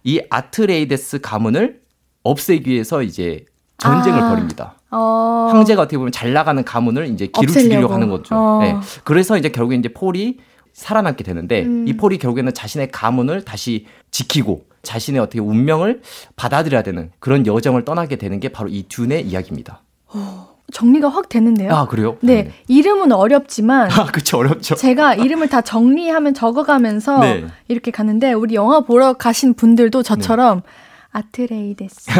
이 0.04 0.22
아트레이데스 0.30 1.20
가문을 1.22 1.82
없애기 2.24 2.70
위해서 2.70 3.02
이제 3.02 3.46
전쟁을 3.80 4.22
아. 4.22 4.30
벌입니다. 4.30 4.76
어. 4.92 5.50
황제가 5.52 5.84
어떻게 5.84 5.98
보면 5.98 6.12
잘 6.12 6.34
나가는 6.34 6.64
가문을 6.64 7.08
이제 7.08 7.28
기를 7.28 7.54
죽이려고 7.54 7.94
하는 7.94 8.10
거죠. 8.10 8.36
어. 8.36 8.60
네. 8.62 8.76
그래서 9.04 9.38
이제 9.38 9.50
결국에 9.50 9.76
이제 9.76 9.90
폴이 9.90 10.38
살아남게 10.74 11.24
되는데 11.24 11.64
음. 11.64 11.88
이 11.88 11.96
폴이 11.98 12.18
결국에는 12.18 12.54
자신의 12.54 12.92
가문을 12.92 13.44
다시 13.46 13.86
지키고 14.12 14.66
자신의 14.84 15.22
어떻게 15.22 15.40
운명을 15.40 16.02
받아들여야 16.36 16.84
되는 16.84 17.12
그런 17.20 17.46
여정을 17.46 17.86
떠나게 17.86 18.16
되는 18.16 18.40
게 18.40 18.50
바로 18.50 18.70
이 18.70 18.84
듄의 18.88 19.26
이야기입니다. 19.26 19.82
어. 20.08 20.50
정리가 20.72 21.10
확 21.10 21.30
되는데요. 21.30 21.74
아, 21.74 21.88
그래요? 21.88 22.18
네. 22.22 22.44
네. 22.44 22.52
이름은 22.68 23.12
어렵지만. 23.12 23.90
아, 23.92 24.06
그쵸, 24.06 24.38
어렵죠. 24.38 24.76
제가 24.76 25.16
이름을 25.16 25.50
다 25.50 25.62
정리하면 25.62 26.36
적어가면서 26.36 27.20
네. 27.22 27.46
이렇게 27.68 27.90
가는데, 27.90 28.34
우리 28.34 28.54
영화 28.56 28.82
보러 28.82 29.14
가신 29.14 29.56
분들도 29.56 30.04
저처럼 30.04 30.62
네. 30.62 30.72
아트레이데스, 31.12 32.12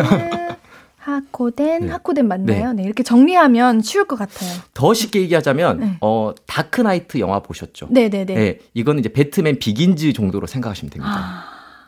하코덴, 1.10 1.86
네. 1.86 1.92
하코덴 1.92 2.28
맞나요? 2.28 2.74
네. 2.74 2.82
네. 2.82 2.84
이렇게 2.84 3.04
정리하면 3.04 3.82
쉬울 3.82 4.06
것 4.06 4.18
같아요. 4.18 4.50
더 4.74 4.94
쉽게 4.94 5.22
얘기하자면 5.22 5.80
네. 5.80 5.98
어 6.02 6.34
다크나이트 6.46 7.20
영화 7.20 7.40
보셨죠? 7.40 7.88
네, 7.90 8.10
네, 8.10 8.26
네. 8.26 8.34
네, 8.34 8.60
이거는 8.74 9.00
이제 9.00 9.10
배트맨 9.10 9.60
비긴즈 9.60 10.14
정도로 10.14 10.48
생각하시면 10.48 10.92
됩니다. 10.92 11.14
아... 11.16 11.44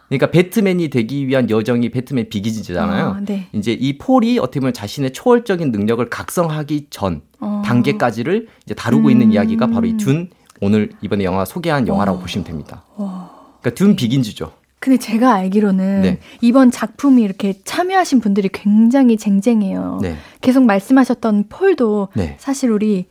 그러니까 0.10 0.30
배트맨이 0.30 0.90
되기 0.90 1.28
위한 1.28 1.50
여정이 1.50 1.90
배트맨 1.90 2.30
비기즈잖아요. 2.30 3.06
아, 3.06 3.22
네. 3.26 3.48
이제 3.54 3.72
이 3.72 3.98
폴이 3.98 4.40
어떻게 4.40 4.60
보면 4.60 4.74
자신의 4.74 5.14
초월적인 5.14 5.72
능력을 5.72 6.10
각성하기 6.10 6.88
전 6.90 7.22
어... 7.40 7.62
단계까지를 7.64 8.48
이제 8.66 8.74
다루고 8.74 9.08
음... 9.08 9.12
있는 9.12 9.32
이야기가 9.32 9.68
바로 9.68 9.88
이둔 9.88 10.30
오늘 10.60 10.92
이번에 11.02 11.24
영화 11.24 11.46
소개한 11.46 11.88
영화라고 11.88 12.18
어... 12.18 12.22
보시면 12.22 12.44
됩니다. 12.44 12.84
어... 12.96 13.58
그러니까 13.62 13.78
둔 13.78 13.96
비긴즈죠. 13.96 14.52
근데 14.82 14.98
제가 14.98 15.36
알기로는 15.36 16.02
네. 16.02 16.20
이번 16.42 16.72
작품이 16.72 17.22
이렇게 17.22 17.54
참여하신 17.64 18.20
분들이 18.20 18.50
굉장히 18.52 19.16
쟁쟁해요. 19.16 20.00
네. 20.02 20.16
계속 20.42 20.64
말씀하셨던 20.66 21.46
폴도 21.50 22.08
네. 22.16 22.36
사실 22.40 22.72
우리 22.72 23.06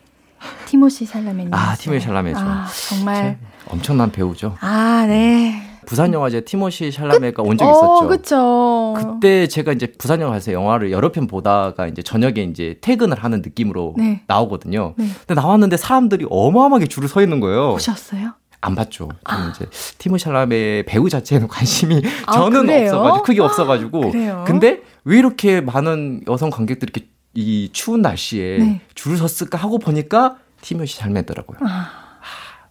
티모시 0.66 1.06
샬라메님. 1.06 1.54
아, 1.54 1.76
티모시 1.76 2.04
샬라메죠. 2.06 2.38
아, 2.40 2.66
정말 2.88 3.38
엄청난 3.68 4.10
배우죠. 4.10 4.56
아, 4.60 5.04
네. 5.06 5.62
부산 5.86 6.12
영화제 6.12 6.40
티모시 6.40 6.90
샬라메가 6.90 7.44
온 7.44 7.56
적이 7.56 7.70
있었죠. 7.70 7.86
어, 7.86 8.08
그쵸. 8.08 8.94
그때 8.98 9.46
제가 9.46 9.72
이제 9.72 9.92
부산 9.96 10.20
영화에서 10.20 10.52
영화를 10.52 10.90
여러 10.90 11.12
편 11.12 11.28
보다가 11.28 11.86
이제 11.86 12.02
저녁에 12.02 12.42
이제 12.42 12.78
퇴근을 12.80 13.16
하는 13.22 13.42
느낌으로 13.42 13.94
네. 13.96 14.22
나오거든요. 14.26 14.94
네. 14.96 15.06
근데 15.24 15.40
나왔는데 15.40 15.76
사람들이 15.76 16.26
어마어마하게 16.28 16.86
줄을 16.88 17.08
서 17.08 17.22
있는 17.22 17.38
거예요. 17.38 17.74
보셨어요? 17.74 18.32
안 18.61 18.74
봤죠. 18.74 19.08
아. 19.24 19.52
이제 19.54 19.66
티모 19.98 20.18
샬라메 20.18 20.84
배우 20.86 21.08
자체에는 21.08 21.48
관심이 21.48 22.02
아, 22.26 22.32
저는 22.32 22.66
그래요? 22.66 22.90
없어가지고 22.92 23.22
크게 23.22 23.40
없어가지고. 23.40 24.12
아, 24.32 24.44
근데 24.44 24.82
왜 25.04 25.18
이렇게 25.18 25.61
많은 25.61 26.22
여성 26.28 26.50
관객들이 26.50 26.90
이렇게 26.94 27.08
이 27.34 27.70
추운 27.72 28.02
날씨에 28.02 28.58
네. 28.58 28.80
줄을 28.94 29.16
섰을까 29.16 29.56
하고 29.56 29.78
보니까 29.78 30.36
티모시 30.61 30.96
샬메더라고요. 30.98 31.58
아. 31.62 31.90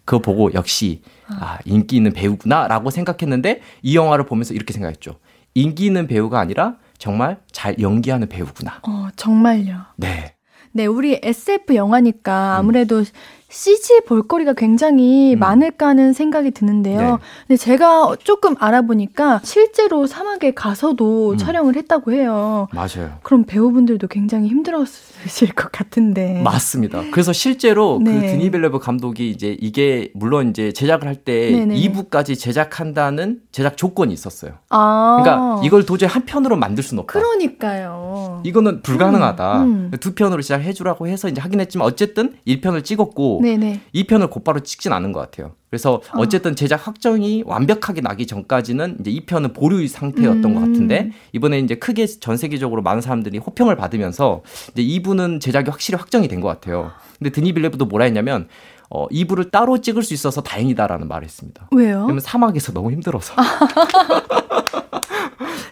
그거 0.05 0.21
보고 0.21 0.51
역시 0.53 1.01
아. 1.27 1.37
아, 1.39 1.57
인기 1.65 1.95
있는 1.95 2.11
배우구나라고 2.13 2.89
생각했는데 2.89 3.61
이 3.81 3.95
영화를 3.95 4.25
보면서 4.25 4.53
이렇게 4.53 4.73
생각했죠. 4.73 5.15
인기 5.55 5.85
있는 5.85 6.07
배우가 6.07 6.39
아니라 6.39 6.75
정말 6.97 7.37
잘 7.51 7.79
연기하는 7.79 8.27
배우구나. 8.27 8.79
어, 8.83 9.07
정말요. 9.15 9.77
네. 9.95 10.35
네, 10.71 10.85
우리 10.85 11.19
SF 11.23 11.75
영화니까 11.75 12.57
아무래도 12.57 12.99
음. 12.99 13.05
CG 13.49 14.01
볼거리가 14.07 14.53
굉장히 14.53 15.33
음. 15.33 15.39
많을까 15.39 15.87
하는 15.87 16.13
생각이 16.13 16.51
드는데요. 16.51 16.99
네. 16.99 17.17
근데 17.47 17.57
제가 17.57 18.15
조금 18.23 18.55
알아보니까 18.59 19.41
실제로 19.43 20.05
사막에 20.05 20.53
가서도 20.53 21.31
음. 21.31 21.37
촬영을 21.37 21.75
했다고 21.75 22.11
해요. 22.13 22.67
맞아요. 22.73 23.17
그럼 23.23 23.43
배우분들도 23.45 24.07
굉장히 24.07 24.49
힘들었을 24.49 25.49
것 25.55 25.71
같은데. 25.71 26.41
맞습니다. 26.43 27.01
그래서 27.11 27.33
실제로 27.33 27.97
그 27.97 28.03
네. 28.09 28.21
그 28.21 28.27
드니벨레브 28.27 28.79
감독이 28.79 29.29
이제 29.29 29.57
이게 29.59 30.11
물론 30.13 30.49
이제 30.49 30.71
제작을 30.71 31.07
할 31.07 31.19
때 31.19 31.51
2부까지 31.51 32.39
제작한다는 32.39 33.41
제작 33.51 33.75
조건이 33.75 34.13
있었어요. 34.13 34.53
아. 34.69 35.19
그러니까 35.21 35.61
이걸 35.65 35.85
도저히 35.85 36.07
한 36.09 36.23
편으로 36.23 36.55
만들 36.55 36.81
수는 36.81 37.03
없다. 37.03 37.19
그러니까요. 37.19 38.41
이거는 38.45 38.81
불가능하다. 38.83 39.63
음, 39.63 39.89
음. 39.91 39.97
두 39.99 40.13
편으로 40.15 40.41
시작해 40.41 40.71
주라고 40.71 41.07
해서 41.07 41.27
이제 41.27 41.41
하긴 41.41 41.59
했지만 41.59 41.85
어쨌든 41.87 42.33
1편을 42.47 42.85
찍었고 42.85 43.38
네네. 43.41 43.81
2편을 43.95 44.29
곧바로 44.29 44.59
찍진 44.61 44.91
않은 44.93 45.11
것 45.11 45.19
같아요. 45.19 45.51
그래서 45.69 45.95
어. 46.13 46.19
어쨌든 46.19 46.55
제작 46.55 46.87
확정이 46.87 47.43
완벽하게 47.45 48.01
나기 48.01 48.25
전까지는 48.25 48.97
이제 49.01 49.11
2편은 49.11 49.53
보류 49.53 49.87
상태였던 49.87 50.43
음. 50.45 50.53
것 50.55 50.59
같은데 50.61 51.11
이번에 51.33 51.59
이제 51.59 51.75
크게 51.75 52.05
전 52.07 52.37
세계적으로 52.37 52.81
많은 52.81 53.01
사람들이 53.01 53.37
호평을 53.37 53.75
받으면서 53.75 54.41
이제 54.73 54.81
2부는 54.83 55.39
제작이 55.41 55.69
확실히 55.69 55.97
확정이 55.97 56.27
된 56.27 56.39
것 56.41 56.47
같아요. 56.47 56.91
근데 57.17 57.29
드니 57.31 57.53
빌뇌브도 57.53 57.85
뭐라 57.85 58.05
했냐면 58.05 58.47
어, 58.89 59.07
2부를 59.09 59.51
따로 59.51 59.79
찍을 59.79 60.01
수 60.03 60.13
있어서 60.15 60.41
다행이다라는 60.41 61.07
말을 61.07 61.25
했습니다. 61.25 61.67
왜요? 61.75 61.99
왜냐면 62.01 62.19
사막에서 62.21 62.71
너무 62.71 62.91
힘들어서. 62.91 63.35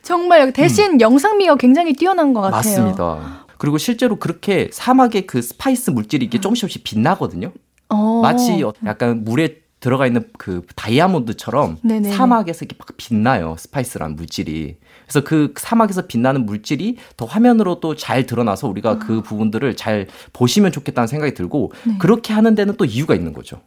정말 0.03 0.53
대신 0.53 0.93
음. 0.93 1.01
영상미가 1.01 1.55
굉장히 1.55 1.93
뛰어난 1.93 2.33
것 2.33 2.41
같아요. 2.41 2.57
맞습니다. 2.57 3.45
그리고 3.57 3.77
실제로 3.77 4.17
그렇게 4.17 4.69
사막의 4.71 5.27
그 5.27 5.41
스파이스 5.41 5.91
물질이 5.91 6.25
이게 6.25 6.39
조금씩 6.39 6.61
조금씩 6.61 6.83
빛나거든요. 6.83 7.51
어. 7.89 8.21
마치 8.21 8.63
약간 8.85 9.23
물에 9.23 9.61
들어가 9.79 10.07
있는 10.07 10.27
그 10.37 10.63
다이아몬드처럼 10.75 11.77
네네. 11.83 12.11
사막에서 12.11 12.65
이렇게 12.65 12.75
막 12.79 12.87
빛나요. 12.97 13.55
스파이스란 13.59 14.15
물질이. 14.15 14.77
그래서 15.03 15.23
그 15.23 15.53
사막에서 15.55 16.07
빛나는 16.07 16.45
물질이 16.45 16.97
더 17.15 17.25
화면으로 17.25 17.79
또 17.79 17.95
잘 17.95 18.25
드러나서 18.25 18.67
우리가 18.67 18.91
아. 18.91 18.97
그 18.99 19.21
부분들을 19.21 19.75
잘 19.75 20.07
보시면 20.33 20.71
좋겠다는 20.71 21.07
생각이 21.07 21.33
들고 21.33 21.71
네. 21.85 21.97
그렇게 21.99 22.33
하는 22.33 22.55
데는 22.55 22.75
또 22.77 22.85
이유가 22.85 23.15
있는 23.15 23.33
거죠. 23.33 23.61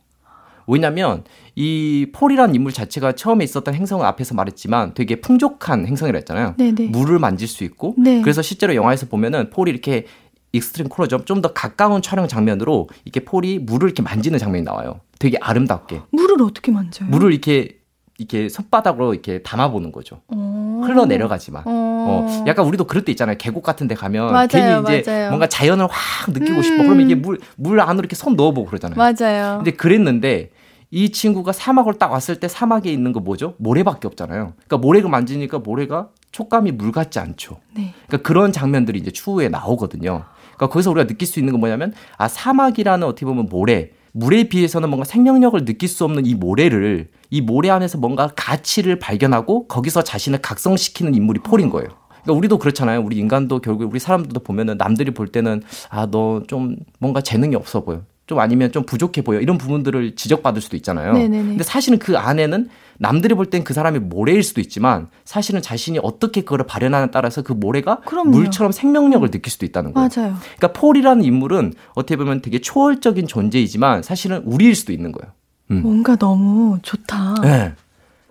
왜냐면 0.71 1.25
이 1.57 2.07
폴이라는 2.13 2.55
인물 2.55 2.73
자체가 2.73 3.13
처음에 3.13 3.45
있었던 3.45 3.75
행성을 3.75 4.05
앞에서 4.05 4.35
말했지만 4.35 4.95
되게 4.95 5.21
풍족한 5.21 5.87
행성이라 5.87 6.17
했잖아요. 6.19 6.55
네네. 6.59 6.87
물을 6.89 7.19
만질 7.19 7.49
수 7.49 7.65
있고 7.65 7.95
네. 7.99 8.21
그래서 8.23 8.43
실제로 8.43 8.75
영화에서 8.75 9.07
보면은 9.07 9.51
폴이 9.51 9.71
이렇게 9.71 10.07
extreme 10.53 10.89
close-up 10.89 11.25
좀 11.27 11.41
더 11.43 11.53
가까운 11.53 12.03
촬영 12.03 12.27
장면으로 12.29 12.89
이렇게 13.05 13.21
폴이 13.21 13.61
물을 13.61 13.89
이렇게 13.89 14.03
만지는 14.03 14.39
장면이 14.39 14.65
나와요. 14.65 15.01
되게 15.19 15.39
아름답게. 15.41 16.03
물을 16.11 16.43
어떻게 16.43 16.73
만져요? 16.73 17.09
물을 17.09 17.33
이렇게 17.33 17.77
이렇게 18.19 18.51
손바닥으로 18.51 19.15
이렇게 19.15 19.43
담아보는 19.43 19.93
거죠. 19.93 20.21
오. 20.29 20.83
흘러 20.85 21.07
내려가지만. 21.07 21.63
어, 21.67 22.45
약간 22.47 22.67
우리도 22.67 22.85
그럴 22.85 23.05
때 23.05 23.13
있잖아요. 23.13 23.37
계곡 23.39 23.63
같은 23.63 23.89
데 23.89 23.95
가면 23.95 24.33
맞아요, 24.33 24.47
괜히 24.49 24.83
이제 24.83 25.11
맞아요. 25.11 25.29
뭔가 25.31 25.47
자연을 25.49 25.87
확 25.91 26.31
느끼고 26.31 26.59
음. 26.59 26.63
싶어. 26.63 26.83
그러면 26.83 27.07
이게 27.07 27.15
물, 27.15 27.39
물 27.57 27.81
안으로 27.81 28.01
이렇게 28.01 28.17
손 28.17 28.37
넣어보고 28.37 28.67
그러잖아요. 28.67 28.97
맞아요. 28.99 29.59
근데 29.59 29.71
그랬는데 29.71 30.51
이 30.91 31.11
친구가 31.13 31.53
사막을 31.53 31.95
딱 31.95 32.11
왔을 32.11 32.37
때 32.41 32.49
사막에 32.49 32.91
있는 32.93 33.13
거 33.13 33.21
뭐죠? 33.21 33.55
모래밖에 33.59 34.09
없잖아요. 34.09 34.55
그러니까 34.57 34.77
모래가 34.79 35.09
만지니까 35.09 35.61
모래가 35.61 36.09
촉감이 36.33 36.73
물 36.73 36.91
같지 36.93 37.19
않죠. 37.21 37.59
네. 37.77 37.95
그러니까 38.07 38.27
그런 38.29 38.53
장면들이 38.53 38.99
이제 38.99 39.11
추후에 39.11 39.49
나오거든요. 39.49 40.25
그러니까 40.57 40.69
거기서 40.69 40.91
우리가 40.91 41.07
느낄 41.07 41.29
수 41.29 41.39
있는 41.39 41.53
건 41.53 41.61
뭐냐면 41.61 41.93
아 42.19 42.27
사막이라는 42.29 43.07
어떻게 43.07 43.25
보면 43.27 43.47
모래 43.49 43.91
물에 44.13 44.45
비해서는 44.49 44.89
뭔가 44.89 45.05
생명력을 45.05 45.65
느낄 45.65 45.89
수 45.89 46.05
없는 46.05 46.27
이 46.27 46.35
모래를 46.35 47.11
이 47.31 47.41
모래 47.41 47.71
안에서 47.71 47.97
뭔가 47.99 48.29
가치를 48.35 48.99
발견하고 48.99 49.69
거기서 49.69 50.03
자신을 50.03 50.41
각성시키는 50.43 51.15
인물이 51.15 51.41
폴인 51.45 51.71
거예요. 51.71 51.89
그러니까 52.23 52.33
우리도 52.33 52.59
그렇잖아요. 52.59 53.01
우리 53.03 53.17
인간도 53.17 53.61
결국 53.61 53.89
우리 53.91 54.01
사람들도 54.01 54.41
보면은 54.41 54.77
남들이 54.77 55.13
볼 55.13 55.29
때는 55.29 55.63
아 55.91 56.07
너 56.07 56.43
좀 56.49 56.77
뭔가 56.99 57.21
재능이 57.21 57.55
없어 57.55 57.85
보여. 57.85 58.03
좀 58.31 58.39
아니면 58.39 58.71
좀 58.71 58.85
부족해 58.85 59.23
보여. 59.23 59.41
이런 59.41 59.59
부분들을 59.59 60.15
지적받을 60.15 60.63
수도 60.63 60.77
있잖아요. 60.77 61.15
네네네. 61.15 61.43
근데 61.49 61.65
사실은 61.65 61.99
그 61.99 62.17
안에는 62.17 62.69
남들이 62.99 63.35
볼 63.35 63.47
땐 63.51 63.65
그 63.65 63.75
사람이 63.75 63.99
모래일 63.99 64.45
수도 64.45 64.61
있지만 64.61 65.09
사실은 65.25 65.61
자신이 65.61 65.99
어떻게 66.01 66.43
그거를 66.43 66.65
발현하느냐에 66.65 67.11
따라서 67.11 67.43
그 67.43 67.53
모래가 67.53 67.99
그럼요. 68.07 68.31
물처럼 68.31 68.71
생명력을 68.71 69.29
느낄 69.33 69.51
수도 69.51 69.67
있다는 69.67 69.93
거예요. 69.95 70.09
맞아요. 70.15 70.37
그러니까 70.59 70.81
폴이라는 70.81 71.25
인물은 71.25 71.73
어떻게 71.97 72.15
보면 72.17 72.41
되게 72.41 72.61
초월적인 72.61 73.27
존재이지만 73.27 74.05
사실은 74.05 74.43
우리일 74.45 74.77
수도 74.77 74.93
있는 74.93 75.11
거예요. 75.11 75.33
음. 75.73 75.83
뭔가 75.83 76.15
너무 76.15 76.79
좋다. 76.83 77.35
네. 77.43 77.73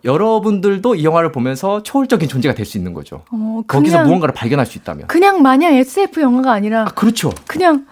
여러분들도 0.06 0.95
이 0.95 1.04
영화를 1.04 1.34
보면서 1.34 1.84
초월적인 1.84 2.30
존재가 2.30 2.56
될 2.56 2.66
수 2.66 2.78
있는 2.78 2.93
거죠. 2.93 3.24
어, 3.32 3.62
거기서 3.68 4.06
무언가를 4.06 4.34
발견할 4.34 4.66
수 4.66 4.78
있다면. 4.78 5.08
그냥 5.08 5.41
마냥 5.41 5.74
SF 5.74 6.22
영화가 6.22 6.54
아니라. 6.54 6.84
아, 6.84 6.86
그렇죠. 6.86 7.34
그냥 7.47 7.86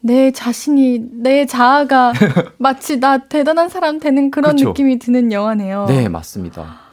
내 0.00 0.30
자신이 0.30 1.00
내 1.12 1.46
자아가 1.46 2.12
마치 2.58 2.98
나 2.98 3.18
대단한 3.18 3.68
사람 3.68 4.00
되는 4.00 4.30
그런 4.30 4.56
그렇죠. 4.56 4.68
느낌이 4.70 4.98
드는 4.98 5.32
영화네요. 5.32 5.86
네, 5.88 6.08
맞습니다. 6.08 6.90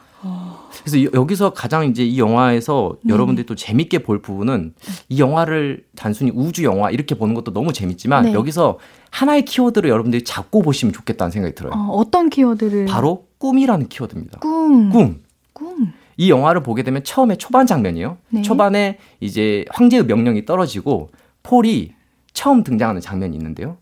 그래서 0.84 1.12
여기서 1.12 1.52
가장 1.52 1.86
이제 1.86 2.04
이 2.04 2.18
영화에서 2.18 2.96
네. 3.02 3.12
여러분들이 3.12 3.46
또 3.46 3.54
재밌게 3.54 3.98
볼 4.00 4.22
부분은 4.22 4.74
이 5.08 5.20
영화를 5.20 5.84
단순히 5.96 6.30
우주 6.34 6.64
영화 6.64 6.90
이렇게 6.90 7.14
보는 7.14 7.34
것도 7.34 7.52
너무 7.52 7.72
재밌지만 7.72 8.24
네. 8.26 8.32
여기서 8.32 8.78
하나의 9.10 9.44
키워드를 9.44 9.90
여러분들이 9.90 10.24
잡고 10.24 10.62
보시면 10.62 10.92
좋겠다는 10.92 11.30
생각이 11.30 11.54
들어요. 11.54 11.72
어, 11.74 12.10
떤 12.10 12.30
키워드를? 12.30 12.86
바로 12.86 13.26
꿈이라는 13.38 13.88
키워드입니다. 13.88 14.40
꿈. 14.40 14.90
꿈. 14.90 15.22
꿈. 15.52 15.92
이 16.16 16.30
영화를 16.30 16.62
보게 16.62 16.82
되면 16.82 17.04
처음에 17.04 17.36
초반 17.36 17.66
장면이요. 17.66 18.16
네. 18.30 18.42
초반에 18.42 18.98
이제 19.20 19.64
황제의 19.70 20.04
명령이 20.06 20.44
떨어지고 20.46 21.10
폴이 21.42 21.92
처음 22.38 22.62
등장하는 22.62 23.00
장면이 23.00 23.36
있는데요. 23.36 23.78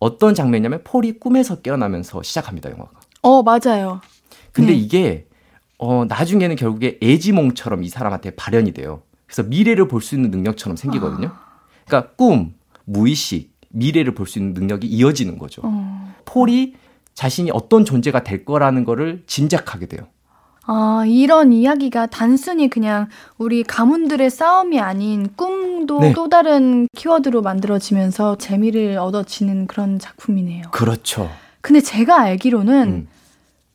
어떤 0.00 0.34
장면이냐면 0.34 0.80
폴이 0.82 1.20
꿈에서 1.20 1.60
깨어나면서 1.60 2.24
시작합니다, 2.24 2.68
영화가. 2.68 2.90
어, 3.22 3.44
맞아요. 3.44 4.00
근데 4.50 4.72
네. 4.72 4.78
이게 4.78 5.28
어 5.78 6.04
나중에는 6.06 6.56
결국에 6.56 6.98
애지몽처럼 7.00 7.84
이 7.84 7.88
사람한테 7.88 8.32
발현이 8.34 8.72
돼요. 8.72 9.02
그래서 9.26 9.44
미래를 9.44 9.86
볼 9.86 10.02
수 10.02 10.16
있는 10.16 10.32
능력처럼 10.32 10.76
생기거든요. 10.76 11.28
아. 11.28 11.60
그러니까 11.86 12.10
꿈, 12.16 12.54
무의식, 12.84 13.52
미래를 13.68 14.12
볼 14.16 14.26
수 14.26 14.40
있는 14.40 14.54
능력이 14.54 14.88
이어지는 14.88 15.38
거죠. 15.38 15.62
어. 15.64 16.12
폴이 16.24 16.74
자신이 17.14 17.52
어떤 17.52 17.84
존재가 17.84 18.24
될 18.24 18.44
거라는 18.44 18.84
거를 18.84 19.22
짐작하게 19.28 19.86
돼요. 19.86 20.08
아, 20.72 21.02
이런 21.04 21.52
이야기가 21.52 22.06
단순히 22.06 22.70
그냥 22.70 23.08
우리 23.38 23.64
가문들의 23.64 24.30
싸움이 24.30 24.78
아닌 24.78 25.28
꿈도 25.34 25.98
네. 25.98 26.12
또 26.12 26.28
다른 26.28 26.86
키워드로 26.94 27.42
만들어지면서 27.42 28.38
재미를 28.38 28.96
얻어지는 28.96 29.66
그런 29.66 29.98
작품이네요. 29.98 30.66
그렇죠. 30.70 31.28
근데 31.60 31.80
제가 31.80 32.20
알기로는 32.20 33.08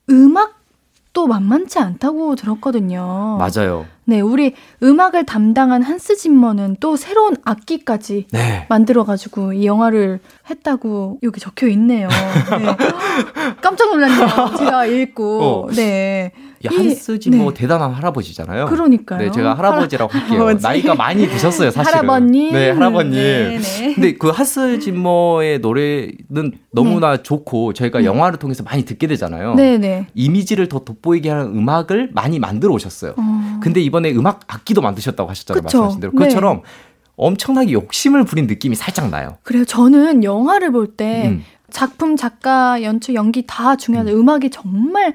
음. 0.10 0.38
악또 0.38 1.28
만만치 1.28 1.80
않다고 1.80 2.36
들었거든요. 2.36 3.40
맞아요. 3.40 3.86
네, 4.06 4.22
우리 4.22 4.54
음악을 4.84 5.26
담당한 5.26 5.82
한스 5.82 6.16
짐머는 6.16 6.78
또 6.80 6.96
새로운 6.96 7.36
악기까지 7.44 8.28
네. 8.32 8.66
만들어가지고 8.70 9.54
이 9.54 9.66
영화를 9.66 10.20
했다고 10.50 11.20
여기 11.24 11.40
적혀 11.42 11.68
있네요. 11.70 12.08
네. 12.08 12.66
깜짝 13.62 13.90
놀랐네요. 13.90 14.28
제가 14.58 14.86
읽고. 14.86 15.42
어. 15.42 15.68
네. 15.76 16.32
한스 16.68 17.20
짐머 17.20 17.50
네. 17.50 17.54
대단한 17.54 17.92
할아버지잖아요. 17.94 18.66
그러니까요. 18.66 19.20
네, 19.20 19.32
제가 19.32 19.54
할아버지라고 19.56 20.12
할게요. 20.18 20.42
할아버지. 20.44 20.64
나이가 20.64 20.96
많이 20.96 21.28
드셨어요, 21.28 21.72
사실은. 21.72 21.98
할아버님. 22.00 22.54
네, 22.54 22.72
할아버님. 22.72 23.12
네, 23.14 23.60
네. 23.60 23.94
근데 23.94 24.14
그 24.14 24.30
한스 24.30 24.80
짐머의 24.80 25.60
노래는 25.60 26.54
너무나 26.72 27.18
네. 27.18 27.24
좋고 27.24 27.74
저희가 27.74 28.00
네. 28.00 28.06
영화를 28.06 28.40
통해서 28.40 28.64
많이 28.64 28.86
듣게 28.86 29.08
되잖아요. 29.08 29.56
네, 29.56 29.78
네. 29.78 30.08
이미지를 30.14 30.68
더 30.68 30.80
돋보이게 30.80 31.30
하는 31.30 31.48
음악을 31.58 32.12
많이 32.14 32.40
만들어 32.40 32.74
오셨어요. 32.74 33.14
어. 33.18 33.60
근데 33.62 33.82
이번에 33.82 34.12
음악 34.12 34.42
악기도 34.48 34.82
만드셨다고 34.82 35.30
하셨잖아요. 35.30 35.62
그쵸? 35.64 35.82
말씀하신 35.82 36.00
대로. 36.02 36.54
네. 36.54 36.62
엄청나게 37.18 37.72
욕심을 37.72 38.26
부린 38.26 38.48
느낌이 38.48 38.76
살짝 38.76 39.10
나요. 39.10 39.38
그래요. 39.44 39.66
저는 39.66 40.24
영화를 40.24 40.72
볼때 40.72 41.30
음. 41.30 41.44
작품, 41.70 42.16
작가, 42.16 42.82
연출, 42.84 43.16
연기 43.16 43.44
다 43.48 43.76
중요한데 43.76 44.14
음. 44.14 44.30
음악이 44.30 44.50
정말 44.50 45.14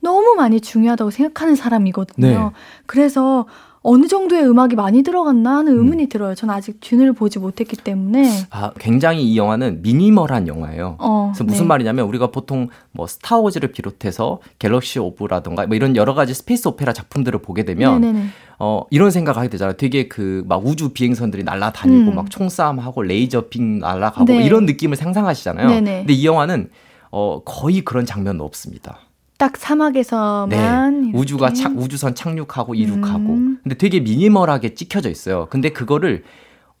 너무 0.00 0.34
많이 0.36 0.60
중요하다고 0.60 1.10
생각하는 1.10 1.56
사람이거든요. 1.56 2.26
네. 2.26 2.38
그래서 2.86 3.46
어느 3.80 4.06
정도의 4.06 4.46
음악이 4.46 4.74
많이 4.76 5.02
들어갔나 5.02 5.58
하는 5.58 5.72
음. 5.72 5.78
의문이 5.78 6.02
음. 6.04 6.08
들어요. 6.08 6.34
전 6.34 6.50
아직 6.50 6.80
듄을 6.80 7.12
보지 7.12 7.38
못했기 7.38 7.76
때문에. 7.76 8.28
아, 8.50 8.72
굉장히 8.78 9.22
이 9.22 9.38
영화는 9.38 9.82
미니멀한 9.82 10.48
영화예요. 10.48 10.96
어, 10.98 11.30
그래서 11.32 11.44
무슨 11.44 11.64
네. 11.64 11.68
말이냐면 11.68 12.06
우리가 12.06 12.26
보통 12.30 12.68
뭐 12.90 13.06
스타워즈를 13.06 13.72
비롯해서 13.72 14.40
갤럭시 14.58 14.98
오브라던가 14.98 15.66
뭐 15.68 15.76
이런 15.76 15.94
여러 15.96 16.12
가지 16.14 16.34
space 16.34 16.68
opera 16.68 16.92
작품들을 16.92 17.40
보게 17.40 17.64
되면 17.64 18.00
네네네. 18.00 18.26
어, 18.58 18.82
이런 18.90 19.10
생각을 19.12 19.38
하게 19.38 19.48
되잖아요. 19.48 19.76
되게 19.76 20.08
그 20.08 20.42
막 20.46 20.66
우주 20.66 20.90
비행선들이 20.90 21.44
날아다니고 21.44 22.10
음. 22.10 22.14
막 22.16 22.30
총싸움하고 22.30 23.02
레이저빔 23.02 23.78
날아가고 23.78 24.24
네. 24.24 24.44
이런 24.44 24.66
느낌을 24.66 24.96
상상하시잖아요. 24.96 25.68
네네. 25.68 25.98
근데 26.00 26.12
이 26.12 26.26
영화는 26.26 26.68
어, 27.10 27.42
거의 27.44 27.82
그런 27.82 28.04
장면은 28.04 28.40
없습니다. 28.42 28.98
딱 29.38 29.56
사막에서만 29.56 31.02
네. 31.02 31.12
우주가 31.14 31.52
착, 31.52 31.78
우주선 31.78 32.14
착륙하고 32.14 32.74
이륙하고 32.74 33.32
음. 33.34 33.58
근데 33.62 33.76
되게 33.76 34.00
미니멀하게 34.00 34.74
찍혀져 34.74 35.08
있어요. 35.10 35.46
근데 35.48 35.70
그거를 35.70 36.24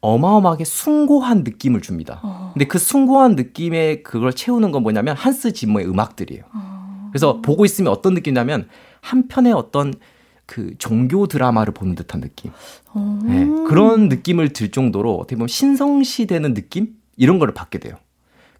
어마어마하게 0.00 0.64
숭고한 0.64 1.44
느낌을 1.44 1.80
줍니다. 1.80 2.20
어. 2.22 2.50
근데 2.52 2.66
그 2.66 2.78
숭고한 2.78 3.36
느낌에 3.36 4.02
그걸 4.02 4.32
채우는 4.32 4.72
건 4.72 4.82
뭐냐면 4.82 5.16
한스 5.16 5.52
짐머의 5.52 5.88
음악들이에요. 5.88 6.42
어. 6.52 7.08
그래서 7.12 7.40
보고 7.40 7.64
있으면 7.64 7.92
어떤 7.92 8.14
느낌이냐면 8.14 8.68
한편의 9.00 9.52
어떤 9.52 9.94
그 10.44 10.74
종교 10.78 11.26
드라마를 11.28 11.72
보는 11.74 11.94
듯한 11.94 12.20
느낌. 12.20 12.50
어. 12.92 13.20
네, 13.24 13.46
그런 13.68 14.08
느낌을 14.08 14.52
들 14.52 14.70
정도로 14.70 15.14
어떻게 15.16 15.36
보면 15.36 15.46
신성시되는 15.46 16.54
느낌 16.54 16.94
이런 17.16 17.38
거를 17.38 17.54
받게 17.54 17.78
돼요. 17.78 17.94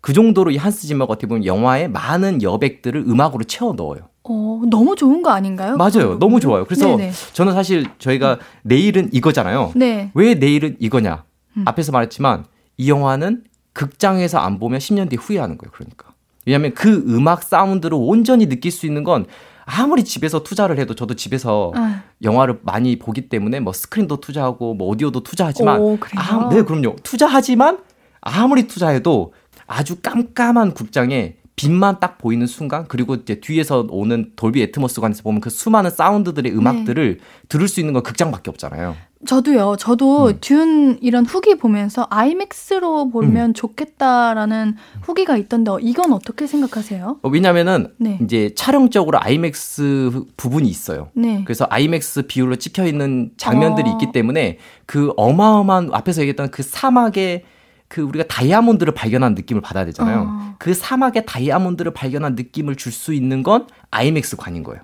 그 0.01 0.13
정도로 0.13 0.51
이 0.51 0.57
한스 0.57 0.87
짐머가 0.87 1.13
어떻게 1.13 1.27
보면 1.27 1.45
영화에 1.45 1.89
많은 1.89 2.43
여백들을 2.43 3.05
음악으로 3.07 3.45
채워 3.45 3.73
넣어요. 3.73 4.09
어, 4.25 4.61
너무 4.71 4.95
좋은 4.95 5.23
거 5.23 5.31
아닌가요? 5.31 5.77
맞아요. 5.77 6.19
너무 6.19 6.39
좋아요. 6.39 6.65
그래서 6.65 6.87
네네. 6.97 7.13
저는 7.33 7.55
사실 7.55 7.87
저희가 7.99 8.39
내일은 8.63 9.09
이거잖아요. 9.13 9.73
네. 9.75 10.11
왜 10.15 10.35
내일은 10.35 10.77
이거냐? 10.79 11.25
음. 11.57 11.65
앞에서 11.67 11.93
말했지만 11.93 12.45
이 12.77 12.91
영화는 12.91 13.45
극장에서 13.73 14.39
안 14.39 14.59
보면 14.59 14.81
10년 14.81 15.09
뒤에 15.09 15.19
후회하는 15.21 15.57
거예요. 15.59 15.71
그러니까. 15.73 16.13
왜냐하면 16.47 16.75
그 16.75 17.05
음악 17.09 17.43
사운드를 17.43 17.97
온전히 17.99 18.49
느낄 18.49 18.71
수 18.71 18.87
있는 18.87 19.05
건 19.05 19.27
아무리 19.65 20.03
집에서 20.03 20.43
투자를 20.43 20.79
해도 20.79 20.95
저도 20.95 21.15
집에서 21.15 21.73
아. 21.75 22.03
영화를 22.23 22.61
많이 22.63 22.99
보기 22.99 23.29
때문에 23.29 23.61
뭐 23.61 23.73
스크린도 23.73 24.21
투자하고 24.21 24.75
뭐 24.75 24.89
오디오도 24.89 25.23
투자하지만 25.23 25.81
오, 25.81 25.99
아, 26.17 26.49
네 26.51 26.63
그럼요 26.63 26.97
투자하지만 27.03 27.79
아무리 28.21 28.67
투자해도 28.67 29.33
아주 29.69 29.97
깜깜한 30.03 30.75
국장에 30.75 31.37
빛만 31.55 31.99
딱 31.99 32.19
보이는 32.19 32.47
순간 32.47 32.87
그리고 32.87 33.16
이제 33.16 33.41
뒤에서 33.41 33.87
오는 33.91 34.33
돌비 34.37 34.62
애트모스관에서 34.62 35.25
보면 35.25 35.41
그 35.41 35.51
수많은 35.51 35.91
사운드들의 35.91 36.57
음악들을 36.57 37.19
네. 37.19 37.25
들을 37.49 37.66
수 37.66 37.81
있는 37.81 37.93
건 37.95 38.05
극장밖에 38.05 38.49
없잖아요. 38.51 38.95
저도요. 39.27 39.75
저도 39.77 40.27
음. 40.27 40.39
듄 40.41 40.99
이런 41.01 41.27
후기 41.27 41.57
보면서 41.57 42.07
아이맥스로 42.11 43.11
보면 43.11 43.51
음. 43.51 43.55
좋겠다라는 43.55 44.77
후기가 45.03 45.37
있던데 45.37 45.73
이건 45.81 46.12
어떻게 46.12 46.47
생각하세요? 46.47 47.19
어, 47.21 47.29
왜냐면은 47.29 47.93
네. 47.97 48.21
이제 48.23 48.55
촬영적으로 48.55 49.19
아이맥스 49.21 50.12
부분이 50.37 50.69
있어요. 50.69 51.09
네. 51.14 51.43
그래서 51.45 51.66
아이맥스 51.69 52.29
비율로 52.29 52.57
찍혀 52.57 52.87
있는 52.87 53.33
장면들이 53.37 53.91
어. 53.91 53.93
있기 53.95 54.12
때문에 54.12 54.59
그 54.87 55.12
어마어마한 55.16 55.91
앞에서 55.93 56.23
얘기했던 56.23 56.53
그 56.53 56.62
사막의 56.62 57.43
그 57.89 58.03
우리가 58.03 58.24
다이아몬드를 58.28 58.93
발견한 58.95 59.34
느낌을 59.34 59.62
받아야 59.62 59.84
되잖아요. 59.86 60.26
어. 60.28 60.55
그 60.59 60.74
사막의 60.74 61.24
다이아몬드를 61.26 61.93
발견한 61.93 62.34
느낌을 62.34 62.76
줄 62.76 62.93
수 62.93 63.14
있는 63.14 63.43
건 63.43 63.66
아이맥스 63.91 64.36
관인 64.36 64.62
거예요. 64.62 64.82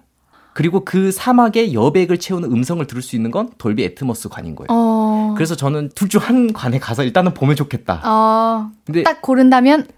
그리고 0.54 0.84
그 0.84 1.10
사막의 1.10 1.74
여백을 1.74 2.18
채우는 2.18 2.50
음성을 2.52 2.86
들을 2.86 3.02
수 3.02 3.16
있는 3.16 3.30
건 3.32 3.50
돌비 3.58 3.82
애트모스 3.84 4.28
관인 4.28 4.54
거예요. 4.54 4.68
어. 4.70 5.34
그래서 5.36 5.56
저는 5.56 5.90
둘 5.94 6.08
중 6.08 6.20
한 6.22 6.52
관에 6.52 6.78
가서 6.78 7.02
일단은 7.02 7.34
보면 7.34 7.56
좋겠다. 7.56 8.00
어. 8.04 8.70
근데 8.86 9.02
딱 9.02 9.20
고른다면 9.20 9.88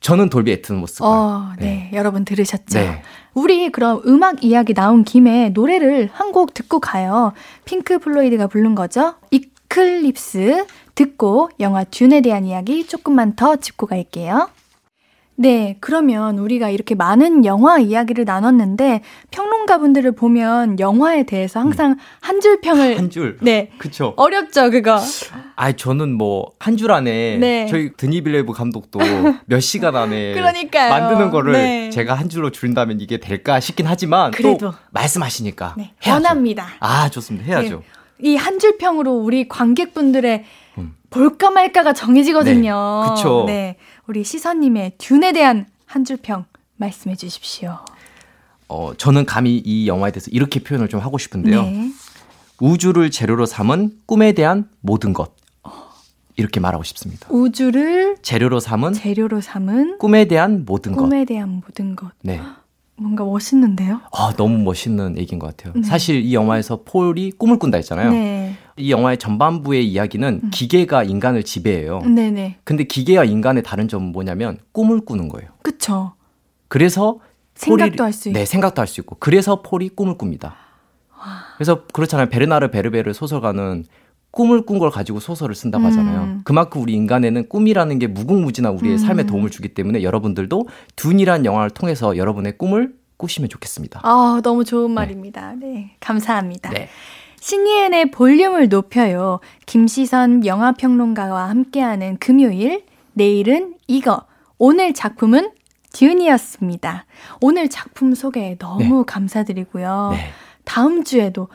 저는 0.00 0.28
돌비 0.28 0.50
애트모스 0.52 1.00
관. 1.02 1.08
어, 1.10 1.52
네. 1.58 1.90
네. 1.90 1.96
여러분 1.96 2.24
들으셨죠? 2.24 2.78
네. 2.78 3.02
우리 3.34 3.70
그럼 3.70 4.02
음악 4.06 4.42
이야기 4.44 4.74
나온 4.74 5.04
김에 5.04 5.50
노래를 5.50 6.10
한 6.12 6.32
곡 6.32 6.52
듣고 6.52 6.80
가요. 6.80 7.32
핑크 7.64 7.98
플로이드가 7.98 8.48
부른 8.48 8.74
거죠. 8.74 9.14
Eclipse 9.30 10.66
듣고 11.06 11.50
영화 11.60 11.84
듄에 11.84 12.20
대한 12.22 12.44
이야기 12.44 12.84
조금만 12.86 13.36
더 13.36 13.54
짚고 13.56 13.86
갈게요. 13.86 14.48
네, 15.38 15.76
그러면 15.80 16.38
우리가 16.38 16.70
이렇게 16.70 16.94
많은 16.94 17.44
영화 17.44 17.78
이야기를 17.78 18.24
나눴는데 18.24 19.02
평론가분들을 19.30 20.12
보면 20.12 20.80
영화에 20.80 21.24
대해서 21.24 21.60
항상 21.60 21.90
음. 21.90 21.96
한줄 22.22 22.62
평을 22.62 22.96
한 22.96 23.10
줄. 23.10 23.36
네. 23.42 23.70
그쵸 23.76 24.14
어렵죠, 24.16 24.70
그거. 24.70 24.98
아, 25.56 25.72
저는 25.72 26.14
뭐 26.16 26.54
한 26.58 26.78
줄 26.78 26.90
안에 26.90 27.36
네. 27.36 27.66
저희 27.66 27.92
드니빌레브 27.94 28.54
감독도 28.54 28.98
몇 29.44 29.60
시간 29.60 29.94
안에 29.94 30.32
그러니까요. 30.32 30.88
만드는 30.88 31.30
거를 31.30 31.52
네. 31.52 31.90
제가 31.90 32.14
한 32.14 32.30
줄로 32.30 32.48
줄인다면 32.50 33.02
이게 33.02 33.18
될까 33.20 33.60
싶긴 33.60 33.86
하지만 33.86 34.30
그래도 34.30 34.72
말씀하시니까 34.92 35.74
네. 35.76 35.92
원합니다. 36.08 36.66
아, 36.80 37.10
좋습니다. 37.10 37.44
해야죠. 37.46 37.82
네. 38.18 38.30
이한 38.30 38.58
줄 38.58 38.78
평으로 38.78 39.12
우리 39.12 39.46
관객분들의 39.48 40.38
음. 40.38 40.65
볼까 41.10 41.50
말까가 41.50 41.92
정해지거든요. 41.92 43.02
네, 43.04 43.14
그쵸. 43.14 43.44
네. 43.46 43.76
우리 44.06 44.24
시선님의 44.24 44.92
듄에 44.98 45.32
대한 45.32 45.66
한 45.86 46.04
줄평 46.04 46.44
말씀해 46.76 47.16
주십시오. 47.16 47.78
어, 48.68 48.92
저는 48.96 49.24
감히 49.26 49.56
이 49.56 49.86
영화에 49.88 50.10
대해서 50.10 50.30
이렇게 50.32 50.60
표현을 50.60 50.88
좀 50.88 51.00
하고 51.00 51.18
싶은데요. 51.18 51.62
네. 51.62 51.90
우주를 52.60 53.10
재료로 53.10 53.46
삼은 53.46 54.00
꿈에 54.06 54.32
대한 54.32 54.68
모든 54.80 55.12
것. 55.12 55.34
이렇게 56.38 56.60
말하고 56.60 56.84
싶습니다. 56.84 57.28
우주를 57.30 58.18
재료로 58.20 58.60
삼은 58.60 58.92
재료로 58.92 59.40
삼은 59.40 59.98
꿈에 59.98 60.26
대한 60.26 60.64
모든 60.66 60.92
꿈에 60.92 61.02
것. 61.02 61.08
꿈에 61.08 61.24
대한 61.24 61.62
모든 61.64 61.96
것. 61.96 62.10
네. 62.22 62.40
뭔가 62.96 63.24
멋있는데요? 63.24 64.00
아, 64.12 64.34
너무 64.36 64.58
멋있는 64.58 65.16
얘기인 65.16 65.38
것 65.38 65.56
같아요. 65.56 65.72
네. 65.74 65.82
사실 65.82 66.16
이 66.22 66.34
영화에서 66.34 66.82
폴이 66.84 67.32
꿈을 67.32 67.58
꾼다 67.58 67.76
했잖아요. 67.78 68.10
네. 68.10 68.56
이 68.76 68.90
영화의 68.90 69.18
전반부의 69.18 69.86
이야기는 69.88 70.40
음. 70.44 70.50
기계가 70.52 71.02
인간을 71.04 71.42
지배해요. 71.42 72.00
네네. 72.00 72.58
근데 72.64 72.84
기계와 72.84 73.24
인간의 73.24 73.62
다른 73.62 73.88
점은 73.88 74.12
뭐냐면 74.12 74.58
꿈을 74.72 75.00
꾸는 75.04 75.28
거예요. 75.28 75.48
그쵸. 75.62 76.12
그래서 76.68 77.18
생각도 77.54 78.04
할 78.04 78.12
수 78.12 78.28
있고. 78.28 78.38
네, 78.38 78.44
생각도 78.44 78.80
할 78.80 78.86
수 78.86 79.00
있고. 79.00 79.16
그래서 79.18 79.62
폴이 79.62 79.88
꿈을 79.90 80.18
꿉니다. 80.18 80.56
그래서 81.56 81.84
그렇잖아요. 81.92 82.28
베르나르 82.28 82.70
베르베르 82.70 83.12
소설가는 83.14 83.84
꿈을 84.30 84.66
꾼 84.66 84.78
걸 84.78 84.90
가지고 84.90 85.18
소설을 85.20 85.54
쓴다고 85.54 85.84
음. 85.84 85.86
하잖아요. 85.90 86.40
그만큼 86.44 86.82
우리 86.82 86.92
인간에는 86.92 87.48
꿈이라는 87.48 87.98
게 87.98 88.06
무궁무진한 88.06 88.74
우리의 88.74 88.96
음. 88.96 88.98
삶에 88.98 89.22
도움을 89.24 89.48
주기 89.50 89.68
때문에 89.68 90.02
여러분들도 90.02 90.68
둔이란 90.96 91.46
영화를 91.46 91.70
통해서 91.70 92.18
여러분의 92.18 92.58
꿈을 92.58 92.94
꾸시면 93.16 93.48
좋겠습니다. 93.48 94.00
아, 94.02 94.40
너무 94.44 94.64
좋은 94.64 94.88
네. 94.88 94.94
말입니다. 94.94 95.54
네. 95.58 95.66
네. 95.66 95.96
감사합니다. 96.00 96.68
네. 96.68 96.90
신예은의 97.46 98.10
볼륨을 98.10 98.68
높여요. 98.68 99.38
김시선 99.66 100.44
영화평론가와 100.44 101.48
함께하는 101.48 102.16
금요일, 102.18 102.82
내일은 103.12 103.74
이거. 103.86 104.24
오늘 104.58 104.92
작품은 104.92 105.52
듀이었습니다 105.92 107.04
오늘 107.40 107.68
작품 107.68 108.16
소개 108.16 108.56
너무 108.58 108.98
네. 108.98 109.04
감사드리고요. 109.06 110.10
네. 110.14 110.30
다음 110.64 111.04
주에도 111.04 111.46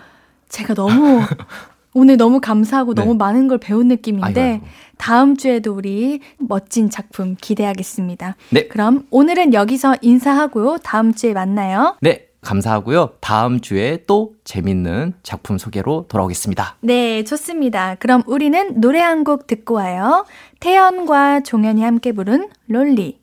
제가 0.47 0.75
너무 0.75 1.23
오늘 1.93 2.15
너무 2.15 2.39
감사하고 2.39 2.93
네. 2.93 3.01
너무 3.01 3.15
많은 3.15 3.49
걸 3.49 3.57
배운 3.57 3.89
느낌인데 3.89 4.41
아이고, 4.41 4.63
아이고. 4.63 4.67
다음 4.97 5.35
주에도 5.35 5.73
우리 5.73 6.21
멋진 6.37 6.89
작품 6.89 7.35
기대하겠습니다. 7.35 8.37
네. 8.51 8.69
그럼 8.69 9.05
오늘은 9.11 9.53
여기서 9.53 9.97
인사하고요. 10.01 10.77
다음 10.83 11.13
주에 11.13 11.33
만나요. 11.33 11.97
네. 11.99 12.30
감사하고요. 12.41 13.11
다음 13.21 13.59
주에 13.61 14.03
또 14.07 14.33
재밌는 14.43 15.13
작품 15.23 15.57
소개로 15.57 16.05
돌아오겠습니다. 16.09 16.75
네, 16.81 17.23
좋습니다. 17.23 17.95
그럼 17.99 18.23
우리는 18.25 18.79
노래 18.81 18.99
한 18.99 19.23
곡 19.23 19.45
듣고 19.47 19.75
와요. 19.75 20.25
태연과 20.59 21.41
종현이 21.41 21.83
함께 21.83 22.11
부른 22.11 22.49
롤리. 22.67 23.19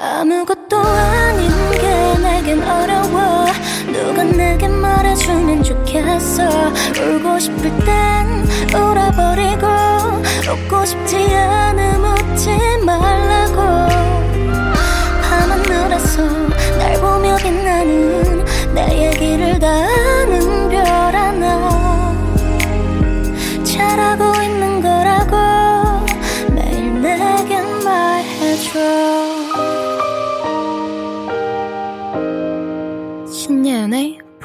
아무것도 0.00 0.76
아닌 0.78 1.48
게 1.72 2.18
내겐 2.22 2.62
어려워 2.62 3.46
누가 3.92 4.22
내게 4.24 4.68
말해주면 4.68 5.62
좋겠어 5.64 6.44
울고 7.00 7.38
싶을 7.40 7.62
땐 7.84 8.44
울어버리고 8.74 9.66
웃고 10.52 10.84
싶지 10.84 11.16
않음 11.34 12.04
웃지 12.04 12.48
말라고 12.86 13.97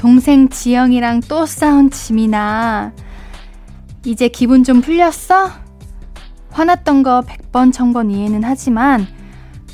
동생 0.00 0.48
지영이랑 0.48 1.20
또 1.28 1.44
싸운 1.44 1.90
지민아. 1.90 2.92
이제 4.06 4.28
기분 4.28 4.64
좀 4.64 4.80
풀렸어? 4.80 5.50
화났던 6.48 7.02
거 7.02 7.20
100번, 7.20 7.70
1000번 7.70 8.10
이해는 8.10 8.42
하지만, 8.42 9.06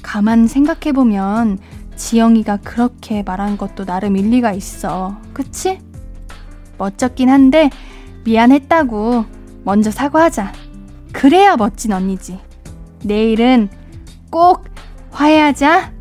가만 0.03 0.49
생각해보면, 0.49 1.61
지영이가 1.95 2.57
그렇게 2.57 3.23
말한 3.23 3.57
것도 3.57 3.85
나름 3.85 4.17
일리가 4.17 4.51
있어. 4.51 5.17
그치? 5.33 5.79
멋졌긴 6.77 7.29
한데, 7.29 7.71
미안했다고. 8.25 9.27
먼저 9.63 9.93
사과하자. 9.93 10.53
그래야 11.13 11.55
멋진 11.57 11.93
언니지. 11.93 12.41
내일은 13.05 13.69
꼭 14.31 14.65
화해하자. 15.13 15.93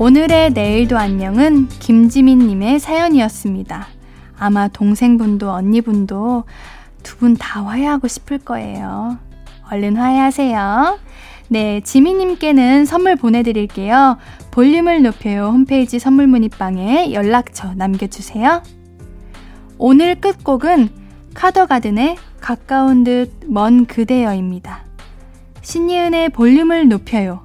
오늘의 0.00 0.54
내일도 0.54 0.96
안녕은 0.96 1.68
김지민님의 1.68 2.80
사연이었습니다. 2.80 3.86
아마 4.38 4.66
동생분도 4.66 5.50
언니분도 5.50 6.44
두 7.02 7.16
분 7.18 7.36
다 7.36 7.62
화해하고 7.66 8.08
싶을 8.08 8.38
거예요. 8.38 9.18
얼른 9.70 9.98
화해하세요. 9.98 10.98
네, 11.48 11.82
지민님께는 11.82 12.86
선물 12.86 13.14
보내드릴게요. 13.16 14.16
볼륨을 14.52 15.02
높여요 15.02 15.48
홈페이지 15.48 15.98
선물 15.98 16.26
문의방에 16.28 17.12
연락처 17.12 17.74
남겨주세요. 17.74 18.62
오늘 19.76 20.18
끝곡은 20.18 20.88
카더가든의 21.34 22.16
가까운 22.40 23.04
듯 23.04 23.38
먼 23.44 23.84
그대여입니다. 23.84 24.82
신예은의 25.60 26.30
볼륨을 26.30 26.88
높여요. 26.88 27.44